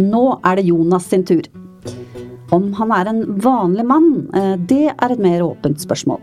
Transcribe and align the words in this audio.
Nå 0.00 0.24
er 0.46 0.58
det 0.58 0.68
Jonas 0.68 1.08
sin 1.10 1.24
tur. 1.26 1.46
Om 2.50 2.72
han 2.80 2.92
er 2.96 3.10
en 3.10 3.22
vanlig 3.42 3.86
mann, 3.86 4.10
eh, 4.34 4.56
det 4.56 4.90
er 4.90 5.12
et 5.12 5.22
mer 5.22 5.44
åpent 5.46 5.80
spørsmål. 5.80 6.20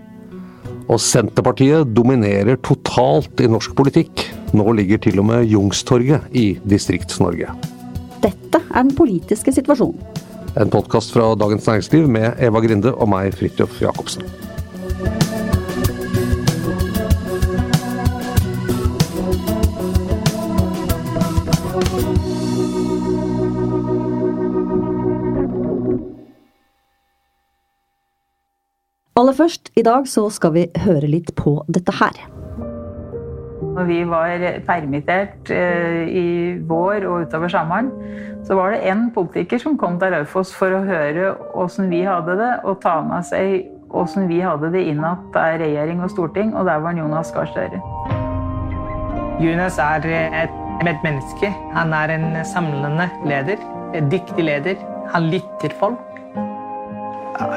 Og 0.87 0.99
Senterpartiet 1.03 1.89
dominerer 1.95 2.59
totalt 2.63 3.41
i 3.43 3.47
norsk 3.51 3.75
politikk. 3.75 4.23
Nå 4.55 4.71
ligger 4.75 5.01
til 5.03 5.19
og 5.19 5.27
med 5.27 5.47
Jungstorget 5.51 6.31
i 6.31 6.59
Distrikts-Norge. 6.63 7.51
Dette 8.23 8.61
er 8.61 8.83
den 8.83 8.95
politiske 8.95 9.52
situasjonen. 9.52 9.99
En 10.57 10.71
podkast 10.73 11.11
fra 11.13 11.35
Dagens 11.37 11.67
Næringsliv 11.67 12.07
med 12.09 12.39
Eva 12.41 12.63
Grinde 12.63 12.93
og 12.95 13.11
meg, 13.11 13.35
Fridtjof 13.35 13.81
Jacobsen. 13.81 14.23
Aller 29.17 29.33
først, 29.33 29.72
i 29.73 29.82
dag 29.82 30.04
så 30.05 30.28
skal 30.30 30.52
vi 30.54 30.64
høre 30.83 31.08
litt 31.10 31.32
på 31.33 31.55
dette 31.73 31.89
her. 31.98 32.20
Når 33.73 33.88
vi 33.88 33.95
var 34.05 34.44
permittert 34.67 35.50
eh, 35.54 36.04
i 36.05 36.28
vår 36.70 37.08
og 37.10 37.23
utover 37.26 37.50
sommeren, 37.50 37.89
så 38.45 38.54
var 38.60 38.76
det 38.76 38.83
én 38.86 39.08
politiker 39.16 39.58
som 39.64 39.78
kom 39.82 39.98
til 39.98 40.14
Raufoss 40.14 40.54
for 40.54 40.70
å 40.70 40.83
høre 40.86 41.32
åssen 41.58 41.89
vi 41.89 42.04
hadde 42.05 42.38
det, 42.38 42.52
og 42.61 42.78
ta 42.83 43.00
med 43.05 43.26
seg 43.26 43.66
åssen 43.89 44.30
vi 44.30 44.38
hadde 44.45 44.70
det 44.76 44.86
innad 44.92 45.26
der 45.34 45.58
regjering 45.64 46.04
og 46.05 46.14
storting, 46.14 46.54
og 46.54 46.70
der 46.70 46.86
var 46.86 46.94
Jonas 47.02 47.34
Gahr 47.34 47.49
Støre. 47.49 47.82
Jonas 49.42 49.82
er 49.82 50.05
et 50.44 50.61
medmenneske. 50.86 51.49
Han 51.73 51.94
er 51.94 52.14
en 52.20 52.38
samlende 52.45 53.10
leder. 53.26 53.66
En 53.98 54.14
dyktig 54.14 54.45
leder. 54.45 54.78
Han 55.16 55.32
lytter 55.34 55.73
folk. 55.82 56.06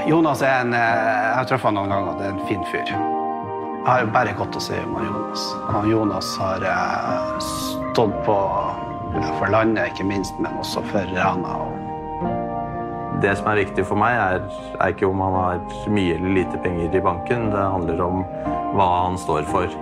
Jonas 0.06 0.42
er 0.42 0.60
en 0.60 0.74
Jeg 0.76 1.32
har 1.36 1.46
truffet 1.48 1.70
han 1.70 1.78
noen 1.78 1.92
ganger. 1.92 2.18
Det 2.18 2.26
er 2.26 2.34
en 2.34 2.46
fin 2.48 2.64
fyr. 2.68 2.90
Jeg 2.90 3.86
har 3.88 4.10
bare 4.12 4.34
godt 4.36 4.58
å 4.58 4.62
si 4.62 4.76
om 4.76 4.96
Jonas. 5.00 5.44
Han 5.70 5.88
Jonas 5.88 6.34
har 6.40 6.66
stått 7.40 8.16
på 8.26 8.36
for 9.38 9.50
landet, 9.50 9.90
ikke 9.90 10.06
minst, 10.06 10.36
men 10.38 10.58
også 10.60 10.82
for 10.90 11.08
Rana. 11.16 11.56
Det 13.20 13.32
som 13.36 13.48
er 13.50 13.62
viktig 13.64 13.84
for 13.88 14.00
meg, 14.00 14.16
er, 14.16 14.44
er 14.80 14.92
ikke 14.94 15.08
om 15.08 15.20
han 15.24 15.36
har 15.36 15.64
mye 15.92 16.16
eller 16.16 16.36
lite 16.42 16.60
penger 16.64 16.94
i 16.96 17.02
banken. 17.04 17.48
Det 17.52 17.64
handler 17.74 18.04
om 18.04 18.22
hva 18.76 18.90
han 19.06 19.18
står 19.20 19.48
for. 19.50 19.80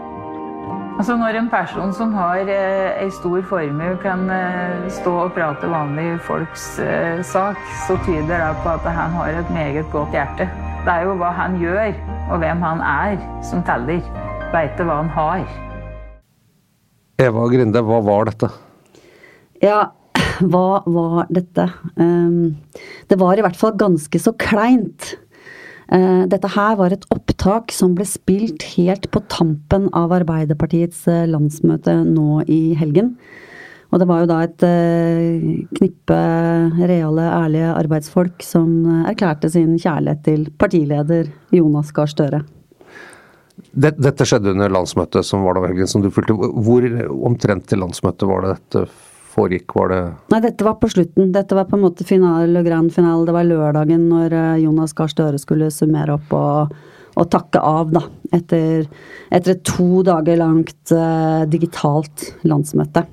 Altså 0.99 1.15
Når 1.15 1.37
en 1.39 1.47
person 1.47 1.93
som 1.95 2.11
har 2.19 2.49
eh, 2.51 3.05
en 3.05 3.11
stor 3.15 3.43
formue, 3.47 3.93
kan 4.03 4.25
eh, 4.35 4.89
stå 4.91 5.13
og 5.29 5.37
prate 5.37 5.69
vanlige 5.71 6.17
folks 6.27 6.65
eh, 6.83 7.21
sak, 7.23 7.61
så 7.87 7.95
tyder 8.03 8.33
det 8.33 8.49
på 8.65 8.73
at 8.73 8.89
han 8.97 9.15
har 9.15 9.39
et 9.39 9.53
meget 9.55 9.87
godt 9.93 10.11
hjerte. 10.17 10.49
Det 10.83 10.91
er 10.91 11.07
jo 11.07 11.15
hva 11.21 11.31
han 11.37 11.55
gjør, 11.63 11.95
og 12.33 12.43
hvem 12.43 12.67
han 12.67 12.83
er, 12.83 13.15
som 13.47 13.63
teller. 13.63 14.03
Veit 14.51 14.75
du 14.75 14.83
hva 14.89 14.99
han 15.05 15.13
har? 15.15 15.47
Eva 17.23 17.47
Grinde, 17.55 17.85
hva 17.87 18.03
var 18.03 18.33
dette? 18.33 18.51
Ja, 19.63 19.79
hva 20.51 20.83
var 20.83 21.31
dette? 21.31 21.69
Um, 21.95 22.57
det 23.07 23.23
var 23.23 23.39
i 23.39 23.47
hvert 23.47 23.61
fall 23.61 23.79
ganske 23.79 24.19
så 24.19 24.35
kleint. 24.35 25.13
Uh, 25.95 26.27
dette 26.27 26.51
her 26.59 26.75
var 26.83 26.91
et 26.91 27.07
opptak 27.39 27.71
som 27.73 27.95
ble 27.95 28.05
spilt 28.05 28.65
helt 28.75 29.11
på 29.11 29.21
tampen 29.31 29.89
av 29.95 30.11
Arbeiderpartiets 30.13 31.07
uh, 31.07 31.27
landsmøte 31.27 32.03
nå 32.05 32.43
i 32.51 32.75
helgen. 32.75 33.15
Og 33.91 34.01
det 34.01 34.09
var 34.09 34.21
jo 34.21 34.29
da 34.29 34.41
et 34.43 34.65
uh, 34.67 35.67
knippe 35.79 36.19
reale, 36.83 37.29
ærlige 37.31 37.71
arbeidsfolk 37.77 38.43
som 38.43 39.05
erklærte 39.07 39.51
sin 39.51 39.79
kjærlighet 39.79 40.25
til 40.27 40.49
partileder 40.59 41.31
Jonas 41.55 41.93
Gahr 41.93 42.11
Støre. 42.11 42.43
Dette 43.79 44.27
skjedde 44.27 44.57
under 44.57 44.71
landsmøtet 44.71 45.27
som 45.27 45.45
var 45.47 45.55
da 45.55 45.69
helgen, 45.69 45.87
som 45.87 46.03
du 46.03 46.11
fulgte. 46.11 46.35
Hvor 46.35 46.85
omtrent 47.23 47.69
til 47.71 47.79
landsmøtet 47.79 48.27
var 48.27 48.43
det 48.43 48.57
dette 48.57 48.85
foregikk? 49.31 49.75
Var 49.79 49.95
det 49.95 50.03
Nei, 50.35 50.43
dette 50.43 50.67
var 50.67 50.79
på 50.83 50.91
slutten. 50.91 51.31
Dette 51.35 51.55
var 51.55 51.71
på 51.71 51.79
en 51.79 51.87
måte 51.87 52.07
finale 52.07 52.59
og 52.59 52.67
grand 52.67 52.91
finale. 52.95 53.27
Det 53.29 53.35
var 53.39 53.47
lørdagen 53.47 54.09
når 54.11 54.39
Jonas 54.65 54.95
Gahr 54.99 55.11
Støre 55.13 55.43
skulle 55.43 55.71
summere 55.75 56.19
opp 56.19 56.35
og, 56.35 56.79
og 57.17 57.29
takke 57.33 57.63
av, 57.65 57.93
da. 57.95 58.03
Etter, 58.37 58.89
etter 59.33 59.55
et 59.55 59.63
to 59.67 60.03
dager 60.07 60.41
langt 60.41 60.93
uh, 60.93 61.47
digitalt 61.49 62.29
landsmøte. 62.49 63.07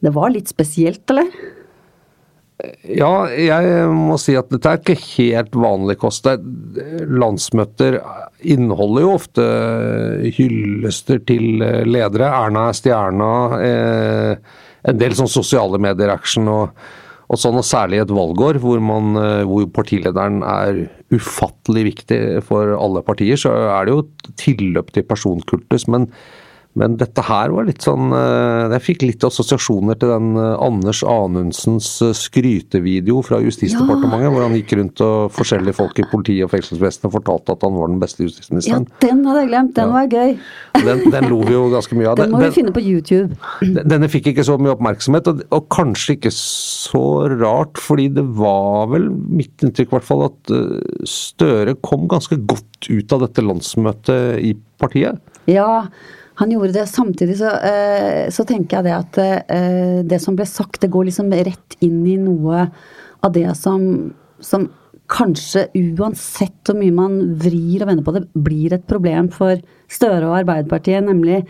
Det 0.00 0.12
var 0.14 0.32
litt 0.32 0.48
spesielt, 0.48 1.04
eller? 1.12 1.28
Ja, 2.84 3.24
jeg 3.32 3.84
må 3.92 4.16
si 4.20 4.34
at 4.36 4.50
dette 4.52 4.68
er 4.68 4.80
ikke 4.80 4.96
helt 5.16 5.56
vanlig 5.56 5.96
kost. 6.00 6.26
Landsmøter 6.28 7.98
inneholder 8.40 9.04
jo 9.06 9.12
ofte 9.16 9.46
hyllester 10.36 11.22
til 11.28 11.62
ledere. 11.88 12.28
Erna 12.28 12.66
er 12.68 12.76
stjerna. 12.76 13.30
Eh, 13.64 14.58
en 14.90 15.00
del 15.00 15.16
sånn 15.16 15.30
sosiale 15.30 15.80
medier-action 15.80 16.48
og, 16.52 16.84
og, 17.30 17.38
sånn, 17.38 17.60
og 17.60 17.66
særlig 17.66 18.00
et 18.02 18.10
valgår 18.10 18.58
hvor, 18.58 18.80
man, 18.82 19.14
hvor 19.46 19.68
partilederen 19.70 20.40
er 20.42 20.80
ufattelig 21.14 21.84
viktig 21.92 22.20
for 22.46 22.74
alle 22.74 23.04
partier. 23.06 23.38
Så 23.38 23.52
er 23.54 23.86
det 23.86 23.94
jo 23.94 24.34
tilløp 24.40 24.90
til 24.96 25.06
personkultus. 25.06 25.86
men 25.86 26.08
Men 26.78 26.94
dette 27.00 27.22
her 27.26 27.50
var 27.50 27.66
litt 27.66 27.82
sånn 27.82 28.12
eh, 28.14 28.70
Jeg 28.76 28.82
fikk 28.84 29.02
litt 29.02 29.24
assosiasjoner 29.26 29.96
til 29.98 30.12
den 30.12 30.28
eh, 30.38 30.52
Anders 30.62 31.00
Anundsens 31.02 31.88
eh, 32.06 32.12
skrytevideo 32.14 33.24
fra 33.26 33.40
Justisdepartementet, 33.42 34.30
hvor 34.30 34.44
han 34.46 34.54
gikk 34.54 34.76
rundt 34.78 35.02
og 35.02 35.32
forskjellige 35.34 35.74
folk 35.80 35.98
i 35.98 36.06
politiet 36.12 36.46
og 36.46 36.52
fengselsvesenet 36.54 37.14
fortalte 37.16 37.56
at 37.56 37.66
han 37.66 37.74
var 37.74 37.90
den 37.90 37.98
beste 38.02 38.28
Ja, 38.68 38.78
den 39.02 39.24
hadde 39.26 39.42
jeg 39.42 39.50
glemt. 39.50 39.72
Den 39.74 39.90
Ja. 39.90 39.96
var 39.96 40.06
gøy. 40.14 40.36
Den, 40.86 41.02
den 41.10 41.26
lo 41.32 41.40
vi 41.42 41.56
jo 41.56 41.64
ganske 41.72 41.98
mye 41.98 42.12
av. 42.12 42.20
Den 42.20 42.30
må 42.36 42.44
vi 42.44 42.52
finne 42.54 42.74
på 42.76 42.84
YouTube. 42.84 43.34
Denne 43.64 44.10
fikk 44.12 44.30
ikke 44.30 44.46
så 44.46 44.54
mye 44.60 44.76
oppmerksomhet, 44.76 45.26
og, 45.32 45.42
og 45.50 45.66
kanskje 45.74 46.18
ikke 46.20 46.32
så 46.36 47.02
rart, 47.34 47.80
fordi 47.82 48.06
det 48.20 48.26
var 48.38 48.92
vel 48.94 49.10
mitt 49.10 49.66
inntrykk 49.66 49.90
i 49.90 49.96
hvert 49.96 50.06
fall 50.06 50.26
at 50.28 50.54
Støre 51.10 51.74
kom 51.82 52.06
ganske 52.10 52.38
godt 52.46 52.86
ut 52.90 53.12
av 53.16 53.26
dette 53.26 53.42
landsmøtet 53.44 54.38
i 54.46 54.54
partiet. 54.80 55.18
Ja, 55.50 55.86
han 56.40 56.52
gjorde 56.54 56.72
det. 56.72 56.86
Samtidig 56.88 57.36
så, 57.38 57.52
eh, 57.68 58.30
så 58.32 58.46
tenker 58.48 58.78
jeg 58.78 58.88
det 58.88 58.96
at 58.96 59.18
eh, 59.20 60.00
det 60.08 60.20
som 60.24 60.36
ble 60.38 60.46
sagt, 60.48 60.80
det 60.80 60.92
går 60.92 61.10
liksom 61.10 61.28
rett 61.36 61.76
inn 61.84 62.00
i 62.08 62.16
noe 62.20 62.66
av 63.20 63.34
det 63.34 63.48
som, 63.60 63.82
som 64.40 64.70
kanskje 65.10 65.66
uansett 65.76 66.62
hvor 66.64 66.78
mye 66.78 66.94
man 66.94 67.18
vrir 67.42 67.82
og 67.82 67.90
vender 67.90 68.06
på 68.06 68.14
det, 68.16 68.24
blir 68.32 68.72
et 68.72 68.86
problem 68.88 69.28
for 69.34 69.60
Støre 69.90 70.30
og 70.30 70.38
Arbeiderpartiet, 70.38 71.04
nemlig 71.04 71.42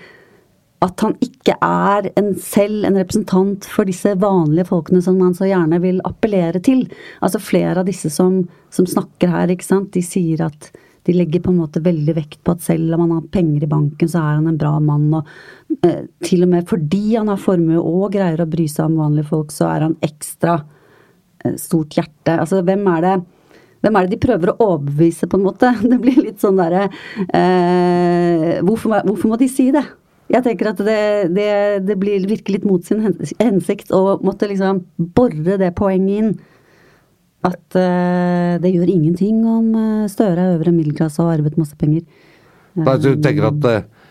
at 0.80 1.02
han 1.04 1.12
ikke 1.20 1.54
er 1.60 2.08
en, 2.16 2.32
selv 2.40 2.86
en 2.88 2.96
representant 2.96 3.66
for 3.68 3.86
disse 3.88 4.14
vanlige 4.18 4.70
folkene 4.70 5.02
som 5.04 5.18
man 5.20 5.34
så 5.36 5.50
gjerne 5.50 5.78
vil 5.82 6.00
appellere 6.08 6.62
til. 6.64 6.86
Altså 7.20 7.42
flere 7.42 7.82
av 7.82 7.88
disse 7.90 8.08
som, 8.10 8.46
som 8.72 8.88
snakker 8.88 9.28
her, 9.28 9.52
ikke 9.52 9.68
sant, 9.68 9.92
de 9.92 10.02
sier 10.04 10.40
at 10.46 10.70
de 11.10 11.16
legger 11.18 11.42
på 11.42 11.50
en 11.50 11.58
måte 11.58 11.82
veldig 11.82 12.14
vekt 12.14 12.38
på 12.46 12.54
at 12.54 12.62
selv 12.62 12.94
om 12.94 13.04
han 13.04 13.16
har 13.16 13.30
penger 13.34 13.64
i 13.66 13.70
banken, 13.70 14.10
så 14.10 14.20
er 14.22 14.38
han 14.38 14.46
en 14.46 14.60
bra 14.60 14.76
mann. 14.84 15.08
Og 15.18 15.80
eh, 15.86 16.06
til 16.22 16.46
og 16.46 16.52
med 16.52 16.68
fordi 16.70 17.16
han 17.16 17.30
har 17.32 17.40
formue 17.42 17.80
og 17.80 18.12
greier 18.14 18.44
å 18.44 18.50
bry 18.50 18.68
seg 18.70 18.86
om 18.86 19.00
vanlige 19.02 19.30
folk, 19.32 19.50
så 19.54 19.66
er 19.72 19.88
han 19.88 19.98
ekstra 20.06 20.60
eh, 20.60 21.56
stort 21.58 21.98
hjerte. 21.98 22.36
Altså 22.36 22.62
hvem 22.66 22.86
er 22.94 23.06
det 23.06 23.18
hvem 23.80 23.96
er 23.96 24.04
det 24.04 24.12
de 24.12 24.20
prøver 24.20 24.52
å 24.52 24.58
overbevise, 24.74 25.24
på 25.24 25.38
en 25.38 25.46
måte? 25.46 25.72
Det 25.90 25.98
blir 26.02 26.20
litt 26.20 26.42
sånn 26.42 26.60
derre 26.60 26.84
eh, 27.32 28.60
hvorfor, 28.60 29.00
hvorfor 29.08 29.32
må 29.32 29.40
de 29.40 29.48
si 29.48 29.70
det? 29.74 29.86
Jeg 30.30 30.44
tenker 30.46 30.68
at 30.70 30.80
det, 30.86 31.00
det, 31.34 31.50
det 31.88 31.96
blir, 31.98 32.22
virker 32.28 32.54
litt 32.54 32.66
mot 32.68 32.84
sin 32.86 33.02
hensikt 33.40 33.90
å 33.90 34.20
måtte 34.22 34.46
liksom 34.46 34.84
bore 35.16 35.56
det 35.58 35.72
poenget 35.80 36.20
inn. 36.20 36.28
At 37.46 37.76
uh, 37.78 38.58
det 38.60 38.74
gjør 38.74 38.90
ingenting 38.92 39.38
om 39.48 39.70
uh, 39.72 40.08
Støre 40.12 40.42
er 40.42 40.58
øvre 40.58 40.74
middelklasse 40.76 41.22
og 41.22 41.30
har 41.30 41.38
arvet 41.38 41.56
masse 41.56 41.76
penger. 41.80 42.04
Nei, 42.76 42.96
du 43.00 43.14
tenker 43.16 43.46
at 43.48 43.64
uh, 43.64 44.10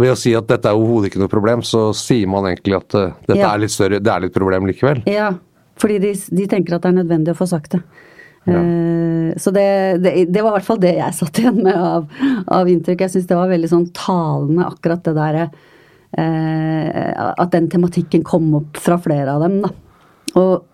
ved 0.00 0.14
å 0.14 0.16
si 0.16 0.32
at 0.36 0.48
dette 0.48 0.70
er 0.70 0.78
overhodet 0.78 1.10
ikke 1.10 1.20
noe 1.20 1.32
problem, 1.32 1.60
så 1.66 1.90
sier 1.96 2.30
man 2.30 2.48
egentlig 2.48 2.78
at 2.78 2.96
uh, 2.96 3.10
dette 3.26 3.40
Ja. 3.42 3.50
er 3.52 3.60
litt 3.66 3.74
større, 3.74 4.00
det 4.00 4.12
er 4.14 4.24
litt 4.24 4.36
problem 4.36 4.70
likevel. 4.70 5.02
Ja, 5.10 5.34
fordi 5.80 5.98
de, 6.06 6.14
de 6.40 6.46
tenker 6.48 6.78
at 6.78 6.86
det 6.86 6.94
er 6.94 7.02
nødvendig 7.02 7.34
å 7.34 7.40
få 7.42 7.50
sagt 7.50 7.76
det. 7.76 7.82
Ja. 8.48 8.56
så 9.36 9.50
det, 9.52 10.00
det, 10.00 10.12
det 10.32 10.40
var 10.40 10.54
i 10.54 10.56
hvert 10.56 10.64
fall 10.64 10.78
det 10.80 10.94
jeg 10.96 11.12
satt 11.12 11.38
igjen 11.42 11.58
med 11.60 11.76
av, 11.76 12.06
av 12.48 12.70
inntrykk. 12.72 13.02
Jeg 13.04 13.12
syns 13.12 13.26
det 13.28 13.36
var 13.36 13.50
veldig 13.52 13.68
sånn 13.68 13.84
talende, 13.92 14.64
akkurat 14.64 15.04
det 15.04 15.12
derre 15.18 15.42
eh, 16.16 17.10
At 17.36 17.52
den 17.52 17.68
tematikken 17.70 18.24
kom 18.26 18.48
opp 18.56 18.80
fra 18.80 18.96
flere 19.04 19.36
av 19.36 19.44
dem, 19.44 19.60
da. 19.66 19.70
Og 20.40 20.64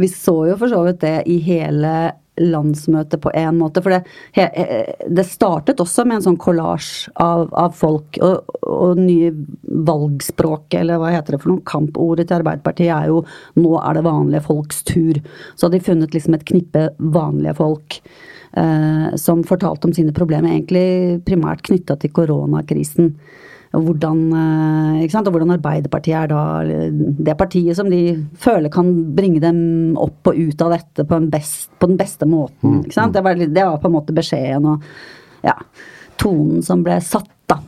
vi 0.00 0.08
så 0.08 0.34
jo 0.48 0.56
for 0.60 0.72
så 0.72 0.82
vidt 0.86 1.02
det 1.04 1.16
i 1.30 1.38
hele 1.44 1.94
landsmøtet 2.40 3.20
på 3.20 3.30
en 3.36 3.58
måte. 3.58 3.82
For 3.84 3.92
det, 3.92 4.04
eh, 4.34 4.92
det 5.08 5.26
startet 5.28 5.80
også 5.82 6.06
med 6.06 6.20
en 6.20 6.26
sånn 6.30 6.40
kollasj 6.40 7.10
av, 7.20 7.48
av 7.52 7.74
folk. 7.76 8.18
Og, 8.24 8.54
og 8.62 9.00
nye 9.00 9.32
valgspråk, 9.64 10.72
eller 10.80 11.00
hva 11.00 11.12
heter 11.14 11.36
det 11.36 11.42
for 11.42 11.52
noe, 11.52 11.66
kampordet 11.66 12.28
til 12.30 12.40
Arbeiderpartiet 12.40 12.94
er 12.94 13.10
jo 13.12 13.24
'nå 13.56 13.76
er 13.82 13.94
det 13.94 14.06
vanlige 14.06 14.46
folks 14.46 14.82
tur'. 14.84 15.22
Så 15.54 15.66
hadde 15.66 15.78
de 15.78 15.86
funnet 15.90 16.14
liksom 16.14 16.34
et 16.34 16.48
knippe 16.48 16.88
vanlige 16.98 17.56
folk 17.56 18.00
eh, 18.56 19.16
som 19.16 19.44
fortalte 19.44 19.88
om 19.88 19.92
sine 19.92 20.12
problemer, 20.12 20.50
egentlig 20.50 21.22
primært 21.24 21.62
knytta 21.68 21.98
til 22.00 22.10
koronakrisen. 22.10 23.14
Hvordan, 23.70 24.22
eh, 24.34 25.16
og 25.20 25.30
hvordan 25.30 25.54
Arbeiderpartiet 25.54 26.16
er 26.18 26.30
da 26.32 26.40
det 26.90 27.36
partiet 27.38 27.78
som 27.78 27.90
de 27.90 28.16
føler 28.34 28.72
kan 28.72 28.90
bringe 29.14 29.38
dem 29.42 29.94
opp 29.94 30.32
og 30.32 30.38
ut 30.38 30.64
av 30.66 30.74
dette 30.74 31.06
på, 31.06 31.14
en 31.14 31.28
best, 31.30 31.70
på 31.78 31.86
den 31.86 32.00
beste 32.00 32.26
måten. 32.26 32.82
Sant? 32.90 33.14
Det, 33.14 33.22
var, 33.22 33.38
det 33.38 33.66
var 33.68 33.78
på 33.78 33.86
en 33.86 33.94
måte 33.94 34.16
beskjeden 34.16 34.66
og 34.72 34.88
ja, 35.46 35.54
tonen 36.18 36.64
som 36.66 36.82
ble 36.82 36.98
satt, 37.04 37.30
da. 37.46 37.60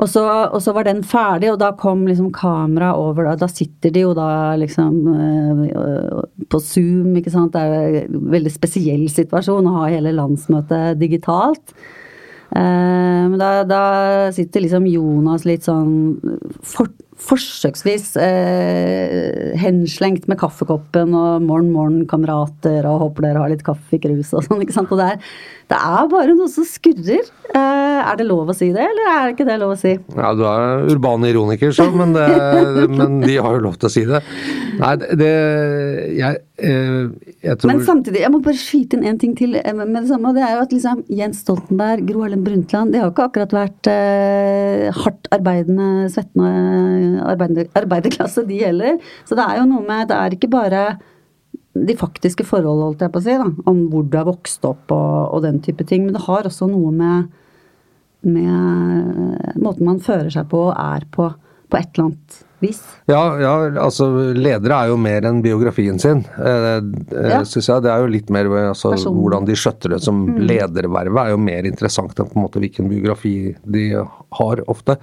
Og 0.00 0.06
så, 0.08 0.22
og 0.22 0.62
så 0.62 0.72
var 0.72 0.86
den 0.86 1.02
ferdig, 1.04 1.50
og 1.52 1.58
da 1.60 1.72
kom 1.76 2.06
liksom 2.06 2.30
kameraet 2.32 2.96
over. 3.02 3.26
Da, 3.26 3.34
da 3.42 3.48
sitter 3.50 3.92
de 3.92 4.04
jo 4.06 4.12
da 4.16 4.54
liksom 4.56 5.00
øh, 5.12 5.64
på 6.48 6.60
Zoom, 6.62 7.16
ikke 7.18 7.32
sant. 7.34 7.52
Det 7.56 7.60
er 7.60 7.80
jo 7.98 8.04
en 8.06 8.30
veldig 8.32 8.52
spesiell 8.54 9.08
situasjon 9.12 9.66
å 9.68 9.74
ha 9.80 9.90
hele 9.90 10.14
landsmøtet 10.16 11.00
digitalt. 11.02 11.74
Eh, 12.56 13.28
Men 13.30 13.38
da, 13.38 13.50
da 13.64 13.82
sitter 14.34 14.64
liksom 14.64 14.88
Jonas 14.90 15.44
litt 15.46 15.66
sånn 15.68 16.18
for, 16.66 16.90
forsøksvis 17.20 18.14
eh, 18.18 19.52
henslengt 19.60 20.26
med 20.30 20.40
kaffekoppen 20.40 21.14
og 21.14 21.44
'morgen, 21.44 21.70
morgen, 21.74 22.06
kamerater' 22.10 22.88
og 22.88 23.00
'håper 23.04 23.28
dere 23.28 23.44
har 23.44 23.52
litt 23.52 23.66
kaffe 23.66 23.98
i 23.98 24.02
krus' 24.02 24.34
og 24.34 24.44
sånn. 24.48 24.62
ikke 24.64 24.74
sant? 24.74 24.90
Og 24.90 24.98
det 24.98 25.12
er, 25.12 25.30
det 25.70 25.78
er 25.78 26.08
bare 26.10 26.34
noe 26.34 26.50
som 26.50 26.66
skurrer. 26.66 27.28
Eh, 27.50 28.00
er 28.00 28.16
det 28.18 28.24
lov 28.26 28.48
å 28.50 28.54
si 28.54 28.68
det, 28.74 28.82
eller 28.82 29.08
er 29.10 29.24
det 29.26 29.34
ikke 29.36 29.46
det 29.46 29.56
lov 29.58 29.74
å 29.74 29.78
si? 29.78 29.92
Ja, 30.16 30.30
du 30.38 30.42
er 30.46 30.88
urban 30.90 31.26
ironiker, 31.26 31.70
så, 31.74 31.86
men, 31.94 32.14
det, 32.14 32.26
men 32.98 33.20
de 33.22 33.36
har 33.38 33.54
jo 33.56 33.62
lov 33.68 33.76
til 33.78 33.88
å 33.88 33.92
si 33.92 34.02
det. 34.06 34.20
Nei, 34.80 34.92
det, 35.20 35.30
jeg, 36.16 36.40
eh, 36.62 37.30
jeg 37.46 37.60
tror 37.60 37.72
Men 37.72 37.84
samtidig, 37.86 38.22
jeg 38.24 38.32
må 38.34 38.40
bare 38.42 38.58
skyte 38.58 38.98
inn 38.98 39.06
en 39.12 39.20
ting 39.22 39.36
til 39.38 39.58
eh, 39.60 39.70
med 39.76 39.94
det 40.00 40.08
samme. 40.10 40.32
og 40.32 40.38
det 40.38 40.46
er 40.46 40.56
jo 40.56 40.64
at 40.64 40.74
liksom 40.74 41.04
Jens 41.20 41.44
Stoltenberg, 41.44 42.02
Gro 42.08 42.24
Harlem 42.24 42.42
Brundtland, 42.46 42.94
de 42.94 43.02
har 43.02 43.08
jo 43.08 43.14
ikke 43.14 43.28
akkurat 43.30 43.56
vært 43.60 43.92
eh, 43.92 44.88
hardt 45.04 45.30
arbeidende, 45.34 46.10
svettende 46.10 47.22
arbeiderklasse, 47.30 48.46
de 48.50 48.58
heller. 48.64 48.98
Så 49.28 49.38
det 49.38 49.46
er 49.46 49.62
jo 49.62 49.70
noe 49.70 49.86
med 49.86 50.10
Det 50.10 50.18
er 50.18 50.34
ikke 50.34 50.50
bare 50.50 50.84
de 51.74 51.94
faktiske 51.96 52.44
forhold, 52.48 52.82
holdt 52.82 53.04
jeg 53.04 53.12
på 53.14 53.20
å 53.20 53.24
si, 53.24 53.36
da, 53.38 53.46
om 53.70 53.84
hvor 53.92 54.06
du 54.06 54.16
er 54.18 54.26
vokst 54.26 54.64
opp 54.66 54.90
og, 54.94 55.34
og 55.36 55.44
den 55.46 55.60
type 55.62 55.86
ting. 55.86 56.06
Men 56.06 56.16
det 56.16 56.24
har 56.26 56.48
også 56.48 56.66
noe 56.70 56.90
med, 56.94 57.30
med 58.26 59.58
måten 59.62 59.86
man 59.86 60.02
fører 60.02 60.32
seg 60.34 60.48
på 60.50 60.66
og 60.68 60.74
er 60.74 61.06
på, 61.14 61.30
på 61.70 61.78
et 61.78 61.92
eller 61.94 62.10
annet 62.10 62.40
vis. 62.60 62.80
Ja, 63.08 63.22
ja, 63.40 63.52
altså 63.82 64.06
ledere 64.36 64.76
er 64.84 64.90
jo 64.92 64.96
mer 65.00 65.24
enn 65.28 65.40
biografien 65.42 65.98
sin, 66.00 66.24
eh, 66.38 66.76
eh, 66.76 67.28
Ja. 67.30 67.40
synes 67.44 67.66
jeg. 67.68 67.82
Det 67.82 67.90
er 67.90 68.00
jo 68.04 68.06
litt 68.12 68.30
mer 68.30 68.44
altså, 68.70 68.92
hvordan 69.08 69.46
de 69.46 69.56
skjøtter 69.58 69.90
det 69.94 70.02
som 70.02 70.26
Mm. 70.26 70.38
ledervervet 70.46 71.26
er 71.26 71.30
jo 71.30 71.38
mer 71.38 71.62
interessant 71.64 72.14
enn 72.20 72.28
på 72.28 72.36
en 72.36 72.42
måte 72.44 72.60
hvilken 72.60 72.88
biografi 72.88 73.56
de 73.64 73.90
har 73.94 74.56
ofte. 74.68 74.96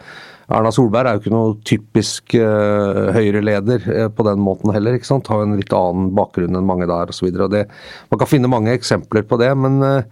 Erna 0.49 0.69
Solberg 0.71 1.07
er 1.07 1.17
jo 1.17 1.19
ikke 1.25 1.35
noe 1.35 1.55
typisk 1.67 2.35
eh, 2.35 3.11
Høyre-leder 3.13 3.81
eh, 3.89 4.07
på 4.07 4.23
den 4.23 4.39
måten 4.39 4.71
heller. 4.71 4.93
ikke 4.95 5.05
sant? 5.09 5.27
Har 5.27 5.43
en 5.43 5.57
litt 5.57 5.73
annen 5.73 6.13
bakgrunn 6.15 6.55
enn 6.55 6.65
mange 6.65 6.87
der 6.87 7.07
osv. 7.11 7.31
Man 7.35 8.19
kan 8.19 8.27
finne 8.27 8.47
mange 8.47 8.71
eksempler 8.77 9.23
på 9.27 9.37
det, 9.37 9.51
men, 9.57 9.81
eh, 9.83 10.03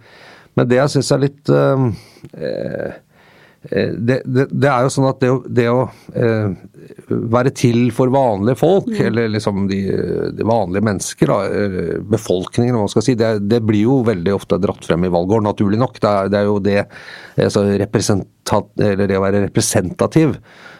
men 0.56 0.68
det 0.68 0.76
jeg 0.76 0.88
syns 0.98 1.12
er 1.12 1.18
litt 1.24 1.48
eh, 1.48 1.90
Eh, 2.34 2.92
det, 3.70 4.20
det, 4.24 4.46
det 4.52 4.70
er 4.70 4.86
jo 4.86 4.92
sånn 4.94 5.08
at 5.08 5.20
det 5.22 5.30
det 5.56 5.66
å 5.70 5.86
eh, 6.14 6.52
være 7.08 7.52
til 7.56 7.90
for 7.94 8.10
vanlige 8.12 8.58
folk, 8.60 8.90
eller 9.00 9.30
liksom 9.32 9.66
de, 9.70 9.80
de 10.36 10.46
vanlige 10.46 10.86
mennesker, 10.86 11.32
da, 11.32 11.38
eh, 11.46 11.98
befolkningen, 12.12 12.76
hva 12.76 12.84
man 12.84 12.92
skal 12.92 13.06
si, 13.06 13.16
det, 13.18 13.32
det 13.50 13.62
blir 13.66 13.86
jo 13.86 14.00
veldig 14.06 14.34
ofte 14.36 14.60
dratt 14.62 14.86
frem 14.86 15.06
i 15.06 15.12
valgår, 15.12 15.44
naturlig 15.44 15.80
nok. 15.82 16.00
Det 16.02 16.12
er, 16.12 16.32
det 16.32 16.40
er 16.40 16.50
jo 16.50 16.58
det 16.62 16.78
altså 17.36 17.66
eller 17.66 19.08
det 19.08 19.18
å 19.18 19.24
være 19.24 19.42
representativ 19.48 20.36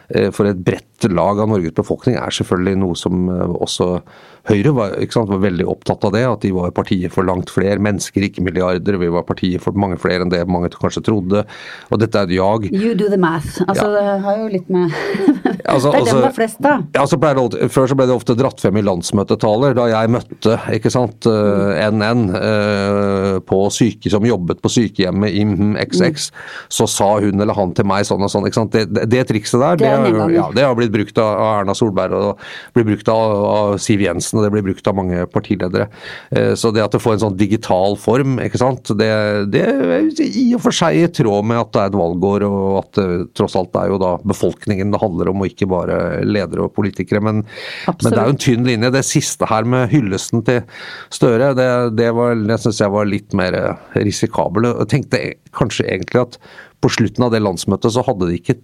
eh, 0.09 0.29
for 0.31 0.47
et 0.49 0.59
bredt 0.63 1.07
lag 1.11 1.39
av 1.43 1.51
Norges 1.51 1.75
befolkning 1.77 2.17
er 2.17 2.33
selvfølgelig 2.33 2.79
noe 2.81 2.97
som 2.97 3.27
eh, 3.29 3.57
også 3.67 3.89
Høyre 4.47 4.71
var, 4.75 4.93
sant, 5.11 5.27
var 5.31 5.41
veldig 5.43 5.65
opptatt 5.67 6.05
av 6.07 6.13
det, 6.15 6.23
at 6.27 6.43
de 6.45 6.53
var 6.55 6.71
partiet 6.75 7.11
for 7.11 7.27
langt 7.27 7.51
flere 7.51 7.81
mennesker, 7.83 8.23
ikke 8.29 8.43
milliarder. 8.45 8.95
Vi 9.01 9.09
var 9.11 9.25
partiet 9.27 9.63
for 9.63 9.75
mange 9.75 9.97
flere 9.99 10.23
enn 10.23 10.31
det 10.31 10.39
mange 10.47 10.69
kanskje 10.71 11.03
trodde. 11.03 11.43
Og 11.91 11.99
dette 11.99 12.15
er 12.21 12.29
et 12.29 12.35
jag. 12.37 12.69
You 12.71 12.93
do 12.95 13.09
the 13.11 13.19
math. 13.19 13.59
Altså, 13.67 13.89
det 13.91 14.05
har 14.23 14.37
jo 14.39 14.47
litt 14.53 14.69
med 14.71 14.93
Altså, 15.67 15.91
Det 15.91 15.97
er 15.97 15.99
altså- 15.99 16.13
dem 16.13 16.21
det 16.21 16.29
er 16.29 16.35
flest 16.37 16.61
da. 16.63 16.73
Ja, 16.95 17.03
så 17.09 17.19
det, 17.19 17.69
Før 17.73 17.89
så 17.91 17.97
ble 17.99 18.07
det 18.07 18.15
ofte 18.15 18.35
dratt 18.39 18.61
frem 18.63 18.79
i 18.79 18.85
landsmøtetaler 18.87 19.75
da 19.77 19.87
jeg 19.91 20.11
møtte 20.13 20.55
ikke 20.77 20.91
sant, 20.93 21.27
eh, 21.27 21.89
NN 21.91 22.23
eh, 22.37 23.39
på 23.47 23.59
syke, 23.73 24.09
som 24.13 24.25
jobbet 24.27 24.61
på 24.63 24.71
sykehjemmet 24.71 25.35
i 25.35 25.43
XX. 25.83 26.29
Så 26.71 26.87
sa 26.89 27.09
hun 27.19 27.41
eller 27.43 27.57
han 27.57 27.73
til 27.77 27.87
meg 27.89 28.07
sånn 28.07 28.23
og 28.23 28.31
sånn. 28.31 28.47
ikke 28.47 28.61
sant? 28.61 28.71
Det, 28.75 28.85
det, 28.95 29.07
det 29.11 29.25
trikset 29.27 29.59
der, 29.59 29.75
Det 29.81 29.91
har- 29.91 30.31
ja, 30.31 30.47
det 30.55 30.63
har 30.63 30.75
blitt 30.79 30.93
brukt 30.95 31.19
av 31.19 31.61
Erna 31.61 31.75
Solberg 31.75 32.15
og 32.15 32.47
blir 32.77 32.87
brukt 32.93 33.11
av, 33.11 33.35
av 33.51 33.77
Siv 33.83 34.01
Jensen 34.05 34.36
og 34.37 34.45
det 34.45 34.51
blir 34.53 34.65
brukt 34.69 34.87
av 34.89 34.95
mange 34.99 35.25
partiledere. 35.33 35.87
Eh, 36.31 36.53
Så 36.57 36.71
det 36.73 36.83
at 36.85 36.93
det 36.95 37.01
får 37.03 37.17
en 37.17 37.23
sånn 37.25 37.37
digital 37.39 37.97
form, 37.99 38.37
ikke 38.43 38.61
sant, 38.61 38.91
det, 38.99 39.09
det 39.53 39.63
er 39.65 40.07
i 40.27 40.45
og 40.55 40.61
for 40.63 40.75
seg 40.75 40.97
i 41.01 41.07
tråd 41.17 41.45
med 41.49 41.59
at 41.61 41.71
det 41.73 41.81
er 41.83 41.91
et 41.91 41.97
valgår 41.99 42.45
og 42.47 42.77
at 42.83 42.91
det 43.01 43.07
tross 43.37 43.55
alt 43.59 43.75
er 43.81 43.91
jo 43.91 43.99
da 44.01 44.13
befolkningen 44.27 44.93
det 44.93 45.01
handler 45.01 45.31
om 45.33 45.41
og 45.43 45.49
ikke 45.51 45.69
bare 45.71 45.99
ledere 46.25 46.67
og 46.67 46.73
politikere. 46.77 47.21
Men, 47.23 47.43
men 47.87 48.11
det 48.11 48.13
er 48.21 48.29
jo 48.31 48.35
en 48.37 48.41
tynn 48.47 48.67
linje. 48.67 48.93
Det 48.93 49.03
siste 49.07 49.49
her 49.49 49.67
med 49.67 49.89
hyllesten 49.93 50.45
til 50.47 50.63
Støre, 51.13 51.53
det, 51.57 51.67
det, 51.97 52.11
var- 52.15 52.35
det 52.47 52.59
syns 52.63 52.79
jeg 52.83 52.93
var 52.93 53.07
litt 53.09 53.33
mer 53.37 53.55
eh, 53.57 53.99
risikabel. 54.05 54.69
Jeg 54.73 54.89
tenkte 54.93 55.21
e- 55.31 55.35
kanskje 55.57 55.87
egentlig 55.89 56.21
at 56.27 56.37
på 56.83 56.91
slutten 56.93 57.23
av 57.25 57.31
det 57.33 57.39
landsmøtet 57.41 57.93
så 57.95 58.03
hadde 58.05 58.27
de 58.29 58.35
ikke 58.37 58.59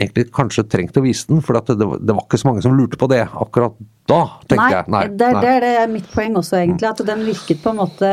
egentlig 0.00 0.26
kanskje 0.34 0.64
trengt 0.66 0.96
å 0.98 1.02
vise 1.04 1.28
den, 1.30 1.42
for 1.44 1.58
at 1.58 1.68
det, 1.70 1.86
det 2.02 2.14
var 2.14 2.24
ikke 2.24 2.40
så 2.40 2.48
mange 2.48 2.64
som 2.64 2.74
lurte 2.76 2.98
på 3.00 3.08
det 3.12 3.22
akkurat 3.28 3.76
da, 4.10 4.18
tenkte 4.50 4.58
Nei, 4.60 4.72
jeg. 4.74 4.88
Nei, 4.92 5.02
det, 5.08 5.28
nei. 5.32 5.42
det 5.44 5.52
er 5.52 5.62
det 5.64 5.70
er 5.80 5.92
mitt 5.92 6.08
poeng 6.12 6.34
også, 6.40 6.58
egentlig. 6.60 6.88
At 6.90 7.04
den 7.08 7.22
virket 7.24 7.62
på 7.62 7.72
en 7.72 7.78
måte 7.80 8.10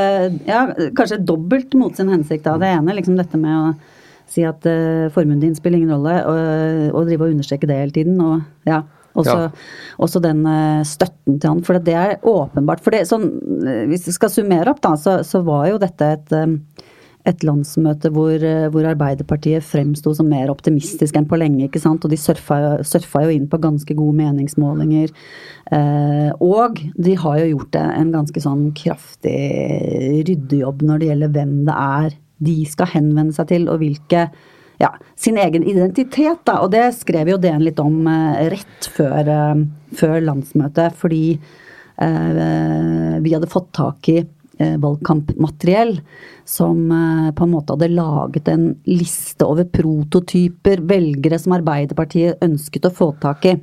ja, 0.47 0.61
kanskje 0.95 1.19
dobbelt 1.27 1.75
mot 1.75 1.97
sin 1.97 2.11
hensikt. 2.13 2.45
Da. 2.45 2.55
Det 2.61 2.69
ene 2.77 2.95
liksom 2.95 3.17
dette 3.19 3.39
med 3.41 3.57
å 3.57 3.73
si 4.31 4.45
at 4.47 4.63
uh, 4.69 5.09
formuen 5.11 5.41
din 5.41 5.57
spiller 5.57 5.81
ingen 5.81 5.91
rolle, 5.97 6.15
og, 6.23 6.93
og 6.95 7.09
drive 7.09 7.27
og 7.27 7.33
understreke 7.35 7.67
det 7.67 7.81
hele 7.81 7.95
tiden. 7.97 8.21
Og 8.23 8.69
ja, 8.69 8.83
også, 9.11 9.35
Ja. 9.35 9.49
også 9.99 10.21
den 10.23 10.45
eh, 10.47 10.85
støtten 10.87 11.41
til 11.41 11.49
han. 11.49 11.63
For 11.67 11.81
det 11.83 11.97
er 11.99 12.13
åpenbart. 12.23 12.79
For 12.85 12.95
det, 12.95 13.03
sånn, 13.09 13.27
eh, 13.67 13.83
hvis 13.91 14.07
vi 14.07 14.15
skal 14.15 14.31
summere 14.31 14.71
opp, 14.71 14.79
da, 14.85 14.93
så, 14.95 15.17
så 15.27 15.43
var 15.43 15.67
jo 15.73 15.81
dette 15.81 16.13
et 16.15 16.31
et 17.29 17.43
landsmøte 17.45 18.09
hvor, 18.13 18.33
eh, 18.33 18.67
hvor 18.73 18.87
Arbeiderpartiet 18.89 19.65
fremsto 19.65 20.13
som 20.17 20.29
mer 20.31 20.49
optimistisk 20.53 21.17
enn 21.17 21.27
på 21.29 21.39
lenge. 21.41 21.67
ikke 21.67 21.81
sant? 21.81 22.03
Og 22.05 22.13
de 22.13 22.19
surfa, 22.19 22.81
surfa 22.87 23.25
jo 23.25 23.35
inn 23.35 23.49
på 23.51 23.61
ganske 23.61 23.95
gode 23.97 24.17
meningsmålinger. 24.17 25.13
Eh, 25.71 26.31
og 26.41 26.81
de 26.97 27.15
har 27.15 27.43
jo 27.43 27.51
gjort 27.53 27.77
en 27.81 28.15
ganske 28.15 28.41
sånn 28.41 28.71
kraftig 28.77 29.37
ryddejobb 30.27 30.81
når 30.87 30.99
det 30.99 31.11
gjelder 31.11 31.37
hvem 31.37 31.55
det 31.69 31.77
er 31.77 32.17
de 32.41 32.57
skal 32.65 32.89
henvende 32.95 33.35
seg 33.35 33.51
til, 33.51 33.69
og 33.69 33.81
hvilke 33.83 34.25
ja, 34.81 34.89
sin 35.19 35.37
egen 35.37 35.65
identitet, 35.67 36.41
da. 36.47 36.59
Og 36.63 36.71
det 36.73 36.87
skrev 36.97 37.29
jo 37.33 37.39
DN 37.41 37.63
litt 37.65 37.79
om 37.81 38.01
eh, 38.09 38.47
rett 38.55 38.91
før, 38.95 39.29
eh, 39.29 39.65
før 39.97 40.17
landsmøtet, 40.25 40.97
fordi 40.97 41.25
eh, 42.01 43.17
vi 43.21 43.35
hadde 43.35 43.51
fått 43.51 43.69
tak 43.77 44.09
i 44.09 44.21
valgkampmateriell 44.81 45.97
som 46.47 46.91
eh, 46.91 47.29
på 47.35 47.45
en 47.45 47.53
måte 47.53 47.75
hadde 47.75 47.91
laget 47.93 48.49
en 48.51 48.67
liste 48.89 49.47
over 49.47 49.67
prototyper 49.71 50.83
velgere 50.89 51.39
som 51.41 51.55
Arbeiderpartiet 51.57 52.41
ønsket 52.45 52.87
å 52.89 52.95
få 52.95 53.11
tak 53.21 53.47
i. 53.49 53.55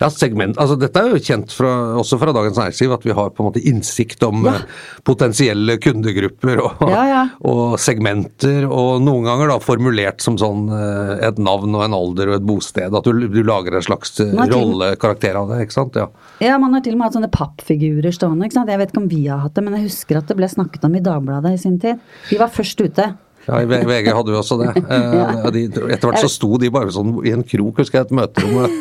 Ja, 0.00 0.08
segment. 0.10 0.56
Altså, 0.58 0.76
dette 0.80 1.00
er 1.00 1.12
jo 1.14 1.20
kjent 1.22 1.52
fra, 1.54 1.70
også 2.00 2.18
fra 2.18 2.32
Dagens 2.34 2.56
Næringsliv, 2.58 2.92
at 2.96 3.04
vi 3.06 3.12
har 3.14 3.30
på 3.30 3.44
en 3.44 3.48
måte 3.52 3.62
innsikt 3.64 4.22
om 4.26 4.44
Ja. 4.44 4.54
eh, 4.56 4.62
potensielle 5.06 5.76
kundegrupper 5.78 6.60
og, 6.64 6.82
Ja, 6.90 7.04
ja. 7.08 7.22
og 7.46 7.78
segmenter, 7.78 8.64
og 8.68 9.02
noen 9.04 9.24
ganger 9.28 9.48
da 9.52 9.58
formulert 9.62 10.20
som 10.24 10.36
sånn 10.40 10.66
eh, 10.74 11.26
et 11.28 11.38
navn 11.38 11.74
og 11.78 11.84
en 11.86 11.94
alder 11.96 12.32
og 12.32 12.38
et 12.40 12.46
bosted. 12.46 12.94
At 12.94 13.04
du, 13.04 13.12
du 13.28 13.42
lager 13.46 13.76
en 13.78 13.82
slags 13.86 14.18
eh, 14.20 14.32
er 14.34 14.50
rollekarakter 14.54 15.36
av 15.40 15.48
det, 15.52 15.62
ikke 15.66 15.78
sant? 15.78 15.94
Ja. 16.00 16.08
Ja, 16.44 16.58
man 16.58 16.74
har 16.74 16.80
til 16.84 16.94
og 16.96 16.98
med 17.02 17.08
hatt 17.10 17.18
sånne 17.18 17.30
pappfigurer 17.34 18.12
stående. 18.14 18.44
ikke 18.48 18.58
sant? 18.58 18.68
Jeg 18.72 18.78
vet 18.82 18.90
ikke 18.94 19.02
om 19.04 19.08
vi 19.12 19.26
har 19.28 19.38
hatt 19.44 19.54
det, 19.54 19.64
men 19.64 19.78
jeg 19.78 19.88
husker 19.90 20.18
at 20.20 20.26
det 20.30 20.36
ble 20.40 20.48
snakket 20.50 20.84
om 20.88 20.94
i 20.98 21.04
Dagbladet 21.04 21.54
i 21.54 21.60
sin 21.60 21.78
tid. 21.82 22.00
Vi 22.30 22.40
var 22.40 22.48
først 22.54 22.80
ute. 22.84 23.12
Ja, 23.48 23.60
i 23.60 23.66
VG 23.68 24.08
hadde 24.16 24.32
vi 24.32 24.38
også 24.40 24.58
det. 24.62 24.70
Eh, 24.94 25.14
Ja. 25.14 25.50
de, 25.50 25.66
etter 25.68 26.08
hvert 26.10 26.20
så 26.22 26.30
sto 26.32 26.56
de 26.60 26.70
bare 26.72 26.92
sånn 26.94 27.16
i 27.26 27.32
en 27.34 27.42
krok, 27.46 27.78
husker 27.82 28.00
jeg, 28.02 28.08
et 28.10 28.16
møterom 28.16 28.64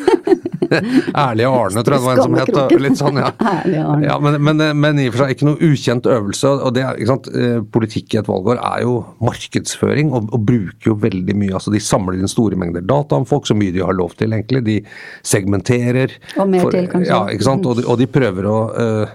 Ærlige 0.73 1.49
Arne, 1.51 1.83
tror 1.85 1.93
jeg 1.93 2.01
det 2.01 2.07
var 2.07 2.17
en 2.17 2.23
som 2.23 2.35
het. 2.39 2.73
Litt 2.81 2.97
sånn, 2.97 3.17
ja. 3.21 3.29
Ja, 4.07 4.15
men, 4.23 4.39
men, 4.41 4.61
men 4.79 4.99
i 5.03 5.07
og 5.09 5.13
for 5.15 5.23
seg 5.25 5.35
ikke 5.35 5.47
noe 5.49 5.67
ukjent 5.69 6.07
øvelse. 6.09 6.49
og 6.65 6.73
det, 6.77 6.85
ikke 6.97 7.09
sant, 7.11 7.29
eh, 7.35 7.59
Politikk 7.75 8.15
i 8.15 8.19
et 8.23 8.29
valgår 8.29 8.57
er 8.63 8.81
jo 8.85 8.95
markedsføring, 9.23 10.11
og, 10.15 10.31
og 10.33 10.45
bruker 10.47 10.91
jo 10.93 10.95
veldig 11.03 11.35
mye. 11.37 11.53
altså 11.59 11.73
De 11.73 11.81
samler 11.83 12.17
inn 12.19 12.31
store 12.31 12.57
mengder 12.59 12.85
data 12.89 13.19
om 13.19 13.27
folk, 13.29 13.45
så 13.49 13.57
mye 13.57 13.73
de 13.75 13.83
har 13.85 13.93
lov 13.97 14.15
til, 14.19 14.33
egentlig. 14.33 14.63
De 14.65 14.79
segmenterer. 15.27 16.15
Og 16.39 16.49
mer 16.49 16.69
til, 16.73 16.87
kanskje. 16.91 17.11
Ja, 17.11 17.21
ikke 17.33 17.47
sant? 17.51 17.67
Og 17.69 17.77
de, 17.81 17.85
og 17.89 17.99
de 18.01 18.09
prøver 18.09 18.49
å 18.49 18.57
eh, 18.73 19.13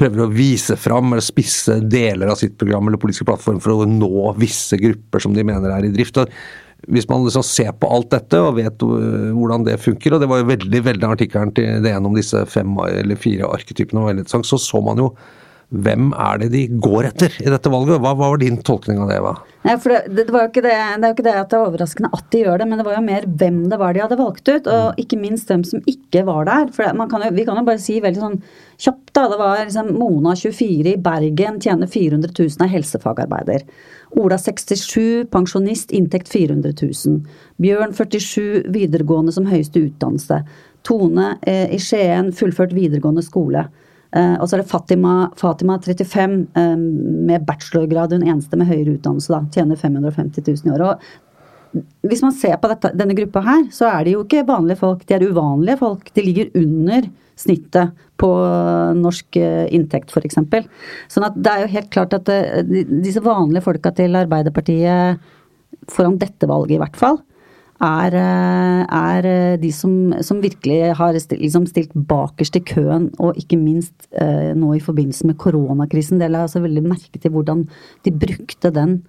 prøver 0.00 0.24
å 0.24 0.32
vise 0.32 0.76
fram 0.80 1.12
eller 1.12 1.24
spisse 1.24 1.78
deler 1.84 2.32
av 2.32 2.38
sitt 2.40 2.56
program 2.60 2.88
eller 2.88 3.00
politiske 3.00 3.26
plattform 3.28 3.60
for 3.62 3.74
å 3.74 3.88
nå 3.88 4.32
visse 4.40 4.78
grupper 4.80 5.22
som 5.22 5.36
de 5.36 5.44
mener 5.46 5.72
er 5.74 5.86
i 5.86 5.92
drift. 5.94 6.18
Og 6.22 6.32
hvis 6.90 7.06
man 7.10 7.22
liksom 7.26 7.44
ser 7.46 7.70
på 7.78 7.90
alt 7.94 8.10
dette 8.10 8.40
og 8.42 8.56
vet 8.58 8.82
øh, 8.82 9.30
hvordan 9.36 9.66
det 9.68 9.78
funker, 9.82 10.16
og 10.16 10.22
det 10.22 10.30
var 10.30 10.40
jo 10.40 10.48
veldig 10.50 10.82
veldig 10.88 11.10
artikkelen 11.12 11.52
til 11.54 11.84
DN 11.84 12.08
om 12.08 12.16
disse 12.18 12.42
fem 12.50 12.74
eller 12.88 13.20
fire 13.20 13.52
arketypene 13.54 14.02
var 14.02 14.12
veldig 14.12 14.24
interessant, 14.24 14.48
så 14.48 14.58
så 14.58 14.82
man 14.82 15.02
jo 15.02 15.12
hvem 15.72 16.10
er 16.12 16.42
det 16.42 16.50
de 16.52 16.66
går 16.84 17.08
etter 17.08 17.34
i 17.40 17.48
dette 17.48 17.72
valget. 17.72 18.00
Hva, 18.02 18.12
hva 18.12 18.28
var 18.34 18.40
din 18.42 18.58
tolkning 18.64 19.00
av 19.00 19.08
det, 19.08 19.16
Eva? 19.22 19.32
Nei, 19.62 19.76
for 19.78 19.94
det, 19.94 20.24
det, 20.26 20.32
var 20.34 20.44
jo 20.44 20.50
ikke 20.50 20.64
det, 20.64 20.74
det 20.74 21.06
er 21.06 21.12
jo 21.12 21.16
ikke 21.16 21.24
det 21.24 21.34
at 21.38 21.52
det 21.52 21.58
er 21.58 21.68
overraskende 21.68 22.10
at 22.16 22.24
de 22.34 22.40
gjør 22.42 22.58
det, 22.60 22.66
men 22.68 22.80
det 22.80 22.86
var 22.88 22.96
jo 22.96 23.04
mer 23.06 23.26
hvem 23.40 23.60
det 23.70 23.78
var 23.80 23.94
de 23.94 24.02
hadde 24.02 24.18
valgt 24.18 24.50
ut, 24.50 24.68
og 24.68 24.98
ikke 25.00 25.20
minst 25.20 25.52
dem 25.52 25.62
som 25.68 25.84
ikke 25.88 26.24
var 26.28 26.48
der. 26.48 26.72
For 26.74 27.06
kan 27.12 27.24
jo, 27.24 27.30
vi 27.36 27.46
kan 27.46 27.60
jo 27.60 27.66
bare 27.68 27.82
si 27.82 28.00
veldig 28.02 28.22
sånn 28.24 28.38
kjapt, 28.82 29.12
da. 29.14 29.28
Det 29.30 29.38
var 29.40 29.62
liksom 29.62 29.92
Mona 29.96 30.34
24 30.38 30.92
i 30.92 30.98
Bergen, 31.06 31.60
tjener 31.62 31.90
400 31.90 32.34
000, 32.34 32.58
er 32.66 32.72
helsefagarbeider. 32.74 33.64
Ola 34.20 34.36
67, 34.36 35.30
pensjonist, 35.32 35.94
inntekt 35.96 36.28
400 36.32 36.74
000. 36.82 37.22
Bjørn 37.62 37.94
47, 37.96 38.66
videregående 38.74 39.32
som 39.32 39.48
høyeste 39.48 39.86
utdannelse. 39.86 40.42
Tone 40.84 41.36
eh, 41.46 41.70
i 41.72 41.78
Skien, 41.80 42.34
fullført 42.34 42.74
videregående 42.76 43.22
skole. 43.24 43.68
Eh, 44.12 44.34
og 44.36 44.48
så 44.48 44.56
er 44.56 44.62
det 44.62 44.68
Fatima, 44.68 45.14
Fatima 45.40 45.78
35 45.80 46.34
eh, 46.58 46.76
med 46.76 47.46
bachelorgrad, 47.48 48.12
hun 48.12 48.26
eneste 48.26 48.58
med 48.60 48.68
høyere 48.68 48.98
utdannelse, 48.98 49.32
da. 49.32 49.40
Tjener 49.54 49.80
550 49.80 50.44
000 50.44 50.68
i 50.68 50.74
året. 50.76 51.06
Hvis 52.04 52.20
man 52.20 52.34
ser 52.36 52.58
på 52.60 52.68
dette, 52.68 52.90
denne 52.98 53.16
gruppa 53.16 53.40
her, 53.46 53.64
så 53.72 53.88
er 53.88 54.04
de 54.04 54.16
jo 54.18 54.26
ikke 54.26 54.44
vanlige 54.48 54.82
folk, 54.82 55.06
de 55.08 55.16
er 55.16 55.24
uvanlige 55.24 55.80
folk. 55.80 56.10
De 56.12 56.24
ligger 56.26 56.52
under 56.60 57.08
snittet 57.40 58.02
på 58.20 58.30
norsk 58.98 59.40
eh, 59.40 59.64
inntekt, 59.72 60.12
f.eks. 60.12 60.42
Sånn 61.10 61.28
at 61.30 61.38
det 61.40 61.54
er 61.54 61.64
jo 61.64 61.74
helt 61.78 61.92
klart 61.94 62.18
at 62.18 62.28
disse 62.68 63.24
vanlige 63.24 63.64
folka 63.64 63.94
til 63.96 64.20
Arbeiderpartiet, 64.20 65.30
foran 65.90 66.20
dette 66.20 66.46
valget 66.46 66.76
i 66.76 66.82
hvert 66.82 67.00
fall, 67.00 67.16
er, 67.82 68.14
eh, 68.14 68.82
er 68.86 69.26
eh, 69.26 69.56
de 69.62 69.72
som, 69.74 70.12
som 70.22 70.42
virkelig 70.42 70.92
har 70.98 71.18
stilt, 71.18 71.40
liksom 71.40 71.66
stilt 71.66 71.94
bakerst 71.94 72.56
i 72.58 72.64
køen, 72.66 73.10
og 73.18 73.38
ikke 73.40 73.58
minst 73.58 74.08
eh, 74.12 74.52
nå 74.54 74.74
i 74.76 74.82
forbindelse 74.82 75.26
med 75.26 75.38
koronakrisen. 75.40 76.20
Det 76.20 76.30
la 76.30 76.44
jeg 76.44 76.52
også 76.52 76.64
veldig 76.66 76.84
merke 76.86 77.18
til 77.18 77.34
hvordan 77.34 77.66
de 78.04 78.14
brukte 78.14 78.70
den. 78.74 79.00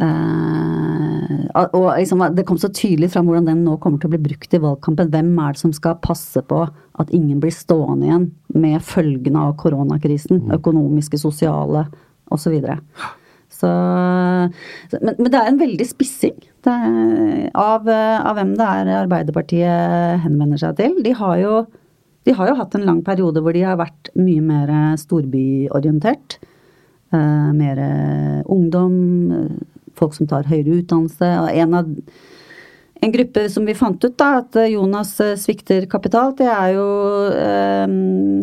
Eh, 0.00 1.40
og 1.74 1.88
liksom, 1.98 2.22
det 2.36 2.46
kom 2.48 2.58
så 2.60 2.70
tydelig 2.72 3.10
fram 3.12 3.28
hvordan 3.28 3.50
den 3.50 3.64
nå 3.66 3.76
kommer 3.82 4.00
til 4.00 4.08
å 4.08 4.14
bli 4.14 4.22
brukt 4.30 4.54
i 4.54 4.62
valgkampen. 4.62 5.10
Hvem 5.12 5.32
er 5.42 5.56
det 5.56 5.62
som 5.62 5.74
skal 5.76 5.98
passe 6.00 6.40
på 6.40 6.64
at 6.70 7.16
ingen 7.16 7.40
blir 7.42 7.52
stående 7.54 8.08
igjen 8.08 8.28
med 8.54 8.80
følgene 8.86 9.48
av 9.48 9.56
koronakrisen? 9.60 10.46
Økonomiske, 10.56 11.20
sosiale 11.20 11.88
osv. 12.32 12.56
Så, 13.60 13.70
men, 14.96 15.14
men 15.18 15.28
det 15.28 15.40
er 15.40 15.50
en 15.50 15.60
veldig 15.60 15.86
spissing 15.88 16.36
er, 16.70 17.50
av, 17.52 17.88
av 17.88 18.38
hvem 18.38 18.54
det 18.56 18.66
er 18.66 18.92
Arbeiderpartiet 19.02 20.24
henvender 20.24 20.60
seg 20.62 20.78
til. 20.80 20.96
De 21.04 21.12
har 21.16 21.36
jo 21.42 21.60
de 22.28 22.34
har 22.36 22.50
jo 22.50 22.56
hatt 22.58 22.74
en 22.76 22.84
lang 22.84 22.98
periode 23.04 23.40
hvor 23.40 23.56
de 23.56 23.62
har 23.64 23.78
vært 23.80 24.10
mye 24.16 24.42
mer 24.44 24.72
storbyorientert. 25.00 26.36
Uh, 27.10 27.48
mer 27.56 27.80
ungdom, 28.52 28.98
folk 30.00 30.16
som 30.16 30.28
tar 30.30 30.48
høyere 30.50 30.80
utdannelse. 30.80 31.30
Og 31.44 31.48
en, 31.62 31.76
av, 31.78 31.88
en 33.04 33.14
gruppe 33.14 33.46
som 33.52 33.66
vi 33.68 33.76
fant 33.78 34.04
ut, 34.04 34.16
da, 34.20 34.30
at 34.42 34.60
Jonas 34.70 35.14
eh, 35.24 35.36
svikter 35.40 35.86
kapital, 35.90 36.34
det 36.38 36.48
er 36.50 36.76
jo 36.76 36.86
eh, 37.34 37.98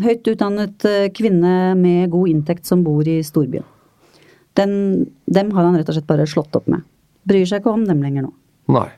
høyt 0.05 0.31
utdannet 0.33 0.87
eh, 0.89 1.09
kvinne 1.15 1.73
med 1.79 2.11
god 2.13 2.33
inntekt 2.33 2.69
som 2.69 2.85
bor 2.85 3.07
i 3.07 3.19
storbyen. 3.25 3.65
Den, 4.57 4.71
dem 5.25 5.51
har 5.53 5.67
han 5.67 5.77
rett 5.77 5.89
og 5.91 5.97
slett 5.97 6.09
bare 6.09 6.27
slått 6.29 6.55
opp 6.57 6.67
med. 6.71 6.85
Bryr 7.27 7.45
seg 7.47 7.61
ikke 7.61 7.75
om 7.75 7.85
dem 7.87 8.01
lenger 8.03 8.27
nå. 8.27 8.33
Nei. 8.73 8.89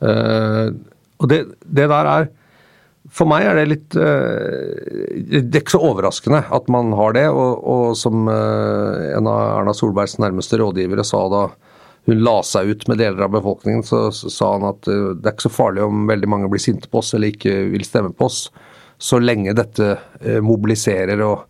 Uh, 0.00 0.72
og 1.20 1.28
det, 1.28 1.42
det 1.68 1.90
der 1.92 2.06
er 2.08 2.30
For 3.12 3.28
meg 3.28 3.44
er 3.44 3.58
det 3.58 3.64
litt 3.68 3.96
uh, 4.00 4.72
Det 5.20 5.42
er 5.42 5.58
ikke 5.60 5.74
så 5.74 5.82
overraskende 5.90 6.40
at 6.56 6.70
man 6.72 6.94
har 6.96 7.16
det. 7.16 7.26
Og, 7.28 7.60
og 7.60 7.98
som 8.00 8.24
uh, 8.28 9.10
en 9.12 9.28
av 9.28 9.60
Erna 9.60 9.76
Solbergs 9.76 10.18
nærmeste 10.22 10.60
rådgivere 10.60 11.04
sa 11.06 11.26
da 11.32 11.44
hun 12.08 12.22
la 12.24 12.38
seg 12.46 12.70
ut 12.72 12.86
med 12.88 12.96
deler 12.96 13.26
av 13.26 13.34
befolkningen, 13.34 13.82
så, 13.84 14.06
så 14.16 14.30
sa 14.32 14.46
han 14.54 14.64
at 14.70 14.86
det 14.88 15.20
er 15.20 15.34
ikke 15.34 15.44
så 15.44 15.50
farlig 15.52 15.82
om 15.84 16.06
veldig 16.08 16.30
mange 16.32 16.48
blir 16.48 16.62
sinte 16.62 16.88
på 16.88 17.02
oss 17.02 17.12
eller 17.12 17.28
ikke 17.28 17.52
vil 17.74 17.84
stemme 17.84 18.14
på 18.16 18.24
oss, 18.24 18.38
så 18.96 19.20
lenge 19.20 19.52
dette 19.54 19.98
mobiliserer 20.40 21.20
og 21.26 21.44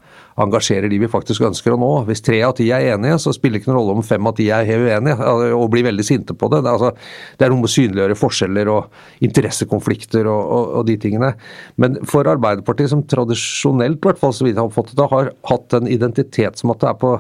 engasjerer 0.44 0.90
de 0.90 0.98
vi 1.02 1.10
faktisk 1.10 1.44
ønsker 1.48 1.74
å 1.74 1.78
nå. 1.80 1.90
Hvis 2.08 2.22
tre 2.24 2.40
av 2.46 2.54
ti 2.58 2.68
er 2.74 2.94
enige, 2.94 3.18
så 3.22 3.34
spiller 3.36 3.58
det 3.58 3.62
ikke 3.62 3.72
noen 3.72 3.80
rolle 3.80 3.96
om 3.98 4.06
fem 4.06 4.30
av 4.30 4.36
ti 4.38 4.48
er 4.54 4.68
uenige 4.70 5.16
og 5.56 5.66
blir 5.72 5.86
veldig 5.88 6.06
sinte 6.06 6.36
på 6.36 6.50
det. 6.52 6.62
Det 6.64 6.70
er, 6.70 6.78
altså, 6.78 6.92
det 7.38 7.46
er 7.46 7.52
noe 7.52 7.62
med 7.62 7.70
å 7.70 7.74
synliggjøre 7.74 8.18
forskjeller 8.20 8.72
og 8.72 9.26
interessekonflikter 9.26 10.30
og, 10.30 10.40
og, 10.40 10.70
og, 10.80 10.86
de 10.90 10.96
tingene. 11.00 11.34
Men 11.80 12.00
for 12.08 12.28
Arbeiderpartiet, 12.30 12.92
som 12.92 13.04
tradisjonelt, 13.08 14.00
i 14.00 14.10
hvert 14.10 14.22
fall 14.22 14.34
så 14.36 14.46
vidt 14.46 14.56
jeg 14.56 14.62
har 14.62 14.70
oppfattet 14.70 14.98
det, 14.98 15.10
har 15.12 15.34
hatt 15.52 15.78
en 15.78 15.90
identitet 15.90 16.60
som 16.60 16.74
at 16.74 16.82
det 16.82 16.90
er 16.92 16.98
på 17.00 17.14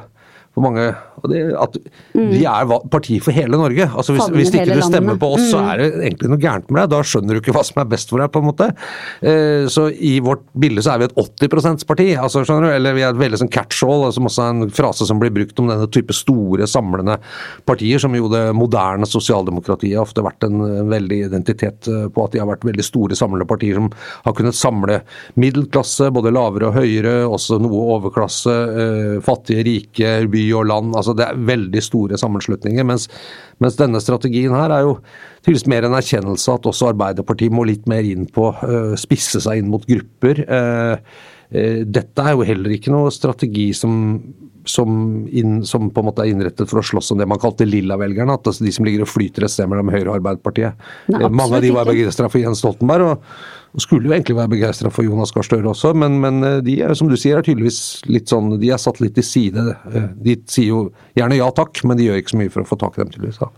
for 0.54 0.66
mange 0.66 0.90
det, 1.28 1.40
at 1.58 1.76
mm. 2.14 2.28
Vi 2.30 2.40
er 2.48 2.70
parti 2.90 3.18
for 3.22 3.34
hele 3.36 3.58
Norge. 3.60 3.84
altså 3.84 4.14
Hvis, 4.16 4.30
hvis 4.32 4.52
ikke 4.54 4.78
du 4.78 4.82
stemmer 4.86 5.18
på 5.20 5.34
oss, 5.34 5.42
mm. 5.44 5.50
så 5.50 5.62
er 5.72 5.82
det 5.82 5.88
egentlig 6.06 6.30
noe 6.32 6.40
gærent 6.40 6.70
med 6.70 6.80
deg. 6.80 6.92
Da 6.94 7.00
skjønner 7.04 7.36
du 7.36 7.42
ikke 7.42 7.54
hva 7.56 7.64
som 7.66 7.82
er 7.82 7.90
best 7.90 8.12
for 8.12 8.22
deg, 8.22 8.30
på 8.32 8.40
en 8.40 8.48
måte. 8.48 8.70
Eh, 9.20 9.66
så 9.72 9.88
i 9.92 10.14
vårt 10.24 10.46
bilde 10.60 10.84
så 10.84 10.94
er 10.94 11.02
vi 11.02 11.08
et 11.10 11.18
80 11.20 11.84
%-parti. 11.84 12.08
altså 12.16 12.44
skjønner 12.46 12.70
du, 12.70 12.74
Eller 12.76 12.96
vi 12.96 13.04
er 13.04 13.12
et 13.12 13.20
veldig 13.20 13.42
sånn 13.42 13.52
catch-all, 13.52 14.06
som 14.16 14.30
også 14.30 14.46
er 14.46 14.54
en 14.54 14.74
frase 14.74 15.08
som 15.08 15.20
blir 15.20 15.34
brukt 15.34 15.60
om 15.60 15.70
denne 15.70 15.88
type 15.92 16.16
store, 16.16 16.68
samlende 16.70 17.18
partier, 17.68 18.00
som 18.02 18.16
jo 18.16 18.30
det 18.32 18.44
moderne 18.56 19.08
sosialdemokratiet 19.08 19.98
har 19.98 20.08
ofte 20.08 20.24
vært 20.24 20.48
en, 20.48 20.60
en 20.64 20.92
veldig 20.92 21.20
identitet 21.28 21.90
eh, 21.90 22.06
på. 22.08 22.24
At 22.24 22.36
de 22.36 22.42
har 22.42 22.50
vært 22.50 22.66
veldig 22.68 22.86
store, 22.86 23.18
samlende 23.18 23.48
partier 23.50 23.76
som 23.76 23.90
har 24.24 24.36
kunnet 24.38 24.56
samle 24.56 25.02
middelklasse, 25.40 26.10
både 26.14 26.32
lavere 26.34 26.70
og 26.70 26.80
høyere, 26.80 27.16
også 27.28 27.60
noe 27.60 27.84
overklasse, 27.98 28.56
eh, 28.80 29.14
fattige, 29.24 29.66
rike, 29.68 30.16
by 30.30 30.39
og 30.56 30.68
land. 30.70 30.94
altså 30.96 31.14
Det 31.16 31.26
er 31.26 31.42
veldig 31.50 31.82
store 31.84 32.20
sammenslutninger. 32.20 32.86
Mens, 32.86 33.08
mens 33.62 33.76
denne 33.78 34.00
strategien 34.02 34.54
her 34.56 34.72
er 34.74 34.86
jo 34.86 34.96
tydeligvis 35.44 35.68
mer 35.72 35.88
en 35.88 35.98
erkjennelse 35.98 36.54
at 36.54 36.70
også 36.70 36.92
Arbeiderpartiet 36.92 37.54
må 37.54 37.66
litt 37.68 37.86
mer 37.90 38.06
inn 38.06 38.26
på 38.30 38.50
uh, 38.54 38.96
spisse 39.00 39.42
seg 39.44 39.60
inn 39.60 39.70
mot 39.72 39.86
grupper. 39.88 40.44
Uh, 40.48 40.96
dette 41.50 42.22
er 42.22 42.36
jo 42.36 42.44
heller 42.46 42.76
ikke 42.76 42.92
noe 42.94 43.10
strategi 43.10 43.72
som 43.74 43.94
som, 44.64 45.28
inn, 45.28 45.64
som, 45.64 45.90
på 45.90 46.02
en 46.02 46.08
måte 46.10 46.24
er 46.24 46.32
innrettet 46.34 46.68
for 46.70 46.80
å 46.80 46.84
slåss 46.84 47.12
om 47.14 47.20
det 47.20 47.28
man 47.28 47.40
kalte 47.40 47.66
lilla-velgerne. 47.68 48.36
at 48.36 48.50
altså 48.50 48.64
De 48.64 48.72
som 48.74 48.86
ligger 48.86 49.06
og 49.06 49.10
flyter 49.10 49.46
et 49.46 49.52
sted 49.52 49.68
mellom 49.70 49.90
Høyre 49.92 50.10
og 50.10 50.18
Arbeiderpartiet. 50.18 50.84
Nei, 51.12 51.22
Mange 51.28 51.58
av 51.58 51.64
de 51.64 51.72
var 51.74 51.88
begeistra 51.88 52.28
for 52.30 52.42
Jens 52.42 52.62
Stoltenberg. 52.62 53.16
og 53.70 53.80
skulle 53.84 54.08
jo 54.08 54.14
egentlig 54.14 54.36
være 54.36 54.50
begeistra 54.50 54.90
for 54.90 55.06
Jonas 55.06 55.30
Gahr 55.30 55.46
Støre 55.46 55.70
også, 55.70 55.92
men, 55.94 56.18
men, 56.20 56.42
eh, 56.42 56.60
de 56.66 56.80
er 56.82 56.94
som 56.98 57.08
du 57.08 57.14
sier 57.14 57.38
er 57.38 57.46
tydeligvis 57.46 58.02
litt 58.10 58.26
sånn, 58.26 58.56
de 58.58 58.72
er 58.74 58.80
satt 58.82 58.98
litt 59.00 59.14
til 59.14 59.26
side. 59.26 59.66
Eh, 59.94 60.08
de 60.18 60.34
sier 60.50 60.72
jo 60.72 60.80
gjerne 61.14 61.38
ja 61.38 61.50
takk, 61.54 61.84
men 61.86 62.00
de 62.00 62.08
gjør 62.08 62.18
ikke 62.18 62.34
så 62.34 62.40
mye 62.40 62.50
for 62.50 62.64
å 62.64 62.66
få 62.66 62.80
tak 62.80 62.98
i 62.98 63.04
dem, 63.04 63.12
tydeligvis. 63.14 63.38
da. 63.38 63.52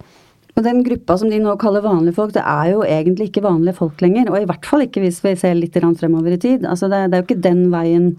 Og 0.62 0.66
Den 0.68 0.82
gruppa 0.86 1.18
som 1.18 1.30
de 1.32 1.40
nå 1.42 1.56
kaller 1.58 1.82
vanlige 1.82 2.14
folk, 2.14 2.34
det 2.36 2.44
er 2.46 2.70
jo 2.70 2.84
egentlig 2.86 3.30
ikke 3.30 3.42
vanlige 3.44 3.74
folk 3.80 4.00
lenger. 4.04 4.30
Og 4.30 4.38
i 4.38 4.46
hvert 4.46 4.68
fall 4.68 4.86
ikke 4.86 5.02
hvis 5.02 5.18
vi 5.24 5.34
ser 5.40 5.58
litt 5.58 5.74
fremover 5.74 6.36
i 6.36 6.38
tid. 6.38 6.64
Altså 6.64 6.86
det, 6.88 7.10
det 7.10 7.18
er 7.18 7.24
jo 7.24 7.28
ikke 7.28 7.48
den 7.50 7.64
veien 7.74 8.12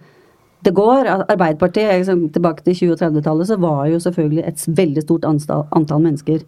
det 0.63 0.75
går. 0.75 1.07
Arbeiderpartiet, 1.31 2.03
liksom, 2.03 2.29
tilbake 2.35 2.63
til 2.67 2.91
20- 2.91 2.95
og 2.95 3.01
30-tallet, 3.01 3.47
så 3.47 3.59
var 3.59 3.87
jo 3.87 3.99
selvfølgelig 4.03 4.43
et 4.47 4.65
veldig 4.67 5.03
stort 5.07 5.27
antall, 5.27 5.67
antall 5.71 6.03
mennesker 6.03 6.43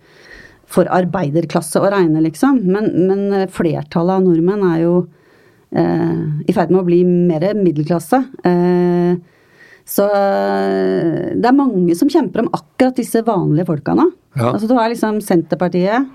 for 0.66 0.90
arbeiderklasse 0.90 1.80
å 1.80 1.92
regne, 1.94 2.24
liksom. 2.26 2.64
Men, 2.68 2.92
men 3.08 3.48
flertallet 3.54 4.20
av 4.20 4.26
nordmenn 4.26 4.66
er 4.74 4.82
jo 4.84 4.96
Eh, 5.76 6.20
i 6.48 6.54
ferd 6.56 6.72
med 6.72 6.84
å 6.84 6.88
bli 6.88 7.02
mer 7.04 7.50
middelklasse. 7.58 8.22
Eh, 8.48 9.16
så 9.86 10.06
eh, 10.10 11.36
det 11.38 11.50
er 11.50 11.58
mange 11.58 11.96
som 11.98 12.10
kjemper 12.12 12.44
om 12.44 12.52
akkurat 12.56 12.98
disse 12.98 13.22
vanlige 13.26 13.68
folka 13.70 13.96
nå. 13.98 14.10
Ja. 14.36 14.52
Altså, 14.54 14.70
du 14.70 14.76
har 14.78 14.90
liksom 14.92 15.22
Senterpartiet 15.24 16.12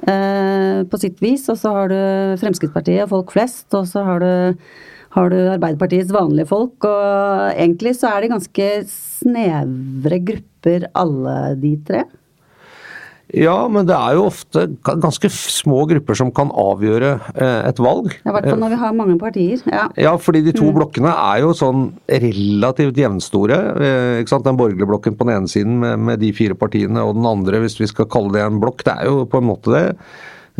på 0.00 0.96
sitt 0.96 1.18
vis, 1.20 1.42
og 1.52 1.58
så 1.60 1.74
har 1.74 1.90
du 1.90 1.96
Fremskrittspartiet 2.40 3.02
og 3.04 3.10
folk 3.10 3.34
flest, 3.34 3.66
og 3.76 3.84
så 3.84 4.00
har 4.06 4.22
du, 4.22 4.62
har 5.12 5.28
du 5.28 5.36
Arbeiderpartiets 5.42 6.14
vanlige 6.16 6.48
folk. 6.48 6.86
Og 6.88 7.50
egentlig 7.50 7.92
så 7.98 8.14
er 8.14 8.24
det 8.24 8.30
ganske 8.32 8.68
snevre 8.88 10.22
grupper, 10.24 10.88
alle 10.96 11.34
de 11.60 11.74
tre. 11.84 12.06
Ja, 13.36 13.56
men 13.70 13.86
det 13.86 13.94
er 13.94 14.16
jo 14.18 14.26
ofte 14.28 14.64
ganske 14.82 15.30
små 15.30 15.84
grupper 15.90 16.18
som 16.18 16.32
kan 16.34 16.50
avgjøre 16.50 17.12
eh, 17.34 17.68
et 17.68 17.78
valg. 17.82 18.16
I 18.18 18.34
hvert 18.34 18.48
fall 18.48 18.58
når 18.62 18.74
vi 18.74 18.80
har 18.80 18.96
mange 18.96 19.16
partier. 19.20 19.62
Ja, 19.70 19.86
ja 19.98 20.14
fordi 20.18 20.42
de 20.46 20.54
to 20.56 20.70
mm. 20.70 20.74
blokkene 20.78 21.12
er 21.12 21.44
jo 21.44 21.52
sånn 21.56 21.86
relativt 22.10 22.98
jevnstore. 22.98 23.60
Eh, 23.76 24.16
ikke 24.22 24.34
sant? 24.34 24.48
Den 24.48 24.58
borgerlige 24.58 24.90
blokken 24.90 25.18
på 25.18 25.28
den 25.28 25.36
ene 25.36 25.52
siden 25.52 25.78
med, 25.82 26.02
med, 26.10 26.20
de 26.22 26.32
fire 26.36 26.58
partiene, 26.58 27.04
og 27.06 27.16
den 27.18 27.28
andre, 27.28 27.62
hvis 27.62 27.78
vi 27.80 27.90
skal 27.90 28.10
kalle 28.10 28.34
det 28.34 28.44
en 28.44 28.60
blokk, 28.62 28.84
det 28.88 28.98
er 28.98 29.10
jo 29.10 29.24
på 29.30 29.40
en 29.40 29.50
måte 29.52 29.74
det. 29.76 29.86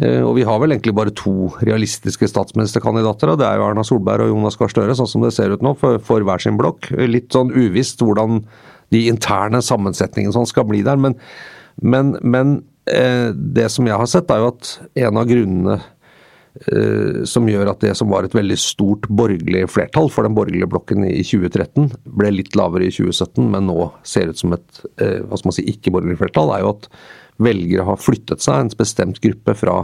Eh, 0.01 0.23
og 0.23 0.37
vi 0.39 0.47
har 0.47 0.63
vel 0.63 0.77
egentlig 0.77 0.97
bare 0.97 1.15
to 1.17 1.51
realistiske 1.67 2.31
statsministerkandidater, 2.31 3.35
og 3.35 3.43
det 3.43 3.49
er 3.51 3.59
jo 3.59 3.67
Erna 3.67 3.85
Solberg 3.87 4.29
og 4.29 4.35
Jonas 4.35 4.59
Gahr 4.61 4.73
Støre, 4.73 4.97
sånn 4.99 5.11
som 5.11 5.27
det 5.27 5.35
ser 5.37 5.55
ut 5.55 5.65
nå, 5.67 5.75
for, 5.81 5.99
for 6.07 6.23
hver 6.27 6.43
sin 6.43 6.61
blokk. 6.61 6.93
Litt 7.11 7.35
sånn 7.35 7.51
uvisst 7.51 8.05
hvordan 8.05 8.45
de 8.95 9.07
interne 9.11 9.61
sammensetningene 9.63 10.35
sånn 10.35 10.49
skal 10.51 10.67
bli 10.71 10.85
der. 10.87 10.99
men 10.99 11.19
men, 11.81 12.17
men 12.23 12.59
eh, 12.91 13.31
det 13.35 13.69
som 13.73 13.89
jeg 13.89 13.99
har 14.01 14.11
sett, 14.11 14.31
er 14.31 14.43
jo 14.43 14.53
at 14.53 14.75
en 15.07 15.21
av 15.21 15.29
grunnene 15.31 15.79
eh, 16.73 17.23
som 17.29 17.49
gjør 17.49 17.73
at 17.73 17.85
det 17.85 17.95
som 17.99 18.11
var 18.13 18.27
et 18.27 18.37
veldig 18.37 18.59
stort 18.61 19.09
borgerlig 19.09 19.67
flertall 19.73 20.11
for 20.13 20.27
den 20.27 20.37
borgerlige 20.37 20.71
blokken 20.71 21.07
i 21.09 21.23
2013, 21.25 21.91
ble 22.21 22.35
litt 22.37 22.59
lavere 22.59 22.89
i 22.89 22.95
2017, 22.95 23.49
men 23.53 23.69
nå 23.71 23.91
ser 24.07 24.33
ut 24.33 24.43
som 24.43 24.57
et 24.57 24.85
eh, 25.01 25.21
hva 25.25 25.41
skal 25.41 25.53
man 25.53 25.59
si, 25.59 25.67
ikke-borgerlig 25.73 26.21
flertall, 26.21 26.55
er 26.55 26.65
jo 26.65 26.77
at 26.77 26.91
velgere 27.41 27.87
har 27.89 28.01
flyttet 28.01 28.45
seg, 28.45 28.61
en 28.61 28.75
bestemt 28.77 29.21
gruppe 29.25 29.55
fra 29.57 29.83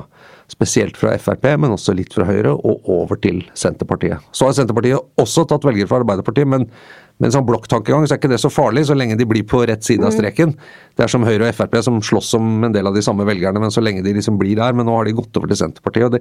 spesielt 0.51 0.99
fra 1.01 1.15
Frp, 1.19 1.47
men 1.59 1.75
også 1.75 1.95
litt 1.97 2.15
fra 2.15 2.27
Høyre, 2.29 2.53
og 2.55 2.87
over 2.93 3.19
til 3.23 3.41
Senterpartiet. 3.59 4.23
Så 4.37 4.47
har 4.47 4.55
Senterpartiet 4.55 5.19
også 5.19 5.47
tatt 5.49 5.65
velgere 5.67 5.91
fra 5.91 6.03
Arbeiderpartiet, 6.03 6.49
men 6.53 6.69
med 7.17 7.31
en 7.31 7.35
sånn 7.39 7.47
blokktankegang 7.49 8.05
så 8.05 8.15
er 8.15 8.21
ikke 8.21 8.31
det 8.35 8.41
så 8.43 8.51
farlig, 8.53 8.85
så 8.89 8.97
lenge 8.97 9.17
de 9.17 9.25
blir 9.29 9.45
på 9.49 9.63
rett 9.69 9.85
side 9.87 10.05
av 10.05 10.13
mm. 10.13 10.17
streken. 10.19 10.51
Det 10.97 11.05
er 11.07 11.13
som 11.13 11.25
Høyre 11.25 11.49
og 11.49 11.57
Frp 11.57 11.77
som 11.87 12.01
slåss 12.05 12.35
om 12.37 12.67
en 12.69 12.75
del 12.75 12.89
av 12.91 12.97
de 12.97 13.05
samme 13.05 13.25
velgerne, 13.29 13.63
men 13.63 13.73
så 13.73 13.85
lenge 13.85 14.05
de 14.05 14.13
liksom 14.19 14.37
blir 14.41 14.59
der. 14.59 14.77
Men 14.77 14.89
nå 14.89 14.99
har 14.99 15.09
de 15.09 15.17
gått 15.17 15.37
over 15.41 15.49
til 15.49 15.61
Senterpartiet. 15.63 16.11
og 16.11 16.17
Det, 16.19 16.21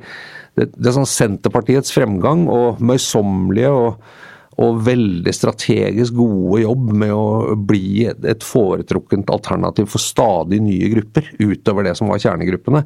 det, 0.55 0.69
det 0.77 0.91
er 0.91 0.95
sånn 0.95 1.09
Senterpartiets 1.09 1.91
fremgang 1.95 2.45
og 2.51 2.79
møysommelige 2.79 3.73
og, 3.75 3.99
og 4.61 4.79
veldig 4.85 5.33
strategisk 5.35 6.15
gode 6.15 6.61
jobb 6.61 6.91
med 6.95 7.11
å 7.11 7.55
bli 7.59 8.05
et 8.07 8.45
foretrukket 8.45 9.29
alternativ 9.33 9.89
for 9.91 10.03
stadig 10.03 10.61
nye 10.63 10.89
grupper, 10.93 11.27
utover 11.43 11.89
det 11.89 11.95
som 11.99 12.11
var 12.11 12.21
kjernegruppene. 12.23 12.85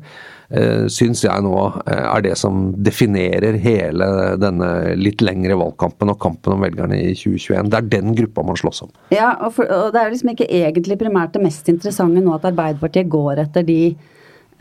Eh, 0.50 0.88
syns 0.90 1.22
jeg 1.28 1.46
nå 1.46 1.54
eh, 1.84 2.06
er 2.10 2.24
det 2.26 2.34
som 2.42 2.72
definerer 2.74 3.60
hele 3.62 4.08
denne 4.42 4.70
litt 4.98 5.22
lengre 5.22 5.60
valgkampen 5.60 6.10
og 6.10 6.18
kampen 6.24 6.56
om 6.56 6.66
velgerne 6.66 6.98
i 6.98 7.12
2021. 7.14 7.70
Det 7.70 7.78
er 7.78 7.92
den 7.94 8.18
gruppa 8.18 8.48
man 8.48 8.58
slåss 8.58 8.88
om. 8.88 8.94
Ja, 9.14 9.36
og, 9.38 9.54
for, 9.60 9.70
og 9.70 9.94
det 9.94 10.02
er 10.02 10.16
liksom 10.16 10.34
ikke 10.34 10.50
egentlig 10.50 10.98
primært 11.02 11.38
det 11.38 11.46
mest 11.46 11.70
interessante 11.70 12.24
nå 12.26 12.34
at 12.40 12.50
Arbeiderpartiet 12.50 13.12
går 13.14 13.46
etter 13.46 13.68
de 13.68 13.84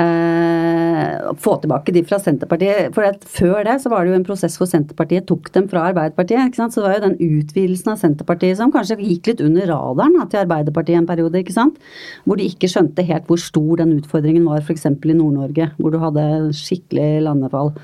eh, 0.02 1.34
få 1.42 1.54
tilbake 1.62 1.92
de 1.94 2.02
fra 2.06 2.18
Senterpartiet. 2.22 2.92
For 2.96 3.06
før 3.38 3.62
det 3.66 3.76
så 3.82 3.92
var 3.92 4.04
det 4.04 4.12
jo 4.12 4.18
en 4.18 4.26
prosess 4.26 4.58
hvor 4.60 4.70
Senterpartiet 4.70 5.28
tok 5.28 5.50
dem 5.54 5.68
fra 5.70 5.86
Arbeiderpartiet. 5.90 6.48
ikke 6.48 6.62
sant? 6.62 6.74
Så 6.74 6.82
det 6.82 6.88
var 6.88 6.98
jo 6.98 7.06
den 7.08 7.40
utvidelsen 7.40 7.92
av 7.94 8.02
Senterpartiet 8.02 8.60
som 8.60 8.74
kanskje 8.74 8.98
gikk 9.02 9.32
litt 9.32 9.44
under 9.44 9.70
radaren 9.72 10.18
til 10.30 10.42
Arbeiderpartiet 10.44 11.02
en 11.02 11.08
periode. 11.10 11.42
ikke 11.42 11.56
sant? 11.56 11.80
Hvor 12.24 12.40
de 12.40 12.48
ikke 12.48 12.70
skjønte 12.70 13.06
helt 13.08 13.26
hvor 13.28 13.40
stor 13.42 13.82
den 13.82 13.96
utfordringen 13.98 14.46
var 14.48 14.62
f.eks. 14.62 14.86
i 14.86 15.18
Nord-Norge, 15.18 15.72
hvor 15.78 15.94
du 15.94 15.98
hadde 16.02 16.28
skikkelig 16.56 17.24
landefall. 17.26 17.74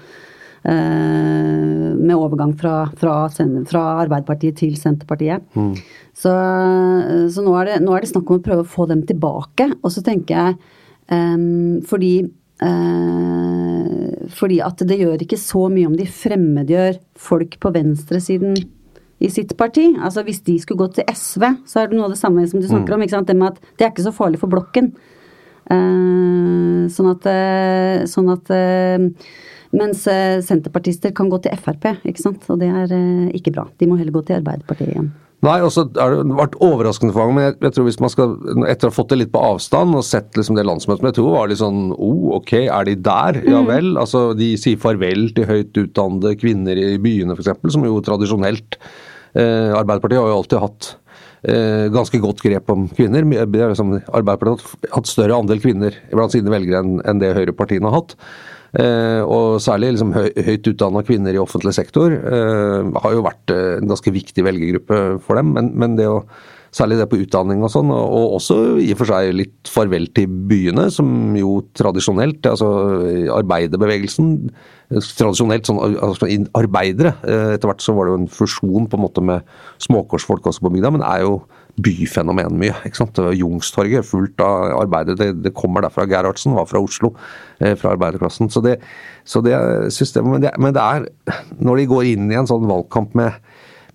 Eh, 0.64 1.90
med 2.00 2.14
overgang 2.16 2.54
fra, 2.56 2.86
fra, 2.96 3.26
fra, 3.28 3.82
Arbeiderpartiet 4.00 4.56
til 4.62 4.78
Senterpartiet. 4.80 5.44
Mm. 5.52 5.74
Så, 6.16 6.32
så 7.34 7.44
nå, 7.44 7.52
er 7.60 7.68
det, 7.68 7.82
nå, 7.84 7.92
er 7.92 8.04
det, 8.04 8.08
snakk 8.08 8.30
om 8.30 8.40
å 8.40 8.44
prøve 8.46 8.64
å 8.64 8.72
få 8.76 8.86
dem 8.88 9.02
tilbake. 9.04 9.68
Og 9.82 9.92
så 9.92 10.00
tenker 10.06 10.38
jeg 10.38 10.56
fordi 11.10 12.14
uh, 12.62 14.28
fordi 14.34 14.60
at 14.64 14.80
det 14.88 14.96
gjør 14.98 15.22
ikke 15.24 15.38
så 15.40 15.66
mye 15.72 15.88
om 15.90 15.96
de 15.98 16.06
fremmedgjør 16.08 16.98
folk 17.20 17.58
på 17.60 17.72
venstresiden 17.74 18.56
i 19.20 19.30
sitt 19.30 19.52
parti. 19.56 19.90
Altså 20.00 20.24
Hvis 20.24 20.40
de 20.46 20.58
skulle 20.60 20.86
gå 20.86 20.92
til 20.96 21.04
SV, 21.12 21.44
så 21.68 21.82
er 21.82 21.90
det 21.90 21.98
noe 21.98 22.08
av 22.08 22.14
det 22.14 22.20
samme 22.20 22.46
som 22.48 22.60
du 22.60 22.68
snakker 22.68 22.96
mm. 22.96 23.04
om. 23.14 23.26
Det 23.26 23.36
med 23.36 23.50
at 23.52 23.60
det 23.76 23.86
er 23.86 23.92
ikke 23.92 24.06
så 24.06 24.14
farlig 24.16 24.40
for 24.42 24.52
blokken. 24.52 24.94
Uh, 25.64 26.84
sånn 26.92 27.10
at, 27.12 27.28
uh, 27.28 28.04
sånn 28.10 28.32
at 28.34 28.54
Mens 29.74 30.04
senterpartister 30.06 31.10
kan 31.10 31.26
gå 31.26 31.40
til 31.42 31.56
Frp, 31.58 31.88
ikke 32.06 32.22
sant. 32.22 32.44
Og 32.46 32.60
det 32.60 32.68
er 32.70 32.92
ikke 33.34 33.50
bra. 33.56 33.64
De 33.74 33.88
må 33.90 33.96
heller 33.98 34.14
gå 34.14 34.22
til 34.22 34.38
Arbeiderpartiet 34.38 34.92
igjen. 34.92 35.08
Nei, 35.44 35.58
også 35.64 35.84
har 35.98 36.14
det 36.14 36.36
vært 36.38 36.56
overraskende 36.64 37.12
for 37.12 37.26
mange, 37.26 37.36
men 37.36 37.46
jeg, 37.48 37.56
jeg, 37.66 37.74
tror 37.76 37.86
hvis 37.88 38.00
man 38.00 38.12
skal, 38.12 38.34
etter 38.70 38.88
å 38.88 38.92
ha 38.92 38.96
fått 38.96 39.12
det 39.12 39.18
litt 39.20 39.32
på 39.34 39.42
avstand 39.44 39.96
og 39.98 40.06
sett 40.06 40.38
liksom 40.38 40.56
det 40.56 40.64
landsmøtet 40.64 41.02
som 41.02 41.08
jeg 41.10 41.16
tror 41.18 41.34
var 41.34 41.50
litt 41.50 41.60
sånn 41.60 41.82
oh, 41.92 42.36
ok, 42.38 42.52
er 42.64 42.88
de 42.88 42.94
der? 43.04 43.40
Ja 43.44 43.60
mm. 43.60 43.68
vel. 43.68 43.90
altså 44.00 44.26
De 44.38 44.54
sier 44.60 44.80
farvel 44.80 45.28
til 45.36 45.48
høyt 45.50 45.80
utdannede 45.84 46.36
kvinner 46.40 46.80
i 46.80 46.94
byene 47.02 47.36
f.eks., 47.36 47.52
som 47.74 47.84
jo 47.84 48.00
tradisjonelt 48.04 48.78
eh, 48.78 49.74
Arbeiderpartiet 49.74 50.22
har 50.22 50.32
jo 50.32 50.38
alltid 50.40 50.64
hatt 50.64 50.90
eh, 51.50 51.86
ganske 51.92 52.22
godt 52.24 52.40
grep 52.44 52.72
om 52.72 52.88
kvinner. 52.94 53.28
Liksom, 53.28 53.98
Arbeiderpartiet 54.06 54.64
har 54.88 54.96
hatt 54.96 55.12
større 55.12 55.42
andel 55.42 55.60
kvinner 55.64 55.98
blant 56.14 56.32
sine 56.32 56.52
velgere 56.52 56.80
enn 57.04 57.20
det 57.20 57.34
høyrepartiene 57.36 57.90
har 57.90 58.00
hatt. 58.00 58.16
Eh, 58.74 59.22
og 59.22 59.60
særlig 59.62 59.92
liksom, 59.94 60.10
høy, 60.16 60.32
høyt 60.48 60.66
utdanna 60.72 61.04
kvinner 61.06 61.36
i 61.36 61.38
offentlig 61.38 61.76
sektor 61.76 62.10
eh, 62.10 62.88
har 63.04 63.14
jo 63.14 63.22
vært 63.22 63.52
eh, 63.54 63.76
en 63.78 63.92
ganske 63.92 64.10
viktig 64.14 64.42
velgergruppe 64.42 65.00
for 65.22 65.38
dem. 65.38 65.52
Men, 65.54 65.70
men 65.78 65.94
det 66.00 66.08
å, 66.10 66.24
særlig 66.74 66.98
det 66.98 67.06
på 67.12 67.20
utdanning 67.22 67.62
og 67.62 67.70
sånn, 67.70 67.92
og, 67.94 68.16
og 68.18 68.36
også 68.40 68.58
i 68.82 68.90
og 68.90 68.98
for 68.98 69.12
seg 69.12 69.30
litt 69.38 69.70
farvel 69.70 70.08
til 70.16 70.26
byene, 70.50 70.88
som 70.90 71.36
jo 71.38 71.60
tradisjonelt, 71.78 72.50
altså 72.50 72.70
arbeiderbevegelsen 73.38 74.32
Tradisjonelt 74.94 75.64
sånn 75.66 75.78
altså, 75.80 76.28
arbeidere. 76.54 77.14
Etter 77.24 77.66
hvert 77.66 77.82
så 77.82 77.94
var 77.96 78.06
det 78.06 78.12
jo 78.12 78.18
en 78.20 78.28
fusjon 78.30 78.84
på 78.86 78.98
en 78.98 79.02
måte 79.02 79.22
med 79.24 79.48
småkårsfolk 79.82 80.44
også 80.46 80.62
på 80.62 80.70
bygda, 80.74 80.90
men 80.94 81.02
er 81.08 81.24
jo 81.24 81.38
byfenomen 81.82 82.54
mye. 82.58 82.74
ikke 82.86 83.00
sant? 83.00 83.18
Youngstorget 83.34 84.06
fullt 84.06 84.40
av 84.44 84.76
arbeidere. 84.84 85.18
Det, 85.18 85.30
det, 85.46 85.54
kommer 85.56 85.84
derfra. 85.84 86.06
Gerhardsen 86.10 86.54
var 86.54 86.68
fra 86.70 86.82
Oslo, 86.82 87.14
eh, 87.58 87.74
fra 87.80 87.94
arbeiderklassen. 87.96 88.50
Så 88.52 88.62
det, 88.64 88.78
så 89.26 89.42
det 89.44 89.56
systemet, 89.94 90.36
men 90.36 90.44
det, 90.44 90.54
men 90.58 90.74
det 90.76 90.82
er 90.82 91.08
Når 91.58 91.76
de 91.80 91.86
går 91.90 92.10
inn 92.12 92.30
i 92.30 92.38
en 92.38 92.48
sånn 92.48 92.68
valgkamp 92.68 93.14
med 93.18 93.40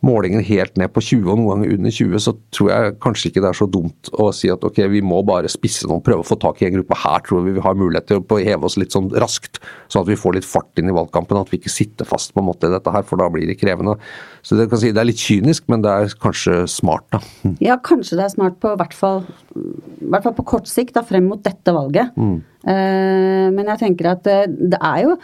målinger 0.06 0.44
helt 0.48 0.78
ned 0.80 0.92
på 0.96 1.04
20 1.04 1.28
og 1.28 1.40
noen 1.40 1.50
ganger 1.52 1.74
under 1.76 1.94
20, 1.94 2.22
så 2.24 2.34
tror 2.56 2.70
jeg 2.72 2.96
kanskje 3.04 3.30
ikke 3.30 3.44
det 3.44 3.50
er 3.50 3.58
så 3.60 3.68
dumt 3.72 4.12
å 4.16 4.30
si 4.36 4.52
at 4.52 4.64
ok, 4.66 4.82
vi 4.94 5.02
må 5.04 5.20
bare 5.28 5.52
spisse 5.52 5.90
noen, 5.90 6.04
prøve 6.06 6.24
å 6.24 6.28
få 6.28 6.38
tak 6.40 6.62
i 6.62 6.70
en 6.70 6.78
gruppe. 6.78 6.98
Her 7.04 7.26
tror 7.26 7.44
vi 7.46 7.56
vi 7.58 7.64
har 7.66 7.78
mulighet 7.80 8.08
til 8.10 8.22
å 8.24 8.40
heve 8.40 8.70
oss 8.70 8.78
litt 8.80 8.96
sånn 8.96 9.10
raskt, 9.20 9.60
sånn 9.92 10.06
at 10.06 10.12
vi 10.12 10.20
får 10.20 10.38
litt 10.38 10.48
fart 10.48 10.80
inn 10.80 10.92
i 10.92 10.96
valgkampen. 10.96 11.40
At 11.40 11.52
vi 11.52 11.60
ikke 11.60 11.74
sitter 11.74 12.08
fast 12.08 12.34
på 12.36 12.44
en 12.44 12.48
måte 12.48 12.70
i 12.70 12.74
dette 12.74 12.94
her, 12.96 13.06
for 13.08 13.20
da 13.20 13.28
blir 13.34 13.50
det 13.50 13.60
krevende. 13.60 13.98
Så 14.46 14.56
det, 14.60 14.70
kan 14.72 14.82
si, 14.82 14.94
det 14.96 15.04
er 15.04 15.10
litt 15.10 15.22
kynisk, 15.22 15.68
men 15.72 15.84
det 15.84 15.92
er 15.92 16.18
kanskje 16.24 16.64
smart, 16.72 17.08
da. 17.12 17.24
Ja, 17.70 17.76
kanskje 17.84 18.20
det 18.20 18.28
er 18.28 18.36
smart 18.38 18.60
på 18.64 18.72
hvert 18.80 18.96
fall, 18.96 19.24
hvert 19.54 20.26
fall 20.26 20.38
på 20.38 20.48
kort 20.56 20.70
sikt, 20.72 20.96
da, 20.96 21.04
frem 21.06 21.28
mot 21.28 21.44
dette 21.44 21.76
valget. 21.76 22.16
Mm. 22.16 22.38
Uh, 22.64 23.48
men 23.56 23.66
jeg 23.74 23.82
tenker 23.84 24.14
at 24.14 24.24
det, 24.28 24.42
eh, 24.48 24.70
det 24.74 24.80
er 24.84 25.06
jo 25.06 25.16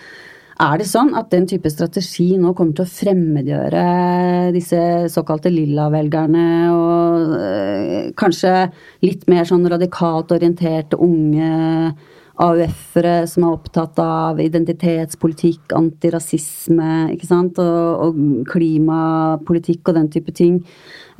er 0.55 0.79
det 0.79 0.87
sånn 0.87 1.11
at 1.19 1.31
den 1.33 1.47
type 1.51 1.67
strategi 1.71 2.29
nå 2.39 2.53
kommer 2.55 2.77
til 2.77 2.85
å 2.85 2.93
fremmedgjøre 2.93 3.85
disse 4.55 4.79
såkalte 5.11 5.51
lilla-velgerne 5.51 6.45
og 6.71 7.33
øh, 7.39 8.11
kanskje 8.15 8.53
litt 9.03 9.25
mer 9.31 9.47
sånn 9.49 9.67
radikalt 9.71 10.31
orienterte 10.31 10.99
unge 11.03 11.49
AUF-ere 12.35 13.25
som 13.31 13.45
er 13.45 13.55
opptatt 13.55 13.99
av 14.03 14.39
identitetspolitikk, 14.43 15.71
antirasisme, 15.75 16.89
ikke 17.15 17.29
sant, 17.29 17.59
og, 17.63 18.07
og 18.07 18.47
klimapolitikk 18.51 19.91
og 19.91 19.99
den 19.99 20.09
type 20.11 20.35
ting. 20.35 20.57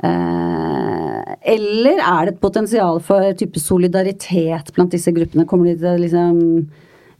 Eh, 0.04 1.36
eller 1.56 2.02
er 2.02 2.26
det 2.28 2.34
et 2.34 2.42
potensial 2.42 3.00
for 3.04 3.32
type 3.40 3.60
solidaritet 3.60 4.72
blant 4.76 4.92
disse 4.92 5.12
gruppene? 5.16 5.48
Kommer 5.48 5.72
de 5.72 5.78
til 5.80 5.92
å 5.94 6.02
liksom 6.04 6.42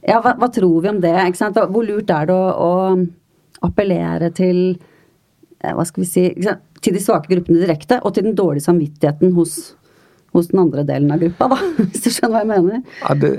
ja, 0.07 0.21
hva, 0.23 0.35
hva, 0.39 0.47
tror 0.53 0.83
vi 0.83 0.91
om 0.91 1.01
det? 1.03 1.15
Hvor 1.55 1.83
lurt 1.83 2.11
er 2.13 2.29
det 2.29 2.35
å, 2.35 2.43
å 2.67 3.65
appellere 3.67 4.31
til 4.35 4.61
eh, 4.71 5.73
hva 5.73 5.85
skal 5.87 6.03
vi 6.05 6.09
si, 6.09 6.27
til 6.83 6.95
de 6.95 7.01
svake 7.03 7.31
gruppene 7.33 7.65
direkte, 7.65 7.99
og 8.03 8.15
til 8.15 8.29
den 8.29 8.37
dårlige 8.37 8.67
samvittigheten 8.67 9.33
hos, 9.35 9.57
hos 10.35 10.47
den 10.53 10.61
andre 10.63 10.85
delen 10.87 11.11
av 11.11 11.23
gruppa, 11.23 11.49
da, 11.51 11.59
hvis 11.89 12.05
du 12.05 12.09
skjønner 12.13 12.37
hva 12.37 12.43
jeg 12.45 12.51
mener? 12.53 12.83
Ja, 13.01 13.17
det, 13.19 13.31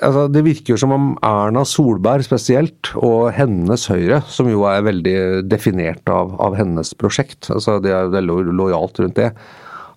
altså, 0.00 0.26
det, 0.32 0.44
virker 0.46 0.74
jo 0.74 0.80
som 0.80 0.96
om 0.96 1.10
Erna 1.26 1.66
Solberg 1.68 2.24
spesielt, 2.26 2.94
og 2.96 3.32
hennes 3.36 3.88
Høyre, 3.90 4.22
som 4.30 4.48
jo 4.50 4.64
er 4.70 4.86
veldig 4.86 5.18
definert 5.50 6.08
av, 6.12 6.36
av 6.40 6.56
hennes 6.60 6.94
prosjekt, 6.96 7.50
altså 7.52 7.80
det 7.84 7.92
er 7.96 8.14
veldig 8.14 8.54
lojalt 8.54 9.02
rundt 9.04 9.20
det, 9.20 9.34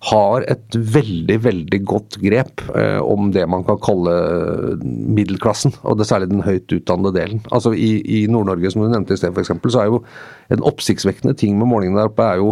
har 0.04 0.44
et 0.52 0.76
veldig, 0.76 1.36
veldig 1.46 1.80
godt 1.88 2.18
grep 2.20 2.62
eh, 2.76 3.00
om 3.00 3.30
det 3.32 3.46
man 3.48 3.64
kan 3.64 3.80
kalle 3.82 4.14
middelklassen, 4.84 5.72
og 5.82 5.98
det 5.98 6.08
særlig 6.10 6.30
den 6.32 6.44
høyt 6.44 6.72
utdannede 6.76 7.14
delen. 7.16 7.42
Altså 7.54 7.72
I, 7.72 7.98
i 8.04 8.24
Nord-Norge, 8.30 8.72
som 8.72 8.84
du 8.84 8.90
nevnte 8.92 9.16
i 9.16 9.20
sted 9.20 9.32
f.eks., 9.32 9.54
så 9.72 9.84
er 9.84 9.92
jo 9.92 10.02
en 10.52 10.64
oppsiktsvekkende 10.68 11.36
ting 11.40 11.56
med 11.60 11.70
målingene 11.70 12.02
der 12.02 12.12
oppe 12.12 12.26
er 12.28 12.42
jo 12.42 12.50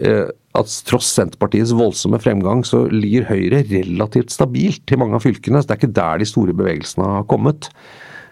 eh, 0.00 0.30
at 0.58 0.76
tross 0.88 1.12
Senterpartiets 1.14 1.74
voldsomme 1.76 2.18
fremgang, 2.22 2.64
så 2.66 2.86
ligger 2.90 3.28
Høyre 3.28 3.62
relativt 3.70 4.32
stabilt 4.34 4.90
i 4.90 4.98
mange 4.98 5.18
av 5.18 5.26
fylkene. 5.26 5.60
så 5.60 5.68
Det 5.68 5.76
er 5.76 5.82
ikke 5.82 5.98
der 6.00 6.22
de 6.22 6.30
store 6.32 6.56
bevegelsene 6.56 7.12
har 7.18 7.28
kommet. 7.30 7.70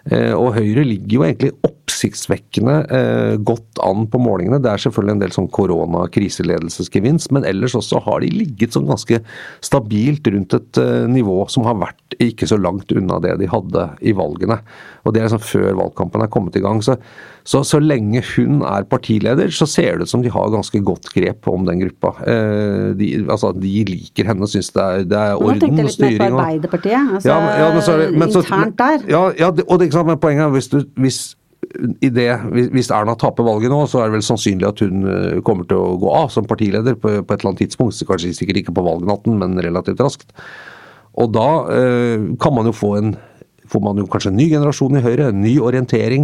Eh, 0.07 0.31
og 0.33 0.53
Høyre 0.55 0.85
ligger 0.87 1.17
jo 1.17 1.25
egentlig 1.25 1.51
oppsiktsvekkende 1.67 2.75
eh, 2.95 3.33
godt 3.45 3.81
an 3.83 4.05
på 4.09 4.21
målingene. 4.21 4.61
Det 4.63 4.71
er 4.71 4.83
selvfølgelig 4.85 5.15
en 5.15 5.23
del 5.23 5.33
sånn 5.35 5.49
korona-kriseledelsesgevinst, 5.55 7.33
men 7.35 7.47
ellers 7.47 7.75
også 7.77 8.01
har 8.05 8.23
de 8.23 8.31
ligget 8.31 8.75
sånn 8.75 8.87
ganske 8.89 9.21
stabilt 9.65 10.29
rundt 10.31 10.55
et 10.55 10.81
eh, 10.81 11.07
nivå 11.11 11.41
som 11.51 11.67
har 11.67 11.79
vært 11.81 12.19
ikke 12.19 12.47
så 12.49 12.59
langt 12.59 12.93
unna 12.95 13.19
det 13.23 13.35
de 13.41 13.49
hadde 13.51 13.89
i 13.99 14.15
valgene. 14.17 14.61
Og 15.03 15.15
det 15.15 15.21
er 15.21 15.29
liksom 15.29 15.43
før 15.43 15.75
valgkampen 15.83 16.23
er 16.23 16.31
kommet 16.31 16.57
i 16.59 16.63
gang. 16.63 16.81
Så, 16.85 16.95
så, 17.47 17.61
så 17.67 17.79
lenge 17.81 18.23
hun 18.35 18.63
er 18.67 18.87
partileder, 18.89 19.51
så 19.55 19.67
ser 19.69 19.99
det 19.99 20.07
ut 20.07 20.11
som 20.11 20.23
de 20.23 20.31
har 20.31 20.51
ganske 20.53 20.81
godt 20.85 21.11
grep 21.13 21.47
om 21.49 21.67
den 21.67 21.83
gruppa. 21.83 22.15
de, 22.99 23.07
altså, 23.25 23.51
de 23.55 23.71
liker 23.87 24.27
henne 24.29 24.45
og 24.45 24.51
syns 24.51 24.71
det 24.75 24.87
det 25.09 25.17
er 25.17 25.39
orden 25.39 25.55
og 25.55 25.59
styring. 25.59 25.59
Nå 25.59 25.63
tenkte 25.63 25.81
jeg 25.81 25.89
litt 25.89 26.03
mer 26.03 26.19
på 26.19 26.41
Arbeiderpartiet, 26.43 27.13
altså 27.15 27.29
ja, 27.31 27.37
ja, 27.61 27.69
men, 27.73 28.33
så, 28.33 28.43
internt 28.43 28.77
der. 28.79 29.07
Ja, 29.09 29.23
ja 29.39 29.49
det, 29.55 29.65
og 29.93 29.99
sant? 29.99 30.09
men 30.09 30.21
poenget 30.21 30.47
er 30.47 30.55
hvis, 30.55 30.71
du, 30.71 30.79
hvis 30.99 31.19
det, 32.15 32.27
hvis 32.73 32.89
Erna 32.95 33.15
taper 33.19 33.45
valget 33.45 33.71
nå, 33.71 33.83
så 33.89 34.01
er 34.01 34.09
det 34.09 34.17
vel 34.17 34.25
sannsynlig 34.25 34.67
at 34.69 34.81
hun 34.83 35.05
eh, 35.05 35.39
kommer 35.45 35.67
til 35.69 35.81
å 35.81 35.97
gå 36.01 36.11
av 36.15 36.31
som 36.33 36.47
partileder 36.49 36.97
på, 36.97 37.19
på 37.21 37.33
et 37.33 37.39
eller 37.39 37.51
annet 37.51 37.63
tidspunkt. 37.65 37.97
Så 37.97 38.07
kanskje 38.09 38.33
sikkert 38.37 38.63
ikke 38.63 38.75
på 38.77 38.85
valgnatten, 38.85 39.37
men 39.41 39.59
relativt 39.61 40.01
raskt. 40.03 40.33
Og 41.19 41.33
da 41.35 41.49
eh, 41.75 42.29
kan 42.41 42.55
man 42.55 42.69
jo 42.69 42.75
få 42.75 42.93
en 42.99 43.17
får 43.69 43.83
man 43.85 43.99
jo 44.01 44.07
kanskje 44.09 44.31
en 44.31 44.39
ny 44.39 44.47
generasjon 44.49 44.97
i 44.97 45.03
Høyre, 45.03 45.29
en 45.29 45.43
ny 45.43 45.51
orientering, 45.61 46.23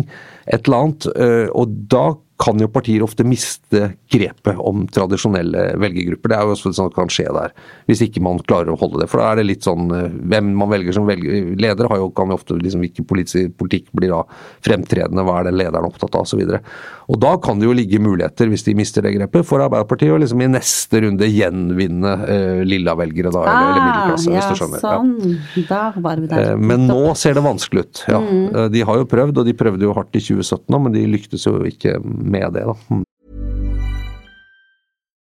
et 0.50 0.66
eller 0.66 0.80
annet. 0.82 1.08
Eh, 1.14 1.48
og 1.54 1.76
da 1.92 2.08
kan 2.42 2.60
jo 2.60 2.68
partier 2.68 3.04
ofte 3.06 3.24
miste 3.24 3.94
grepet 4.12 4.60
om 4.60 4.84
tradisjonelle 4.92 5.70
velgergrupper. 5.80 6.32
Det 6.32 6.38
er 6.38 6.44
jo 6.44 6.56
også 6.56 6.68
sånn 6.68 6.78
som 6.78 6.92
kan 6.96 7.12
skje 7.12 7.30
der, 7.32 7.54
hvis 7.88 8.04
ikke 8.04 8.24
man 8.24 8.42
klarer 8.44 8.74
å 8.74 8.80
holde 8.80 9.00
det. 9.02 9.08
For 9.12 9.22
da 9.22 9.30
er 9.32 9.40
det 9.40 9.48
litt 9.48 9.68
sånn 9.68 9.88
eh, 9.96 10.18
hvem 10.34 10.52
man 10.60 10.72
velger 10.74 10.98
som 10.98 11.08
velger, 11.08 11.54
leder, 11.56 11.88
har 11.92 12.02
jo, 12.02 12.10
kan 12.16 12.34
jo 12.34 12.40
ofte 12.40 12.60
liksom 12.60 12.84
hvilken 12.84 13.08
politikk 13.08 13.88
blir 13.96 14.12
da 14.12 14.22
fremtredende, 14.66 15.24
hva 15.24 15.40
er 15.40 15.50
det 15.50 15.56
lederen 15.62 15.88
opptatt 15.88 16.20
av 16.20 16.28
osv. 16.28 16.44
Og, 16.44 16.58
så 16.58 17.06
og 17.06 17.20
da 17.22 17.36
kan 17.42 17.60
det 17.62 17.68
jo 17.68 17.76
ligge 17.78 18.00
muligheter, 18.02 18.50
hvis 18.50 18.66
de 18.66 18.74
mister 18.78 19.06
det 19.06 19.14
grepet, 19.16 19.46
for 19.46 19.62
Arbeiderpartiet 19.62 20.14
å 20.14 20.18
liksom 20.22 20.42
i 20.42 20.50
neste 20.50 21.04
runde 21.04 21.28
gjenvinne 21.30 22.14
eh, 22.26 22.62
lilla-velgere, 22.66 23.32
da, 23.34 23.44
eller, 23.46 23.68
eller, 23.70 23.84
middelklasse, 23.86 24.32
ah, 24.32 24.36
hvis 24.36 24.48
du 24.50 24.60
skjønner. 24.62 24.82
Sånn. 24.82 25.68
Ja. 25.70 25.82
var 26.02 26.24
vi 26.24 26.30
der. 26.32 26.52
Eh, 26.56 26.64
men 26.72 26.88
nå 26.90 27.14
ser 27.20 27.38
det 27.38 27.46
vanskelig 27.46 27.86
ut. 27.86 28.04
ja. 28.10 28.22
Mm. 28.26 28.48
Eh, 28.50 28.70
de 28.74 28.82
har 28.90 29.02
jo 29.02 29.10
prøvd, 29.10 29.42
og 29.42 29.48
de 29.48 29.56
prøvde 29.58 29.86
jo 29.86 29.94
hardt 29.98 30.18
i 30.18 30.24
2017 30.24 30.66
òg, 30.66 30.82
men 30.88 30.98
de 30.98 31.06
lyktes 31.12 31.46
jo 31.46 31.60
ikke 31.70 32.00
med 32.26 32.54
det, 32.54 32.66
da. 32.66 33.05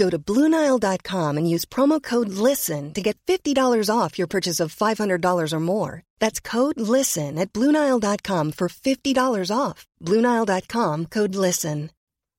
Go 0.00 0.08
to 0.08 0.18
Bluenile.com 0.18 1.36
and 1.36 1.46
use 1.54 1.66
promo 1.66 2.02
code 2.02 2.30
LISTEN 2.30 2.94
to 2.94 3.02
get 3.02 3.18
$50 3.26 3.54
off 3.94 4.18
your 4.18 4.26
purchase 4.26 4.58
of 4.58 4.74
$500 4.74 5.52
or 5.52 5.60
more. 5.60 6.02
That's 6.18 6.40
code 6.40 6.80
LISTEN 6.80 7.38
at 7.38 7.52
Bluenile.com 7.52 8.52
for 8.52 8.68
$50 8.68 9.54
off. 9.54 9.86
Bluenile.com 10.02 11.06
code 11.06 11.34
LISTEN. 11.34 11.90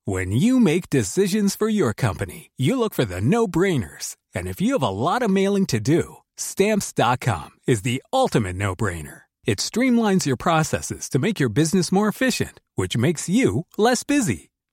When 0.06 0.32
you 0.32 0.60
make 0.60 0.90
decisions 0.90 1.56
for 1.56 1.70
your 1.70 1.94
company, 1.94 2.50
you 2.58 2.80
look 2.80 2.96
for 2.96 3.06
the 3.06 3.22
no 3.22 3.48
brainers. 3.48 4.16
And 4.34 4.48
if 4.48 4.60
you 4.60 4.74
have 4.74 4.90
a 4.90 4.98
lot 5.08 5.22
of 5.22 5.30
mailing 5.30 5.68
to 5.68 5.80
do, 5.80 6.18
Stamps.com 6.38 7.50
is 7.68 7.84
the 7.84 8.02
ultimate 8.12 8.56
no 8.56 8.76
brainer. 8.76 9.22
It 9.46 9.60
streamlines 9.60 10.26
your 10.26 10.38
processes 10.38 11.10
to 11.10 11.20
make 11.20 11.40
your 11.40 11.50
business 11.50 11.92
more 11.92 12.08
efficient, 12.08 12.60
which 12.74 12.98
makes 12.98 13.30
you 13.30 13.68
less 13.78 14.04
busy. 14.04 14.51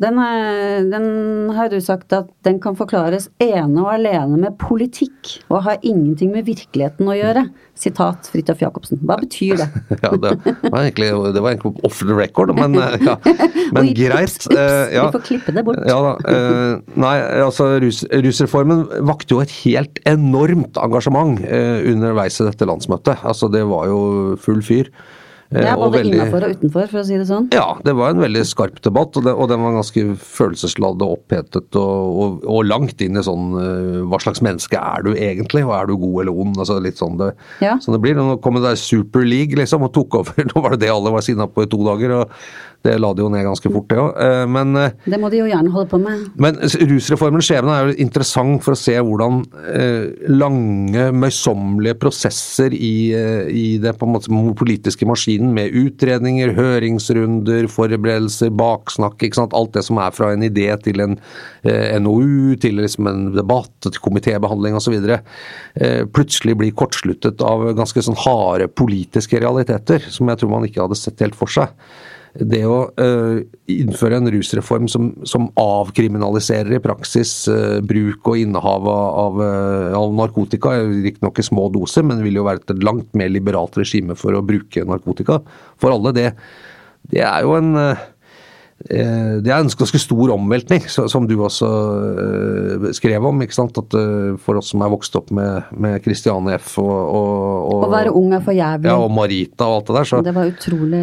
Den, 0.00 0.18
er, 0.22 0.86
den 0.88 1.50
har 1.52 1.68
du 1.68 1.76
sagt 1.84 2.14
at 2.16 2.30
den 2.46 2.58
kan 2.62 2.76
forklares 2.78 3.28
ene 3.42 3.82
og 3.82 3.90
alene 3.92 4.38
med 4.40 4.56
politikk, 4.60 5.34
og 5.52 5.64
har 5.66 5.82
ingenting 5.82 6.32
med 6.32 6.46
virkeligheten 6.48 7.10
å 7.10 7.16
gjøre. 7.16 7.44
Sitat 7.78 8.28
Fridtjof 8.32 8.62
Jacobsen. 8.62 9.00
Hva 9.04 9.18
betyr 9.20 9.60
det? 9.60 9.68
ja, 10.04 10.12
det 10.16 10.34
var 10.44 10.78
egentlig, 10.80 11.10
det 11.34 11.44
var 11.44 11.54
egentlig 11.54 11.84
off 11.88 12.00
the 12.00 12.16
record, 12.16 12.54
men, 12.56 12.76
eh, 12.80 12.98
ja, 13.04 13.16
men 13.76 13.92
greit. 13.96 14.48
Uh, 14.52 14.88
ja. 14.92 15.06
Vi 15.08 15.16
får 15.18 15.26
klippe 15.28 15.56
det 15.56 15.66
bort. 15.66 15.82
Ja 15.88 15.98
da. 16.06 16.14
Uh, 16.24 16.94
nei, 17.00 17.16
altså 17.44 17.72
rus, 17.82 18.02
rusreformen 18.12 18.86
vakte 19.08 19.36
jo 19.36 19.42
et 19.44 19.52
helt 19.62 20.00
enormt 20.08 20.78
engasjement 20.80 21.42
uh, 21.44 21.80
underveis 21.92 22.40
i 22.40 22.48
dette 22.48 22.68
landsmøtet. 22.68 23.26
Altså 23.28 23.50
det 23.52 23.66
var 23.68 23.90
jo 23.92 24.00
full 24.40 24.64
fyr. 24.64 24.92
Ja, 25.52 25.74
både 25.76 25.98
veldig, 25.98 26.14
innafor 26.16 26.46
og 26.46 26.56
utenfor, 26.56 26.88
for 26.90 27.02
å 27.02 27.04
si 27.06 27.18
det 27.20 27.26
sånn. 27.28 27.48
Ja, 27.54 27.66
det 27.84 27.94
var 27.98 28.14
en 28.14 28.22
veldig 28.22 28.44
skarp 28.48 28.80
debatt, 28.84 29.16
og, 29.18 29.26
det, 29.26 29.34
og 29.36 29.50
den 29.52 29.62
var 29.64 29.76
ganske 29.76 30.04
følelsesladd 30.16 31.04
og 31.04 31.16
opphetet 31.18 31.78
og, 31.78 32.18
og, 32.24 32.42
og, 32.46 32.60
langt 32.68 33.02
inn 33.04 33.18
i 33.18 33.24
sånn 33.26 33.52
Hva 34.08 34.20
slags 34.22 34.40
menneske 34.44 34.78
er 34.78 35.04
du 35.04 35.12
egentlig, 35.12 35.64
og 35.66 35.74
er 35.76 35.90
du 35.90 35.96
god 36.00 36.24
eller 36.24 36.42
ond? 36.44 36.58
altså 36.62 36.78
Litt 36.82 37.00
sånn 37.00 37.18
det, 37.20 37.32
ja. 37.64 37.76
sånn 37.82 37.96
det 37.96 38.02
blir. 38.04 38.18
Nå 38.18 38.38
kom 38.42 38.58
det 38.58 38.66
der 38.66 38.80
Super 38.80 39.26
League 39.26 39.58
liksom, 39.58 39.84
og 39.86 39.92
tok 39.94 40.20
over. 40.22 40.44
Nå 40.50 40.64
var 40.64 40.76
det 40.76 40.86
det 40.86 40.92
alle 40.94 41.12
var 41.14 41.24
sinna 41.24 41.48
på 41.50 41.66
i 41.66 41.70
to 41.70 41.82
dager. 41.86 42.22
og 42.22 42.36
det 42.82 42.96
la 42.98 43.12
de 43.14 43.22
jo 43.22 43.28
ned 43.30 43.44
ganske 43.46 43.70
fort, 43.70 43.86
det 43.92 43.98
òg. 44.02 44.16
Men 44.50 44.74
Det 44.74 45.18
må 45.22 45.30
de 45.30 45.38
jo 45.38 45.46
gjerne 45.46 45.70
holde 45.70 45.90
på 45.92 46.00
med. 46.02 46.24
Men 46.42 46.58
rusreformens 46.58 47.46
skjebne 47.46 47.76
er 47.76 47.90
jo 47.90 47.98
interessant 48.02 48.58
for 48.64 48.74
å 48.74 48.80
se 48.80 48.96
hvordan 48.98 49.38
eh, 49.70 50.08
lange, 50.32 51.04
møysommelige 51.14 52.00
prosesser 52.02 52.74
i, 52.74 53.12
i 53.54 53.66
det 53.82 53.94
på 53.98 54.08
en 54.08 54.16
måte 54.16 54.42
politiske 54.58 55.06
maskinen 55.06 55.41
med 55.54 55.74
utredninger, 55.76 56.52
høringsrunder, 56.56 57.66
forberedelser, 57.72 58.52
baksnakk, 58.58 59.18
ikke 59.22 59.40
sant. 59.40 59.56
Alt 59.56 59.74
det 59.76 59.84
som 59.88 59.98
er 60.02 60.14
fra 60.14 60.30
en 60.34 60.46
idé 60.46 60.68
til 60.84 61.02
en 61.02 61.18
eh, 61.66 61.98
NOU, 62.02 62.54
til 62.62 62.78
liksom 62.80 63.10
en 63.10 63.26
debatt, 63.36 63.72
til 63.82 63.98
komitébehandling 64.04 64.78
osv. 64.78 64.96
Eh, 65.02 66.02
plutselig 66.14 66.56
blir 66.60 66.76
kortsluttet 66.78 67.42
av 67.46 67.66
ganske 67.78 68.06
sånn 68.06 68.20
harde 68.24 68.70
politiske 68.70 69.42
realiteter, 69.42 70.06
som 70.12 70.30
jeg 70.30 70.42
tror 70.42 70.54
man 70.54 70.68
ikke 70.68 70.84
hadde 70.84 71.00
sett 71.00 71.24
helt 71.24 71.38
for 71.38 71.50
seg 71.50 71.74
det 72.40 72.62
å 72.64 72.78
uh, 72.96 73.42
innføre 73.68 74.16
en 74.16 74.30
rusreform 74.32 74.86
som, 74.88 75.10
som 75.28 75.50
avkriminaliserer 75.60 76.78
i 76.78 76.82
praksis 76.82 77.34
uh, 77.52 77.80
bruk 77.84 78.30
og 78.32 78.40
innehav 78.40 78.88
av, 78.88 79.42
uh, 79.42 79.92
av 79.98 80.14
narkotika, 80.16 80.78
riktignok 81.04 81.42
i 81.42 81.46
små 81.46 81.68
doser, 81.74 82.06
men 82.08 82.24
vil 82.24 82.40
jo 82.40 82.46
være 82.48 82.64
et 82.64 82.86
langt 82.86 83.12
mer 83.18 83.32
liberalt 83.32 83.76
regime 83.80 84.16
for 84.16 84.38
å 84.38 84.44
bruke 84.44 84.86
narkotika. 84.88 85.42
For 85.82 85.92
alle, 85.92 86.14
det, 86.16 86.30
det 87.12 87.20
er 87.26 87.44
jo 87.44 87.58
en 87.58 87.76
Eh, 87.92 88.08
det 88.82 89.50
er 89.50 89.60
en 89.60 89.70
ganske 89.70 90.00
stor 90.00 90.32
omveltning, 90.34 90.82
som 90.88 91.26
du 91.28 91.36
også 91.44 91.68
eh, 92.22 92.86
skrev 92.96 93.24
om. 93.28 93.42
ikke 93.44 93.54
sant? 93.54 93.78
At 93.78 93.94
eh, 93.98 94.34
For 94.42 94.58
oss 94.58 94.72
som 94.72 94.82
er 94.82 94.90
vokst 94.92 95.14
opp 95.18 95.30
med, 95.34 95.70
med 95.72 96.02
Christiane 96.04 96.56
F. 96.58 96.74
og, 96.82 96.90
og, 96.90 97.86
Å 97.86 97.90
være 97.92 98.14
ung 98.18 98.34
er 98.34 98.42
for 98.44 98.56
jævlig. 98.56 98.90
Ja, 98.90 98.96
og 98.98 99.12
Marita 99.14 99.68
og 99.68 99.80
alt 99.80 99.90
det 99.90 99.98
der. 99.98 100.10
Så, 100.10 100.22
det 100.26 100.34
var 100.36 100.50
utrolig 100.50 101.02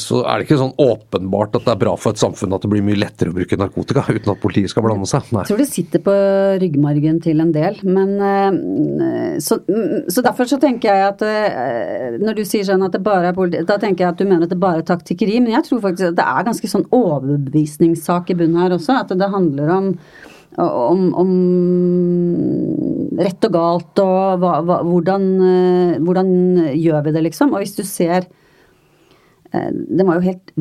Så 0.00 0.22
er 0.24 0.40
det 0.40 0.48
ikke 0.48 0.60
sånn 0.62 0.74
åpenbart 0.80 1.58
at 1.58 1.66
det 1.68 1.74
er 1.74 1.82
bra 1.84 1.96
for 2.00 2.14
et 2.14 2.22
samfunn 2.22 2.56
at 2.56 2.64
det 2.64 2.72
blir 2.72 2.84
mye 2.86 3.00
lettere 3.00 3.32
å 3.32 3.36
bruke 3.36 3.58
narkotika 3.60 4.06
uten 4.08 4.32
at 4.34 4.42
politiet 4.42 4.72
skal 4.72 4.86
blande 4.86 5.08
seg. 5.10 5.28
Nei. 5.34 5.44
Jeg 5.44 5.52
tror 5.52 5.62
det 5.62 5.68
sitter 5.70 6.04
på 6.06 6.16
ryggmargen 6.62 7.20
til 7.24 7.44
en 7.44 7.52
del. 7.54 7.80
Men 7.84 8.16
så, 9.42 9.60
så 10.08 10.24
derfor 10.24 10.48
så 10.48 10.60
tenker 10.62 10.90
jeg 10.90 11.08
at 11.10 12.20
når 12.20 12.40
du 12.40 12.44
sier 12.48 12.66
sånn 12.66 12.84
at 12.86 12.94
det 12.96 13.02
bare 13.04 13.30
er 13.30 13.36
politi, 13.36 13.62
da 13.66 13.76
tenker 13.80 14.06
jeg 14.06 14.14
at 14.14 14.20
du 14.20 14.26
mener 14.26 14.46
at 14.46 14.52
det 14.52 14.60
bare 14.60 14.82
er 14.82 14.88
taktikkeri. 14.88 15.38
Men 15.42 15.54
jeg 15.58 15.66
tror 15.68 15.82
faktisk 15.84 16.12
at 16.12 16.18
det 16.18 16.26
er 16.26 16.48
ganske 16.48 16.70
sånn 16.70 16.86
overbevisningssak 17.10 18.32
i 18.32 18.36
bunnen 18.38 18.60
her 18.62 18.76
også. 18.76 19.00
At 19.02 19.14
det 19.16 19.30
handler 19.32 19.72
om, 19.76 19.88
om, 20.64 21.06
om 21.22 21.32
rett 23.20 23.48
og 23.48 23.54
galt 23.54 24.02
og 24.02 24.42
hva, 24.42 24.58
hva, 24.66 24.80
hvordan, 24.86 25.24
hvordan, 26.04 26.28
gjør 26.76 27.06
vi 27.06 27.16
det, 27.16 27.24
liksom. 27.30 27.54
Og 27.54 27.64
hvis 27.64 27.76
du 27.78 27.82
ser 27.86 28.28
eh, 29.52 29.70
det 29.70 30.06
var 30.06 30.18
jo 30.18 30.28
helt 30.28 30.54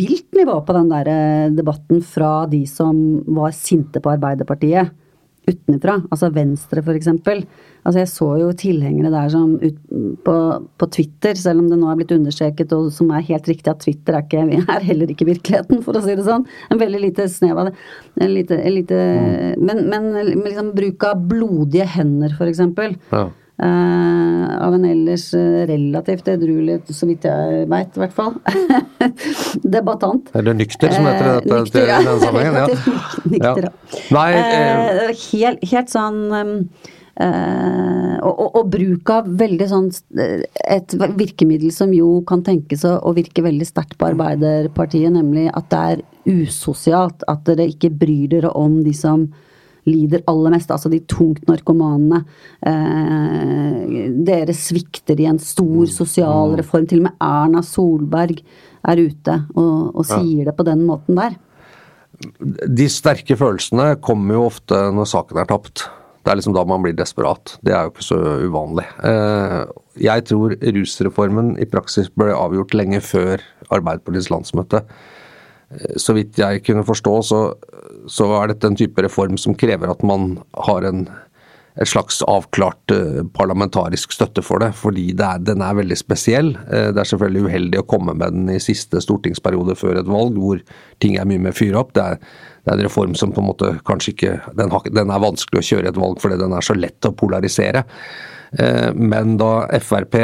vilt 0.00 0.30
nivå 0.36 0.60
på 0.66 0.76
den 0.76 0.92
der 0.92 1.10
eh, 1.12 1.54
debatten 1.54 2.04
fra 2.04 2.44
de 2.50 2.64
som 2.70 2.94
var 3.36 3.56
sinte 3.56 4.02
på 4.02 4.14
Arbeiderpartiet 4.14 4.92
utenfra. 5.50 5.98
Altså 6.12 6.30
Venstre, 6.34 6.82
f.eks. 6.82 7.10
Altså 7.84 8.00
jeg 8.00 8.10
så 8.10 8.28
jo 8.40 8.48
tilhengere 8.56 9.12
der 9.12 9.30
som 9.32 9.54
ut, 9.60 9.78
på, 10.24 10.36
på, 10.80 10.88
Twitter, 10.96 11.36
selv 11.38 11.62
om 11.62 11.68
det 11.70 11.78
nå 11.80 11.90
er 11.90 12.00
blitt 12.00 12.14
understreket, 12.16 12.72
og 12.76 12.90
som 12.94 13.12
er 13.12 13.26
helt 13.28 13.48
riktig 13.50 13.72
at 13.72 13.82
Twitter 13.84 14.18
er, 14.18 14.24
ikke, 14.24 14.64
er 14.76 14.88
heller 14.88 15.12
ikke 15.12 15.28
virkeligheten, 15.28 15.84
for 15.84 15.98
å 15.98 16.04
si 16.04 16.16
det 16.16 16.26
sånn. 16.26 16.46
En 16.72 16.80
veldig 16.80 17.04
lite 17.04 17.28
snev 17.32 17.60
av 17.60 17.70
det. 17.70 17.76
En 18.24 18.34
lite, 18.34 18.58
en 18.60 18.76
lite, 18.78 19.00
mm. 19.14 19.64
Men, 19.64 19.86
men 19.92 20.10
liksom 20.44 20.74
bruk 20.76 21.08
av 21.08 21.24
blodige 21.30 21.88
hender, 21.96 22.36
f.eks. 22.38 22.64
Ja. 23.12 23.26
Uh, 23.54 24.48
av 24.66 24.74
en 24.74 24.84
ellers 24.88 25.28
relativt 25.70 26.26
edruelig, 26.32 26.80
så 26.90 27.06
vidt 27.06 27.22
jeg 27.28 27.68
veit 27.70 27.94
i 27.94 28.00
hvert 28.02 28.16
fall, 28.16 28.32
debattant. 29.76 30.32
Er 30.34 30.48
det 30.48 30.56
nykter, 30.58 30.90
som 30.90 31.06
heter 31.06 31.28
det 31.28 31.36
Dette, 31.44 31.60
nykter, 31.68 31.92
ja. 31.92 32.00
den 32.02 32.24
sammenhengen. 32.24 32.58
Ja. 32.58 33.04
nykter, 33.36 33.68
ja. 33.68 34.02
Nei, 34.16 34.26
uh, 34.34 35.22
helt, 35.28 35.62
helt, 35.70 35.94
sånn 35.94 36.20
um, 36.34 36.52
og, 37.14 38.32
og, 38.32 38.48
og, 38.48 38.70
bruk 38.72 39.10
av 39.14 39.28
veldig 39.38 39.66
sånn 39.70 39.84
Et 40.18 40.94
virkemiddel 41.14 41.70
som 41.70 41.92
jo 41.94 42.08
kan 42.26 42.42
tenkes 42.42 42.82
å, 42.88 42.96
å 43.06 43.12
virke 43.14 43.44
veldig 43.44 43.68
sterkt 43.68 43.94
på 44.00 44.08
Arbeiderpartiet, 44.08 45.14
nemlig 45.14 45.46
at 45.54 45.70
det 45.70 45.82
er 45.92 46.02
usosialt. 46.26 47.22
At 47.30 47.46
dere 47.46 47.68
ikke 47.70 47.92
bryr 47.94 48.32
dere 48.34 48.50
om 48.58 48.80
de 48.82 48.96
som 48.98 49.28
lider 49.88 50.22
aller 50.30 50.54
mest, 50.54 50.70
altså 50.72 50.90
de 50.92 51.00
tungt 51.10 51.44
narkomanene. 51.50 52.22
Eh, 52.66 54.12
dere 54.26 54.54
svikter 54.56 55.20
i 55.20 55.28
en 55.30 55.40
stor 55.42 55.90
sosial 55.92 56.56
reform. 56.60 56.88
Til 56.90 57.02
og 57.02 57.08
med 57.08 57.18
Erna 57.24 57.64
Solberg 57.64 58.40
er 58.84 59.00
ute 59.00 59.40
og, 59.56 59.94
og 59.94 60.06
sier 60.06 60.44
ja. 60.44 60.50
det 60.50 60.56
på 60.58 60.66
den 60.68 60.84
måten 60.88 61.18
der. 61.20 61.36
De 62.44 62.86
sterke 62.92 63.36
følelsene 63.36 63.94
kommer 64.04 64.38
jo 64.38 64.48
ofte 64.48 64.78
når 64.94 65.10
saken 65.10 65.40
er 65.42 65.50
tapt. 65.50 65.86
Det 66.24 66.32
er 66.32 66.38
liksom 66.38 66.54
da 66.56 66.62
man 66.64 66.84
blir 66.84 66.94
desperat. 66.96 67.58
Det 67.66 67.74
er 67.74 67.84
jo 67.84 67.92
ikke 67.92 68.06
så 68.06 68.18
uvanlig. 68.46 68.86
Eh, 69.04 69.58
jeg 70.06 70.24
tror 70.30 70.54
rusreformen 70.56 71.52
i 71.60 71.68
praksis 71.68 72.08
ble 72.16 72.30
avgjort 72.32 72.72
lenge 72.76 73.02
før 73.04 73.42
Arbeiderpartiets 73.68 74.30
landsmøte. 74.32 74.80
Eh, 75.74 75.98
så 76.00 76.16
vidt 76.16 76.40
jeg 76.40 76.64
kunne 76.66 76.86
forstå, 76.86 77.18
så, 77.22 77.42
så 78.10 78.30
er 78.40 78.52
dette 78.52 78.70
en 78.70 78.78
type 78.78 79.04
reform 79.04 79.38
som 79.40 79.56
krever 79.58 79.92
at 79.92 80.02
man 80.06 80.36
har 80.66 80.86
en, 80.88 81.06
et 81.80 81.90
slags 81.90 82.20
avklart 82.30 82.94
eh, 82.94 83.22
parlamentarisk 83.36 84.14
støtte 84.14 84.44
for 84.46 84.62
det, 84.62 84.72
fordi 84.78 85.10
det 85.18 85.26
er, 85.26 85.44
den 85.52 85.64
er 85.64 85.78
veldig 85.80 85.98
spesiell. 85.98 86.54
Eh, 86.68 86.90
det 86.94 87.02
er 87.02 87.10
selvfølgelig 87.10 87.48
uheldig 87.48 87.82
å 87.82 87.88
komme 87.94 88.16
med 88.16 88.36
den 88.36 88.52
i 88.54 88.60
siste 88.62 89.02
stortingsperiode 89.04 89.76
før 89.78 90.00
et 90.00 90.10
valg, 90.10 90.38
hvor 90.38 90.62
ting 91.02 91.18
er 91.18 91.28
mye 91.28 91.42
mer 91.48 91.56
fyra 91.56 91.82
opp. 91.82 91.94
Det 91.96 92.04
er, 92.04 92.20
det 92.64 92.70
er, 92.70 92.78
en 92.78 92.86
reform 92.86 93.18
som 93.18 93.34
på 93.34 93.42
en 93.42 93.50
måte 93.50 93.74
kanskje 93.88 94.14
ikke 94.14 94.36
den, 94.60 94.70
har, 94.74 94.86
den 95.00 95.10
er 95.10 95.26
vanskelig 95.26 95.62
å 95.62 95.68
kjøre 95.72 95.90
i 95.90 95.94
et 95.94 96.04
valg 96.06 96.22
fordi 96.22 96.40
den 96.40 96.54
er 96.56 96.64
så 96.64 96.78
lett 96.78 97.10
å 97.10 97.14
polarisere. 97.16 97.84
Eh, 98.54 98.90
men 98.94 99.36
da 99.40 99.66
Frp 99.82 100.16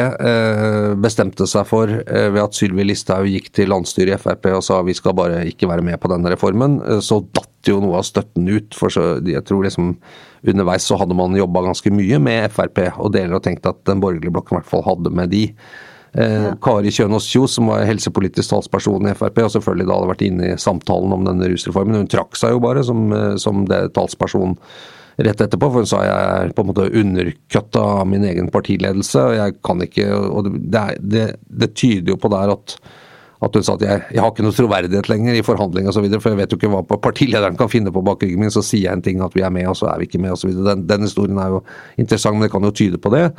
bestemte 1.02 1.48
seg 1.50 1.66
for, 1.68 1.90
ved 2.06 2.40
at 2.42 2.56
Sylvi 2.56 2.86
Listhaug 2.86 3.28
gikk 3.30 3.50
til 3.56 3.70
landsstyret 3.72 4.16
i 4.16 4.20
Frp 4.20 4.50
og 4.54 4.64
sa 4.66 4.80
vi 4.86 4.96
skal 4.96 5.16
bare 5.18 5.44
ikke 5.50 5.68
være 5.70 5.84
med 5.86 6.00
på 6.00 6.10
denne 6.12 6.32
reformen, 6.32 6.78
så 7.02 7.20
datt 7.34 7.68
jo 7.68 7.80
noe 7.82 8.00
av 8.00 8.06
støtten 8.08 8.48
ut. 8.48 8.74
For 8.76 8.92
så, 8.92 9.12
jeg 9.26 9.44
tror 9.48 9.66
liksom 9.66 9.94
underveis 10.46 10.86
så 10.88 10.96
hadde 11.00 11.16
man 11.16 11.36
jobba 11.36 11.66
ganske 11.66 11.92
mye 11.92 12.20
med 12.22 12.50
Frp, 12.54 12.82
og 12.96 13.12
deler 13.16 13.38
og 13.38 13.44
tenkte 13.44 13.74
at 13.74 13.82
den 13.88 14.02
borgerlige 14.02 14.32
blokken 14.34 14.56
i 14.56 14.60
hvert 14.60 14.70
fall 14.70 14.86
hadde 14.86 15.12
med 15.14 15.32
de. 15.34 15.46
Eh, 16.12 16.46
ja. 16.46 16.54
Kari 16.62 16.92
Kjønaas 16.94 17.28
Kjos, 17.30 17.54
som 17.58 17.70
var 17.70 17.84
helsepolitisk 17.88 18.50
talsperson 18.50 19.10
i 19.10 19.16
Frp, 19.18 19.42
og 19.44 19.52
selvfølgelig 19.54 19.88
da 19.88 19.98
hadde 19.98 20.12
vært 20.14 20.24
inne 20.26 20.48
i 20.52 20.60
samtalen 20.60 21.14
om 21.14 21.28
denne 21.28 21.50
rusreformen. 21.52 22.00
Hun 22.02 22.10
trakk 22.10 22.38
seg 22.38 22.56
jo 22.56 22.62
bare 22.64 22.84
som, 22.86 23.10
eh, 23.12 23.36
som 23.42 23.66
det 23.70 23.90
talsperson 23.96 24.56
rett 25.26 25.44
etterpå, 25.44 25.68
for 25.68 25.84
hun 25.84 25.90
sa 25.90 26.00
jeg 26.06 26.30
er 26.44 26.54
på 26.56 26.64
en 26.64 26.70
måte 26.70 26.88
underkutta 27.02 27.84
av 28.00 28.08
min 28.08 28.24
egen 28.28 28.50
partiledelse. 28.52 29.20
og 29.20 29.36
jeg 29.36 29.58
kan 29.66 29.84
ikke, 29.84 30.08
og 30.14 30.50
det, 30.50 30.86
det, 31.00 31.28
det 31.48 31.72
tyder 31.74 32.14
jo 32.14 32.20
på 32.20 32.32
der 32.32 32.56
at 32.56 32.80
at 33.40 33.54
hun 33.56 33.64
sa 33.64 33.74
at 33.78 33.82
jeg, 33.84 34.00
jeg 34.12 34.20
har 34.20 34.32
ikke 34.34 34.44
noe 34.44 34.52
troverdighet 34.52 35.08
lenger 35.08 35.38
i 35.38 35.44
forhandling 35.44 35.86
osv. 35.88 36.04
For 36.20 36.34
jeg 36.34 36.40
vet 36.42 36.52
jo 36.52 36.58
ikke 36.60 36.70
hva 36.74 36.82
partilederen 37.00 37.56
kan 37.56 37.70
finne 37.72 37.92
på 37.94 38.02
bak 38.04 38.20
ryggen 38.20 38.42
min. 38.42 38.52
Så 38.52 38.62
sier 38.66 38.90
jeg 38.90 38.98
en 38.98 39.04
ting 39.04 39.22
at 39.24 39.36
vi 39.36 39.44
er 39.46 39.54
med, 39.54 39.64
og 39.70 39.78
så 39.80 39.88
er 39.88 40.00
vi 40.00 40.08
ikke 40.10 40.20
med 40.20 40.34
osv. 40.34 40.52
Den, 40.66 40.84
den 40.88 41.06
historien 41.06 41.40
er 41.40 41.54
jo 41.54 41.62
interessant, 41.96 42.36
men 42.36 42.44
det 42.44 42.52
kan 42.52 42.68
jo 42.68 42.74
tyde 42.76 43.00
på 43.00 43.12
det. 43.14 43.30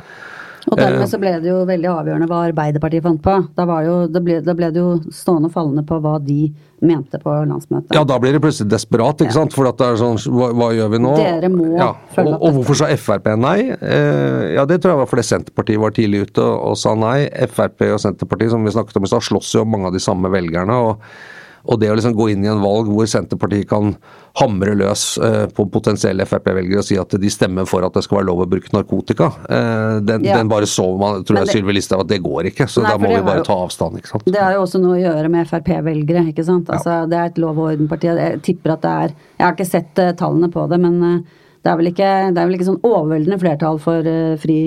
Og 0.70 0.76
dermed 0.78 1.02
eh. 1.02 1.08
så 1.10 1.18
ble 1.18 1.32
det 1.42 1.48
jo 1.50 1.62
veldig 1.66 1.88
avgjørende 1.90 2.28
hva 2.30 2.42
Arbeiderpartiet 2.48 3.04
fant 3.04 3.22
på. 3.22 3.34
Da, 3.56 3.64
jo, 3.82 3.96
da, 4.12 4.22
ble, 4.22 4.38
da, 4.44 4.54
ble, 4.58 4.68
det 4.74 4.82
jo 4.82 4.92
stående 5.14 5.50
og 5.50 5.56
fallende 5.56 5.82
på 5.88 5.98
hva 6.04 6.14
de 6.22 6.52
mente 6.82 7.18
på 7.22 7.34
landsmøtet. 7.50 7.90
Ja, 7.94 8.04
da 8.06 8.18
blir 8.22 8.34
det 8.36 8.42
plutselig 8.42 8.70
desperat, 8.70 9.22
ikke 9.22 9.32
ja. 9.32 9.40
sant. 9.40 9.56
For 9.56 9.70
at 9.70 9.80
det 9.80 9.90
er 9.90 10.00
sånn, 10.00 10.20
hva, 10.30 10.52
hva 10.58 10.70
gjør 10.76 10.94
vi 10.94 11.02
nå? 11.02 11.12
Dere 11.18 11.50
må 11.52 11.68
ja. 11.74 11.90
følge 12.14 12.36
opp 12.36 12.40
Og, 12.40 12.48
og 12.48 12.58
hvorfor 12.60 12.80
sa 12.82 12.90
Frp 13.02 13.28
nei? 13.42 13.58
Eh, 13.74 14.48
ja, 14.56 14.66
det 14.68 14.80
tror 14.82 14.94
jeg 14.94 15.02
var 15.02 15.10
fordi 15.10 15.26
Senterpartiet 15.32 15.82
var 15.82 15.94
tidlig 15.98 16.26
ute 16.28 16.46
og, 16.46 16.56
og 16.72 16.80
sa 16.80 16.94
nei. 16.98 17.18
Frp 17.50 17.86
og 17.90 18.00
Senterpartiet, 18.06 18.54
som 18.54 18.66
vi 18.66 18.74
snakket 18.74 18.98
om 19.00 19.06
i 19.08 19.14
stad, 19.14 19.30
slåss 19.32 19.54
jo 19.58 19.66
om 19.66 19.74
mange 19.74 19.90
av 19.90 19.96
de 19.96 20.02
samme 20.02 20.30
velgerne. 20.32 20.82
og 20.90 21.40
og 21.62 21.78
det 21.78 21.92
å 21.92 21.94
liksom 21.94 22.14
gå 22.18 22.32
inn 22.32 22.44
i 22.44 22.50
en 22.50 22.62
valg 22.62 22.88
hvor 22.90 23.06
Senterpartiet 23.06 23.68
kan 23.70 23.92
hamre 24.40 24.74
løs 24.74 25.04
eh, 25.22 25.44
på 25.54 25.66
potensielle 25.70 26.24
Frp-velgere 26.26 26.80
og 26.80 26.86
si 26.86 26.96
at 26.98 27.14
de 27.20 27.30
stemmer 27.30 27.68
for 27.68 27.84
at 27.86 27.94
det 27.94 28.02
skal 28.06 28.18
være 28.18 28.28
lov 28.30 28.42
å 28.44 28.48
bruke 28.50 28.72
narkotika, 28.74 29.28
eh, 29.46 29.98
den, 30.02 30.26
ja. 30.26 30.38
den, 30.40 30.50
bare 30.50 30.66
så 30.70 30.86
man, 30.98 31.22
tror 31.28 31.42
jeg 31.42 31.58
Sylvi 31.58 31.76
Listhaug 31.76 32.02
at 32.06 32.10
det 32.10 32.22
går 32.24 32.50
ikke. 32.50 32.66
Så 32.70 32.82
Nei, 32.82 32.94
da 32.94 33.02
må 33.02 33.12
vi 33.12 33.20
bare 33.26 33.42
jo, 33.42 33.46
ta 33.50 33.58
avstand. 33.66 34.00
ikke 34.00 34.14
sant? 34.14 34.26
Det 34.26 34.42
har 34.42 34.56
jo 34.56 34.64
også 34.64 34.80
noe 34.82 34.96
å 34.96 35.02
gjøre 35.02 35.30
med 35.32 35.50
Frp-velgere. 35.50 36.24
ikke 36.32 36.46
sant? 36.48 36.72
Altså, 36.72 37.02
ja. 37.02 37.10
Det 37.12 37.20
er 37.20 37.30
et 37.30 37.40
lov 37.44 37.60
og 37.60 37.70
orden-parti. 37.74 38.10
Jeg 38.10 38.42
tipper 38.48 38.74
at 38.76 38.82
det 38.82 38.96
er 39.04 39.14
Jeg 39.14 39.46
har 39.46 39.54
ikke 39.54 39.68
sett 39.68 40.02
uh, 40.02 40.10
tallene 40.18 40.50
på 40.52 40.66
det, 40.70 40.80
men 40.82 40.98
det, 41.02 41.68
er 41.68 41.78
vel 41.78 41.92
ikke, 41.92 42.10
det 42.32 42.42
er 42.42 42.48
vel 42.48 42.58
ikke 42.58 42.70
sånn 42.72 42.82
overveldende 42.82 43.38
flertall 43.42 43.78
for 43.82 44.10
fri, 44.42 44.58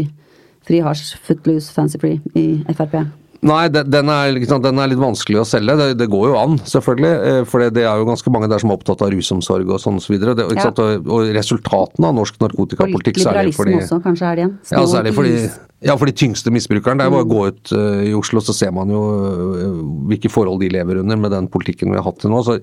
fri 0.68 0.82
hasj, 0.86 1.16
footloose, 1.26 1.74
fancy 1.76 2.00
free 2.02 2.22
i 2.40 2.48
Frp. 2.72 3.02
Nei, 3.46 3.68
den 3.70 4.10
er, 4.10 4.40
den 4.42 4.80
er, 4.82 4.90
litt 4.90 5.02
vanskelig 5.02 5.42
å 5.44 5.46
selge. 5.46 5.76
Det, 5.78 5.90
det, 6.00 6.08
går 6.10 6.32
jo 6.32 6.38
an, 6.40 6.58
selvfølgelig. 6.66 7.12
Eh, 7.30 7.42
for 7.50 7.62
det, 7.62 7.76
det, 7.78 7.84
er 7.86 8.02
jo 8.02 8.08
ganske 8.08 8.34
mange 8.34 8.50
der 8.50 8.64
som 8.64 8.74
er 8.74 8.80
opptatt 8.80 9.04
av 9.06 9.12
rusomsorg 9.14 9.70
og 9.70 9.82
sånn 9.84 10.00
osv. 10.02 10.16
Og, 10.18 10.42
ja. 10.58 10.72
og, 10.72 11.12
og 11.14 11.30
resultatene 11.36 12.10
av 12.10 12.18
norsk 12.18 12.40
narkotikapolitikk 12.42 13.22
særlig 13.22 13.54
fordi 13.58 13.78
også, 13.78 14.02
kanskje 14.06 14.32
er 14.32 14.40
det 14.40 14.46
igjen. 14.46 14.56
Ja, 14.74 14.84
særlig 14.90 15.14
fordi, 15.18 15.36
ja, 15.84 15.98
for 16.00 16.08
de 16.08 16.16
tyngste 16.16 16.52
misbrukeren. 16.56 16.98
Det 16.98 17.06
er 17.06 17.12
bare 17.12 17.26
å 17.26 17.28
mm. 17.28 17.32
gå 17.34 17.42
ut 17.52 17.72
uh, 17.76 18.04
i 18.08 18.14
Oslo, 18.16 18.40
så 18.40 18.54
ser 18.56 18.72
man 18.74 18.90
jo 18.94 19.02
uh, 19.04 19.82
hvilke 20.08 20.32
forhold 20.32 20.64
de 20.64 20.70
lever 20.72 21.02
under 21.02 21.20
med 21.20 21.34
den 21.36 21.50
politikken 21.52 21.92
vi 21.92 22.00
har 22.00 22.06
hatt 22.08 22.22
til 22.24 22.32
nå. 22.32 22.40
Så, 22.48 22.56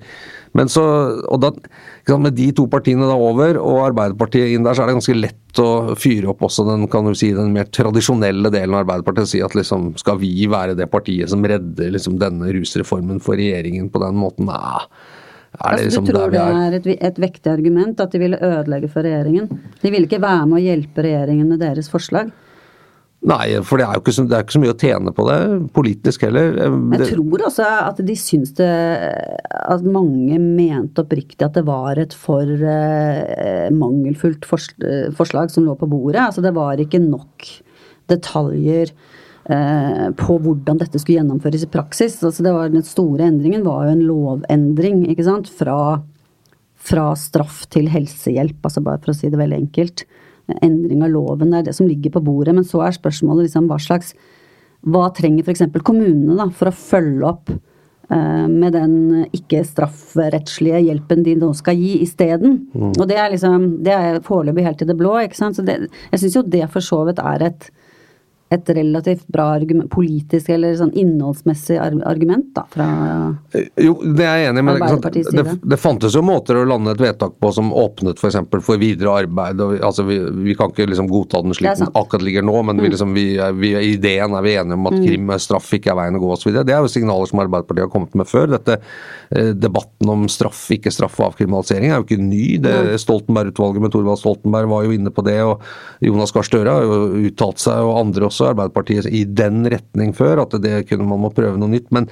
men 0.57 0.71
så, 0.71 0.83
og 1.29 1.39
da, 1.43 1.51
Med 2.17 2.33
de 2.35 2.49
to 2.57 2.65
partiene 2.67 3.05
da 3.07 3.15
over, 3.15 3.59
og 3.61 3.83
Arbeiderpartiet 3.85 4.55
inn 4.55 4.65
der, 4.65 4.75
så 4.75 4.83
er 4.83 4.91
det 4.91 4.97
ganske 4.97 5.17
lett 5.19 5.61
å 5.61 5.93
fyre 5.99 6.33
opp 6.33 6.41
også 6.43 6.65
den 6.65 6.87
kan 6.91 7.05
du 7.05 7.13
si, 7.15 7.29
den 7.37 7.53
mer 7.53 7.69
tradisjonelle 7.69 8.49
delen 8.53 8.73
av 8.73 8.83
Arbeiderpartiet. 8.83 9.29
Si 9.29 9.43
at 9.45 9.55
liksom, 9.55 9.93
skal 10.01 10.17
vi 10.21 10.33
være 10.49 10.75
det 10.79 10.89
partiet 10.91 11.31
som 11.31 11.45
redder 11.45 11.93
liksom, 11.93 12.17
denne 12.21 12.49
rusreformen 12.57 13.21
for 13.23 13.37
regjeringen 13.39 13.93
på 13.93 14.01
den 14.03 14.17
måten? 14.19 14.49
Nei. 14.49 14.87
Altså, 15.61 15.85
liksom 15.85 16.07
du 16.09 16.15
tror 16.15 16.31
det 16.33 16.41
er 16.41 16.79
et, 16.79 16.87
et, 16.97 17.19
vektig 17.21 17.51
argument 17.51 17.99
at 18.01 18.09
de 18.09 18.19
ville 18.23 18.39
ødelegge 18.41 18.89
for 18.89 19.05
regjeringen? 19.05 19.51
De 19.83 19.91
ville 19.93 20.09
ikke 20.09 20.23
være 20.23 20.47
med 20.49 20.57
å 20.57 20.63
hjelpe 20.63 21.05
regjeringen 21.05 21.51
med 21.53 21.61
deres 21.61 21.91
forslag? 21.93 22.33
Nei, 23.23 23.45
for 23.63 23.79
det 23.79 23.85
er 23.85 23.95
jo 23.95 24.01
ikke 24.03 24.13
så, 24.17 24.25
er 24.27 24.43
ikke 24.43 24.55
så 24.57 24.59
mye 24.59 24.73
å 24.73 24.79
tjene 24.79 25.13
på 25.15 25.25
det, 25.29 25.37
politisk 25.75 26.25
heller. 26.27 26.57
Jeg 26.97 27.13
tror 27.13 27.45
også 27.47 27.67
at 27.77 28.01
de 28.03 28.15
syns 28.19 28.51
det 28.57 28.67
At 29.47 29.85
mange 29.87 30.39
mente 30.43 31.05
oppriktig 31.05 31.45
at 31.45 31.55
det 31.55 31.63
var 31.67 32.01
et 32.01 32.15
for 32.17 32.43
eh, 32.43 33.69
mangelfullt 33.71 34.47
forslag 34.49 35.53
som 35.53 35.67
lå 35.67 35.77
på 35.79 35.87
bordet. 35.87 36.19
Altså 36.25 36.43
det 36.43 36.51
var 36.57 36.81
ikke 36.83 36.99
nok 37.03 37.47
detaljer 38.11 38.91
uh, 38.91 40.09
på 40.19 40.35
hvordan 40.43 40.81
dette 40.81 40.99
skulle 40.99 41.21
gjennomføres 41.21 41.63
i 41.63 41.71
praksis. 41.71 42.17
Altså 42.25 42.43
det 42.43 42.51
var 42.55 42.73
Den 42.73 42.83
store 42.83 43.29
endringen 43.31 43.63
var 43.63 43.87
jo 43.87 43.95
en 43.95 44.03
lovendring, 44.09 45.05
ikke 45.07 45.27
sant. 45.29 45.47
Fra, 45.47 46.01
fra 46.75 47.07
straff 47.19 47.63
til 47.71 47.87
helsehjelp, 47.93 48.59
altså 48.59 48.83
bare 48.83 48.99
for 48.99 49.13
å 49.13 49.17
si 49.17 49.31
det 49.31 49.39
veldig 49.39 49.61
enkelt 49.63 50.03
endring 50.61 51.03
av 51.05 51.13
loven. 51.13 51.51
Det 51.51 51.61
er 51.61 51.67
det 51.69 51.75
som 51.77 51.89
ligger 51.89 52.15
på 52.15 52.23
bordet. 52.23 52.55
Men 52.55 52.67
så 52.67 52.83
er 52.85 52.95
spørsmålet 52.95 53.49
liksom 53.49 53.69
hva 53.71 53.79
slags 53.81 54.15
Hva 54.83 55.05
trenger 55.15 55.45
f.eks. 55.47 55.63
kommunene 55.87 56.35
da, 56.35 56.49
for 56.51 56.67
å 56.67 56.75
følge 56.75 57.23
opp 57.23 57.51
eh, 57.53 58.47
med 58.51 58.73
den 58.75 58.95
ikke-strafferettslige 59.31 60.81
hjelpen 60.89 61.23
de 61.23 61.37
nå 61.39 61.53
skal 61.55 61.79
gi 61.79 62.01
isteden? 62.03 62.65
Mm. 62.73 62.91
Og 62.97 63.07
det 63.07 63.15
er 63.15 63.31
liksom 63.31 63.69
Det 63.85 63.93
er 63.95 64.19
foreløpig 64.25 64.65
helt 64.67 64.83
i 64.83 64.89
det 64.89 64.97
blå, 64.99 65.15
ikke 65.23 65.39
sant. 65.39 65.55
Så 65.55 65.63
det, 65.63 65.77
jeg 66.11 66.23
syns 66.23 66.35
jo 66.35 66.43
det 66.43 66.67
for 66.73 66.83
så 66.83 67.05
vidt 67.07 67.23
er 67.23 67.47
et 67.47 67.71
et 68.53 68.69
relativt 68.77 69.27
bra 69.31 69.49
argument, 69.57 69.89
politisk 69.91 70.49
eller 70.53 70.75
sånn 70.77 70.93
innholdsmessig 70.97 71.79
argument 71.81 72.51
da, 72.55 72.65
fra 72.69 72.87
Jo, 73.81 73.95
det 74.03 74.25
er 74.25 74.39
jeg 74.41 74.51
enig 74.51 74.63
i, 74.63 74.67
men 74.67 74.79
det, 75.33 75.45
det, 75.61 75.79
fantes 75.81 76.15
jo 76.15 76.23
måter 76.25 76.59
å 76.59 76.65
lande 76.67 76.93
et 76.93 77.01
vedtak 77.01 77.35
på 77.41 77.51
som 77.55 77.71
åpnet 77.73 78.19
f.eks. 78.19 78.39
For, 78.51 78.63
for 78.65 78.81
videre 78.81 79.13
arbeid. 79.23 79.61
Og, 79.63 79.75
altså, 79.83 80.05
vi, 80.07 80.19
vi, 80.45 80.55
kan 80.57 80.73
ikke 80.73 80.87
liksom 80.91 81.09
godta 81.11 81.41
den 81.43 81.55
slik 81.57 81.73
den 81.79 81.91
akkurat 81.93 82.25
ligger 82.25 82.45
nå, 82.45 82.55
men 82.69 82.77
mm. 82.77 82.83
vi, 82.83 82.91
liksom, 82.93 83.15
vi, 83.17 83.25
vi, 83.59 83.73
ideen 83.93 84.37
er 84.37 84.45
vi 84.45 84.55
enige 84.59 84.77
om 84.77 84.89
at 84.89 84.97
mm. 84.97 85.05
krim 85.07 85.33
straff 85.41 85.71
ikke 85.77 85.93
er 85.93 85.99
veien 85.99 86.19
å 86.19 86.23
gå 86.23 86.31
osv. 86.35 86.51
Det 86.59 86.75
er 86.75 86.83
jo 86.83 86.91
signaler 86.91 87.29
som 87.29 87.43
Arbeiderpartiet 87.43 87.87
har 87.87 87.93
kommet 87.93 88.17
med 88.19 88.29
før. 88.29 88.49
Dette 88.53 88.79
eh, 88.79 89.51
Debatten 89.57 90.13
om 90.13 90.27
straff, 90.31 90.65
ikke 90.75 90.93
straff 90.93 91.19
og 91.21 91.31
avkriminalisering 91.31 91.91
er 91.91 91.99
jo 91.99 92.07
ikke 92.07 92.21
ny. 92.21 92.45
det 92.63 92.75
Stoltenberg-utvalget 93.03 93.83
med 93.83 93.93
Thorvald 93.93 94.21
Stoltenberg 94.21 94.71
var 94.71 94.87
jo 94.87 94.95
inne 94.95 95.13
på 95.13 95.25
det, 95.25 95.39
og 95.45 95.63
Jonas 96.03 96.33
Gahr 96.35 96.47
Støre 96.47 96.77
har 96.77 96.87
jo 96.87 97.27
uttalt 97.29 97.61
seg, 97.63 97.81
og 97.83 97.99
andre 98.01 98.27
også 98.29 98.42
også 98.43 98.51
Arbeiderpartiet 98.51 99.07
i 99.09 99.23
den 99.25 99.63
retning 99.71 100.13
før, 100.15 100.43
at 100.43 100.57
det 100.63 100.83
kunne 100.89 101.07
man 101.07 101.23
må 101.23 101.31
prøve 101.33 101.59
noe 101.59 101.71
nytt. 101.71 101.89
Men, 101.95 102.09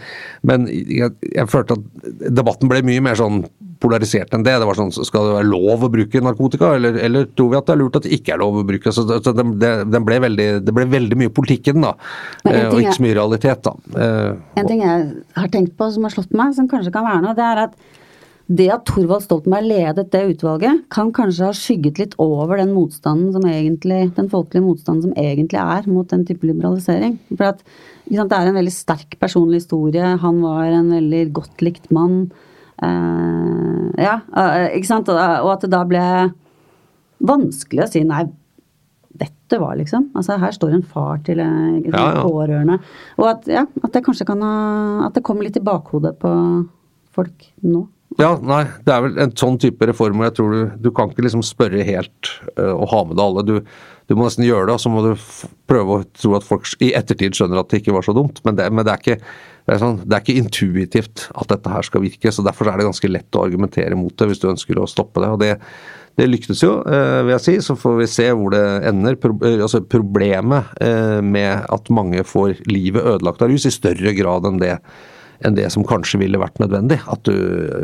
men 0.47 0.67
jeg, 0.71 1.13
jeg, 1.27 1.49
følte 1.51 1.77
at 1.77 2.31
debatten 2.31 2.71
ble 2.71 2.81
mye 2.87 3.03
mer 3.03 3.19
sånn 3.19 3.43
polarisert 3.81 4.33
enn 4.35 4.45
det. 4.45 4.55
Det 4.61 4.67
var 4.69 4.77
sånn, 4.77 4.91
Skal 4.93 5.27
det 5.27 5.37
være 5.39 5.49
lov 5.49 5.85
å 5.87 5.91
bruke 5.91 6.21
narkotika, 6.23 6.75
eller, 6.77 6.99
eller 7.01 7.29
tror 7.35 7.53
vi 7.53 7.59
at 7.59 7.69
det 7.69 7.75
er 7.75 7.81
lurt 7.81 7.97
at 7.97 8.07
det 8.07 8.13
ikke 8.17 8.35
er 8.35 8.43
lov 8.43 8.59
å 8.61 8.67
bruke? 8.67 8.93
Så, 8.93 9.05
så 9.09 9.33
det, 9.35 9.71
det, 9.91 10.03
ble 10.05 10.19
veldig, 10.27 10.49
det, 10.65 10.75
ble 10.77 10.85
veldig, 10.91 11.17
mye 11.23 11.33
politikk 11.33 11.71
i 11.71 11.75
den, 11.77 11.87
da. 11.87 11.95
Eh, 12.45 12.67
og 12.69 12.77
ikke 12.83 12.99
så 12.99 13.07
mye 13.07 13.17
realitet, 13.17 13.65
da. 13.67 14.03
Eh, 14.05 14.61
en 14.61 14.69
ting 14.69 14.85
jeg 14.85 15.09
har 15.39 15.49
tenkt 15.53 15.75
på 15.79 15.89
som 15.93 16.05
har 16.07 16.13
slått 16.13 16.37
meg, 16.37 16.53
som 16.57 16.69
kanskje 16.71 16.93
kan 16.93 17.07
være 17.07 17.25
noe, 17.25 17.37
det 17.37 17.47
er 17.47 17.65
at 17.65 17.75
det 18.51 18.67
at 18.73 18.83
Thorvald 18.89 19.23
Stoltenberg 19.23 19.67
ledet 19.69 20.09
det 20.11 20.21
utvalget, 20.33 20.83
kan 20.91 21.11
kanskje 21.15 21.47
ha 21.47 21.55
skygget 21.55 22.01
litt 22.01 22.15
over 22.19 22.59
den 22.59 22.73
motstanden 22.75 23.31
som 23.35 23.45
egentlig, 23.47 24.01
den 24.17 24.27
folkelige 24.31 24.65
motstanden 24.65 25.05
som 25.05 25.13
egentlig 25.19 25.59
er 25.61 25.87
mot 25.87 26.09
den 26.11 26.25
type 26.27 26.47
liberalisering. 26.47 27.15
For 27.31 27.53
at, 27.53 27.61
sant, 28.09 28.31
Det 28.31 28.39
er 28.39 28.49
en 28.49 28.59
veldig 28.59 28.73
sterk 28.75 29.15
personlig 29.21 29.61
historie. 29.61 30.17
Han 30.25 30.41
var 30.43 30.65
en 30.65 30.91
veldig 30.91 31.23
godt 31.37 31.63
likt 31.63 31.87
mann. 31.95 32.25
Uh, 32.81 33.93
ja, 34.01 34.19
uh, 34.35 34.67
ikke 34.75 34.89
sant? 34.89 35.11
Og, 35.13 35.51
at 35.53 35.63
det 35.63 35.71
da 35.71 35.85
ble 35.87 36.03
vanskelig 37.21 37.85
å 37.85 37.89
si 37.91 38.03
nei, 38.03 38.25
dette 39.21 39.59
var 39.61 39.75
liksom 39.77 40.07
Altså 40.17 40.37
her 40.41 40.53
står 40.55 40.71
en 40.73 40.85
far 40.87 41.19
til 41.27 41.39
en 41.43 41.83
ja, 41.85 41.91
ja. 41.93 42.23
pårørende. 42.25 42.79
Og 43.19 43.27
at, 43.29 43.47
ja, 43.51 43.67
at 43.83 43.93
det 43.93 44.01
kanskje 44.05 44.25
kan 44.25 44.41
ha 44.41 44.53
At 45.05 45.17
det 45.19 45.23
kommer 45.27 45.45
litt 45.45 45.59
i 45.59 45.63
bakhodet 45.63 46.15
på 46.19 46.31
folk 47.13 47.51
nå. 47.61 47.85
Ja, 48.19 48.33
nei, 48.43 48.65
det 48.83 48.91
er 48.91 49.05
vel 49.05 49.19
en 49.23 49.31
sånn 49.39 49.57
type 49.61 49.87
reform 49.87 50.19
hvor 50.19 50.27
jeg 50.27 50.35
tror 50.35 50.51
du 50.51 50.87
Du 50.87 50.89
kan 50.95 51.11
ikke 51.11 51.23
liksom 51.23 51.43
spørre 51.47 51.85
helt 51.87 52.33
uh, 52.57 52.73
og 52.73 52.89
ha 52.91 53.05
med 53.07 53.15
deg 53.15 53.23
alle. 53.23 53.45
Du, 53.47 53.53
du, 54.09 54.17
må 54.17 54.25
nesten 54.25 54.47
gjøre 54.47 54.67
det, 54.67 54.75
og 54.75 54.83
så 54.83 54.91
må 54.91 55.03
du 55.05 55.13
prøve 55.69 55.95
å 55.95 56.03
tro 56.17 56.35
at 56.35 56.47
folk 56.47 56.67
i 56.83 56.91
ettertid 56.97 57.37
skjønner 57.37 57.61
at 57.61 57.71
det 57.71 57.81
ikke 57.81 57.95
var 57.95 58.05
så 58.07 58.15
dumt. 58.17 58.43
Men 58.47 58.59
det, 58.59 58.67
men 58.73 58.87
det 58.87 58.93
er 58.93 59.03
ikke 59.03 59.17
det 59.21 59.75
er, 59.75 59.79
sånn, 59.79 60.01
det 60.03 60.17
er, 60.17 60.23
ikke 60.23 60.41
intuitivt 60.41 61.23
at 61.37 61.51
dette 61.53 61.71
her 61.71 61.85
skal 61.85 62.01
virke, 62.03 62.31
så 62.33 62.43
derfor 62.43 62.67
er 62.67 62.79
det 62.81 62.87
ganske 62.87 63.11
lett 63.11 63.37
å 63.37 63.43
argumentere 63.45 63.95
mot 63.95 64.15
det 64.17 64.27
hvis 64.31 64.41
du 64.41 64.47
ønsker 64.49 64.79
å 64.81 64.89
stoppe 64.89 65.21
det. 65.21 65.29
og 65.29 65.39
Det, 65.39 65.51
det 66.17 66.27
lyktes 66.27 66.63
jo, 66.65 66.73
eh, 66.81 67.21
vil 67.21 67.35
jeg 67.37 67.45
si. 67.45 67.55
Så 67.63 67.77
får 67.79 67.95
vi 68.01 68.09
se 68.09 68.27
hvor 68.35 68.51
det 68.51 68.65
ender. 68.89 69.15
Pro 69.21 69.37
altså 69.53 69.83
Problemet 69.85 70.73
med 71.23 71.69
at 71.71 71.93
mange 71.93 72.25
får 72.27 72.65
livet 72.67 73.05
ødelagt 73.15 73.45
av 73.45 73.53
rus, 73.53 73.69
i 73.69 73.73
større 73.73 74.17
grad 74.17 74.49
enn 74.49 74.59
det 74.59 74.75
enn 75.45 75.57
det 75.57 75.67
som 75.73 75.85
kanskje 75.87 76.19
ville 76.21 76.39
vært 76.41 76.59
nødvendig. 76.61 76.99
Du, 77.25 77.35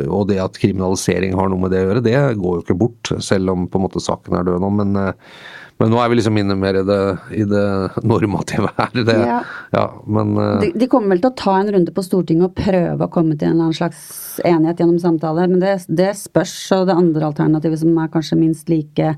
og 0.07 0.27
det 0.29 0.39
at 0.43 0.57
kriminalisering 0.61 1.37
har 1.37 1.49
noe 1.51 1.63
med 1.63 1.73
det 1.73 1.83
å 1.83 1.87
gjøre, 1.89 2.03
det 2.05 2.17
går 2.39 2.57
jo 2.57 2.65
ikke 2.65 2.79
bort, 2.79 3.13
selv 3.23 3.53
om 3.53 3.69
på 3.69 3.79
en 3.79 3.87
måte 3.87 4.03
saken 4.03 4.37
er 4.37 4.47
død 4.47 4.61
nå. 4.63 4.73
Men, 4.79 4.95
eh, 5.01 5.31
men 5.77 5.91
nå 5.93 5.99
er 6.01 6.09
vi 6.09 6.17
liksom 6.17 6.37
inne 6.41 6.57
mer 6.57 6.79
i 6.79 6.83
det, 6.85 7.01
i 7.37 7.45
det 7.49 7.67
normative 8.01 8.73
her. 8.79 8.93
Det, 8.97 9.17
ja. 9.29 9.39
Ja, 9.75 9.85
men, 10.05 10.35
eh, 10.41 10.59
de, 10.65 10.71
de, 10.83 10.89
kommer 10.91 11.15
vel 11.15 11.23
til 11.23 11.31
å 11.31 11.39
ta 11.43 11.55
en 11.61 11.71
runde 11.75 11.93
på 11.93 12.05
Stortinget 12.05 12.49
og 12.49 12.57
prøve 12.57 13.07
å 13.07 13.13
komme 13.13 13.37
til 13.37 13.49
en 13.49 13.55
eller 13.55 13.69
annen 13.69 13.79
slags 13.79 14.03
enighet 14.45 14.83
gjennom 14.83 15.01
samtaler, 15.01 15.49
men 15.51 15.63
det, 15.63 15.79
det 15.89 16.13
spørs. 16.19 16.55
Og 16.77 16.87
det 16.89 16.97
andre 16.97 17.31
alternativet 17.31 17.81
som 17.81 17.97
er 18.01 18.13
kanskje 18.13 18.39
minst 18.39 18.71
like 18.73 19.15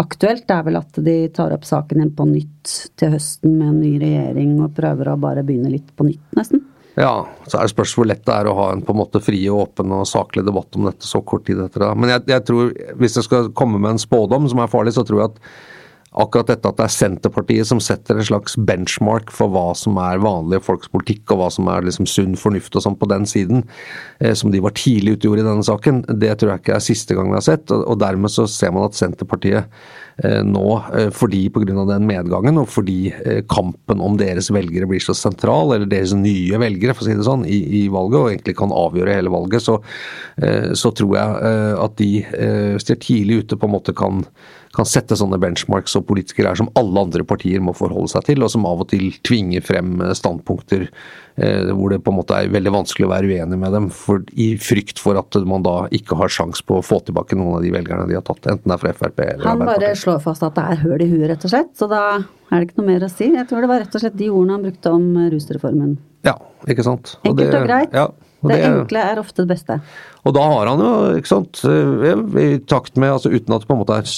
aktuelt, 0.00 0.48
er 0.48 0.64
vel 0.64 0.78
at 0.80 0.98
de 1.04 1.16
tar 1.34 1.52
opp 1.54 1.66
saken 1.68 2.00
igjen 2.00 2.12
på 2.16 2.26
nytt 2.30 2.74
til 2.98 3.14
høsten 3.14 3.56
med 3.58 3.72
en 3.72 3.80
ny 3.82 3.94
regjering 4.00 4.54
og 4.64 4.74
prøver 4.76 5.12
å 5.12 5.20
bare 5.20 5.44
begynne 5.46 5.72
litt 5.72 5.90
på 5.96 6.06
nytt, 6.08 6.22
nesten. 6.38 6.62
Ja, 7.00 7.24
så 7.48 7.56
er 7.56 7.64
det 7.64 7.72
spørs 7.72 7.94
hvor 7.96 8.08
lett 8.08 8.22
det 8.26 8.34
er 8.34 8.48
å 8.50 8.56
ha 8.58 8.68
en 8.74 8.82
på 8.84 8.92
en 8.92 9.00
måte 9.00 9.22
fri 9.24 9.40
og 9.48 9.64
åpen 9.64 9.92
og 9.96 10.08
saklig 10.08 10.44
debatt 10.44 10.76
om 10.76 10.88
dette 10.90 11.08
så 11.08 11.22
kort 11.24 11.46
tid 11.48 11.62
etter 11.64 11.86
det. 11.86 11.90
Men 11.96 12.12
jeg, 12.12 12.26
jeg 12.28 12.44
tror, 12.50 12.72
hvis 13.00 13.16
jeg 13.16 13.26
skal 13.26 13.52
komme 13.56 13.80
med 13.80 13.94
en 13.94 14.02
spådom 14.02 14.48
som 14.50 14.60
er 14.60 14.72
farlig, 14.72 14.92
så 14.96 15.06
tror 15.08 15.22
jeg 15.22 15.32
at 15.32 15.40
akkurat 16.10 16.48
dette 16.50 16.66
at 16.66 16.78
det 16.80 16.86
er 16.86 16.94
Senterpartiet 16.94 17.68
som 17.70 17.80
setter 17.82 18.18
en 18.18 18.26
slags 18.26 18.56
benchmark 18.58 19.30
for 19.34 19.52
hva 19.52 19.70
som 19.78 19.98
er 20.02 20.22
vanlige 20.22 20.64
folks 20.66 20.90
politikk, 20.90 21.22
og 21.30 21.42
hva 21.42 21.50
som 21.54 21.70
er 21.70 21.86
liksom 21.86 22.08
sunn 22.10 22.36
fornuft 22.40 22.74
og 22.74 22.84
sånn 22.86 22.98
på 22.98 23.08
den 23.10 23.28
siden, 23.30 23.64
eh, 24.18 24.34
som 24.34 24.50
de 24.50 24.62
var 24.64 24.74
tidlig 24.78 25.18
utgjorde 25.18 25.44
i 25.44 25.48
denne 25.48 25.66
saken, 25.66 26.04
det 26.10 26.34
tror 26.40 26.54
jeg 26.54 26.64
ikke 26.64 26.76
er 26.78 26.86
siste 26.88 27.18
gang 27.18 27.30
vi 27.30 27.38
har 27.38 27.46
sett. 27.46 27.70
Og, 27.70 27.98
dermed 28.00 28.32
så 28.32 28.48
ser 28.50 28.74
man 28.74 28.88
at 28.88 28.98
Senterpartiet 28.98 29.70
Eh, 30.24 30.42
nå 30.44 30.64
eh, 30.98 31.08
fordi 31.14 31.46
pga. 31.52 31.84
den 31.88 32.06
medgangen, 32.08 32.58
og 32.60 32.68
fordi 32.68 33.12
eh, 33.24 33.40
kampen 33.48 34.02
om 34.04 34.18
deres 34.20 34.50
velgere 34.52 34.88
blir 34.90 35.00
så 35.00 35.14
sentral, 35.16 35.72
eller 35.72 35.88
deres 35.88 36.12
nye 36.16 36.60
velgere, 36.60 36.94
for 36.94 37.06
å 37.06 37.08
si 37.08 37.16
det 37.16 37.24
sånn, 37.24 37.46
i, 37.48 37.60
i 37.80 37.82
valget, 37.92 38.18
og 38.18 38.28
egentlig 38.32 38.56
kan 38.58 38.74
avgjøre 38.74 39.16
hele 39.16 39.32
valget, 39.32 39.64
så, 39.64 39.78
så 40.76 40.90
tror 40.96 41.16
jeg 41.16 41.54
at 41.84 41.96
de, 41.98 42.08
hvis 42.74 42.86
de 42.88 42.94
er 42.94 43.00
tidlig 43.02 43.42
ute, 43.42 43.58
på 43.60 43.68
en 43.68 43.74
måte 43.74 43.94
kan 43.96 44.22
kan 44.76 44.86
sette 44.86 45.16
sånne 45.18 45.38
benchmarks 45.42 45.96
og 45.98 46.04
politikere 46.06 46.52
er 46.52 46.58
som 46.60 46.68
alle 46.78 47.02
andre 47.02 47.24
partier 47.26 47.62
må 47.64 47.74
forholde 47.74 48.12
seg 48.12 48.28
til, 48.28 48.44
og 48.44 48.52
som 48.52 48.66
av 48.68 48.84
og 48.84 48.90
til 48.92 49.08
tvinger 49.26 49.64
frem 49.66 49.96
eh, 50.04 50.12
standpunkter 50.14 50.84
eh, 50.86 51.72
hvor 51.74 51.90
det 51.90 52.00
på 52.06 52.12
en 52.12 52.18
måte 52.20 52.36
er 52.38 52.52
veldig 52.54 52.72
vanskelig 52.76 53.08
å 53.08 53.10
være 53.10 53.32
uenig 53.32 53.58
med 53.58 53.74
dem, 53.74 53.88
for, 53.94 54.22
i 54.38 54.52
frykt 54.62 55.02
for 55.02 55.18
at 55.18 55.40
man 55.50 55.66
da 55.66 55.76
ikke 55.96 56.18
har 56.20 56.30
sjans 56.30 56.62
på 56.62 56.78
å 56.78 56.86
få 56.86 57.00
tilbake 57.06 57.38
noen 57.38 57.58
av 57.58 57.66
de 57.66 57.74
velgerne 57.74 58.06
de 58.10 58.18
har 58.18 58.26
tatt, 58.26 58.46
enten 58.46 58.70
det 58.70 58.78
er 58.78 58.84
fra 58.84 58.94
Frp 59.00 59.24
eller 59.26 59.48
Han 59.48 59.66
bare 59.66 59.92
slår 59.98 60.22
fast 60.22 60.46
at 60.46 60.54
det 60.58 60.68
er 60.70 60.84
høl 60.84 61.02
i 61.02 61.10
huet, 61.10 61.26
rett 61.32 61.50
og 61.50 61.54
slett, 61.56 61.74
så 61.74 61.90
da 61.90 62.04
er 62.20 62.54
det 62.54 62.64
ikke 62.68 62.80
noe 62.82 62.90
mer 62.92 63.06
å 63.06 63.10
si. 63.10 63.30
Jeg 63.34 63.50
tror 63.50 63.66
det 63.66 63.70
var 63.74 63.84
rett 63.84 63.94
og 63.94 64.02
slett 64.02 64.18
de 64.18 64.30
ordene 64.30 64.58
han 64.58 64.66
brukte 64.68 64.94
om 64.94 65.12
rusreformen. 65.34 65.94
Ja, 66.26 66.36
ikke 66.68 66.84
sant. 66.86 67.16
Og 67.24 67.32
Enkelt 67.32 67.56
og 67.56 67.66
greit. 67.66 67.94
Ja, 67.94 68.10
det, 68.40 68.54
det, 68.54 68.64
enkle 68.70 69.04
er 69.04 69.20
ofte 69.20 69.44
det 69.44 69.52
beste. 69.52 69.78
Og 70.24 70.34
da 70.36 70.44
har 70.52 70.70
han 70.70 70.82
jo, 70.82 70.90
ikke 71.18 71.30
sant, 71.30 71.62
eh, 71.66 72.26
i 72.40 72.50
takt 72.70 72.98
med, 73.00 73.16
altså 73.16 73.32
uten 73.32 73.56
at 73.56 73.64
det 73.64 73.68
på 73.68 73.76
en 73.76 73.82
måte 73.82 73.98
er 74.00 74.08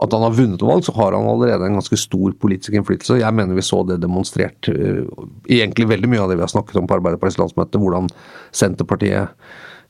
at 0.00 0.14
han 0.14 0.24
har 0.24 0.36
vunnet 0.36 0.62
valg, 0.62 0.84
så 0.86 0.94
har 0.96 1.16
han 1.16 1.28
allerede 1.28 1.66
en 1.66 1.78
ganske 1.78 1.98
stor 2.00 2.34
politisk 2.40 2.76
innflytelse. 2.76 3.20
Jeg 3.20 3.36
mener 3.36 3.56
vi 3.56 3.64
så 3.64 3.82
det 3.88 4.00
demonstrert 4.02 4.70
uh, 4.70 5.04
egentlig 5.48 5.90
veldig 5.90 6.10
mye 6.10 6.24
av 6.24 6.32
det 6.32 6.38
vi 6.40 6.46
har 6.46 6.52
snakket 6.52 6.80
om 6.80 6.88
på 6.90 6.98
Arbeiderpartiets 6.98 7.40
landsmøte, 7.42 7.80
hvordan 7.82 8.10
Senterpartiet 8.54 9.34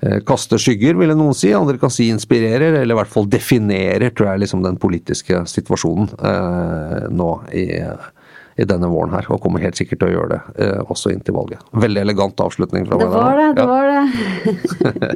uh, 0.05 0.19
kaster 0.29 0.61
skygger, 0.61 0.99
ville 1.01 1.17
noen 1.19 1.37
si. 1.37 1.53
Andre 1.57 1.81
kan 1.81 1.93
si 1.93 2.11
inspirerer, 2.13 2.81
eller 2.81 2.95
i 2.95 3.01
hvert 3.01 3.15
fall 3.15 3.31
definerer, 3.31 4.11
tror 4.11 4.33
jeg, 4.33 4.45
liksom 4.45 4.65
den 4.67 4.81
politiske 4.81 5.45
situasjonen 5.51 6.11
eh, 6.19 7.09
nå 7.15 7.31
i 7.57 7.67
i 8.57 8.67
denne 8.69 8.89
våren 8.91 9.15
her, 9.15 9.27
og 9.35 9.41
kommer 9.43 9.63
helt 9.65 9.79
sikkert 9.79 10.03
til 10.03 10.13
å 10.13 10.15
gjøre 10.15 10.31
det 10.35 10.67
eh, 10.67 10.93
også 10.93 11.11
inntil 11.15 11.37
valget. 11.37 11.63
Veldig 11.85 12.03
elegant 12.05 12.43
avslutning 12.45 12.87
fra 12.89 12.99
meg. 13.01 13.07
Det 13.09 13.23
var 13.23 13.41
det, 13.41 13.49
det 13.59 13.67
var 13.71 13.83
det. 13.91 15.11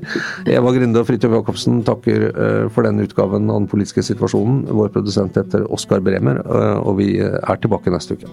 Eva 0.59 0.75
Grinde 0.75 1.03
og 1.03 1.09
Fridtjof 1.11 1.37
Jacobsen 1.39 1.83
takker 1.87 2.29
eh, 2.31 2.65
for 2.75 2.89
denne 2.89 3.07
utgaven 3.07 3.47
av 3.47 3.63
Den 3.63 3.71
politiske 3.71 4.05
situasjonen. 4.11 4.65
Vår 4.81 4.91
produsent 4.95 5.39
heter 5.39 5.69
Oskar 5.75 6.03
Bremer, 6.05 6.43
eh, 6.43 6.79
og 6.83 6.99
vi 7.03 7.15
er 7.23 7.63
tilbake 7.63 7.95
neste 7.95 8.19
uke. 8.19 8.33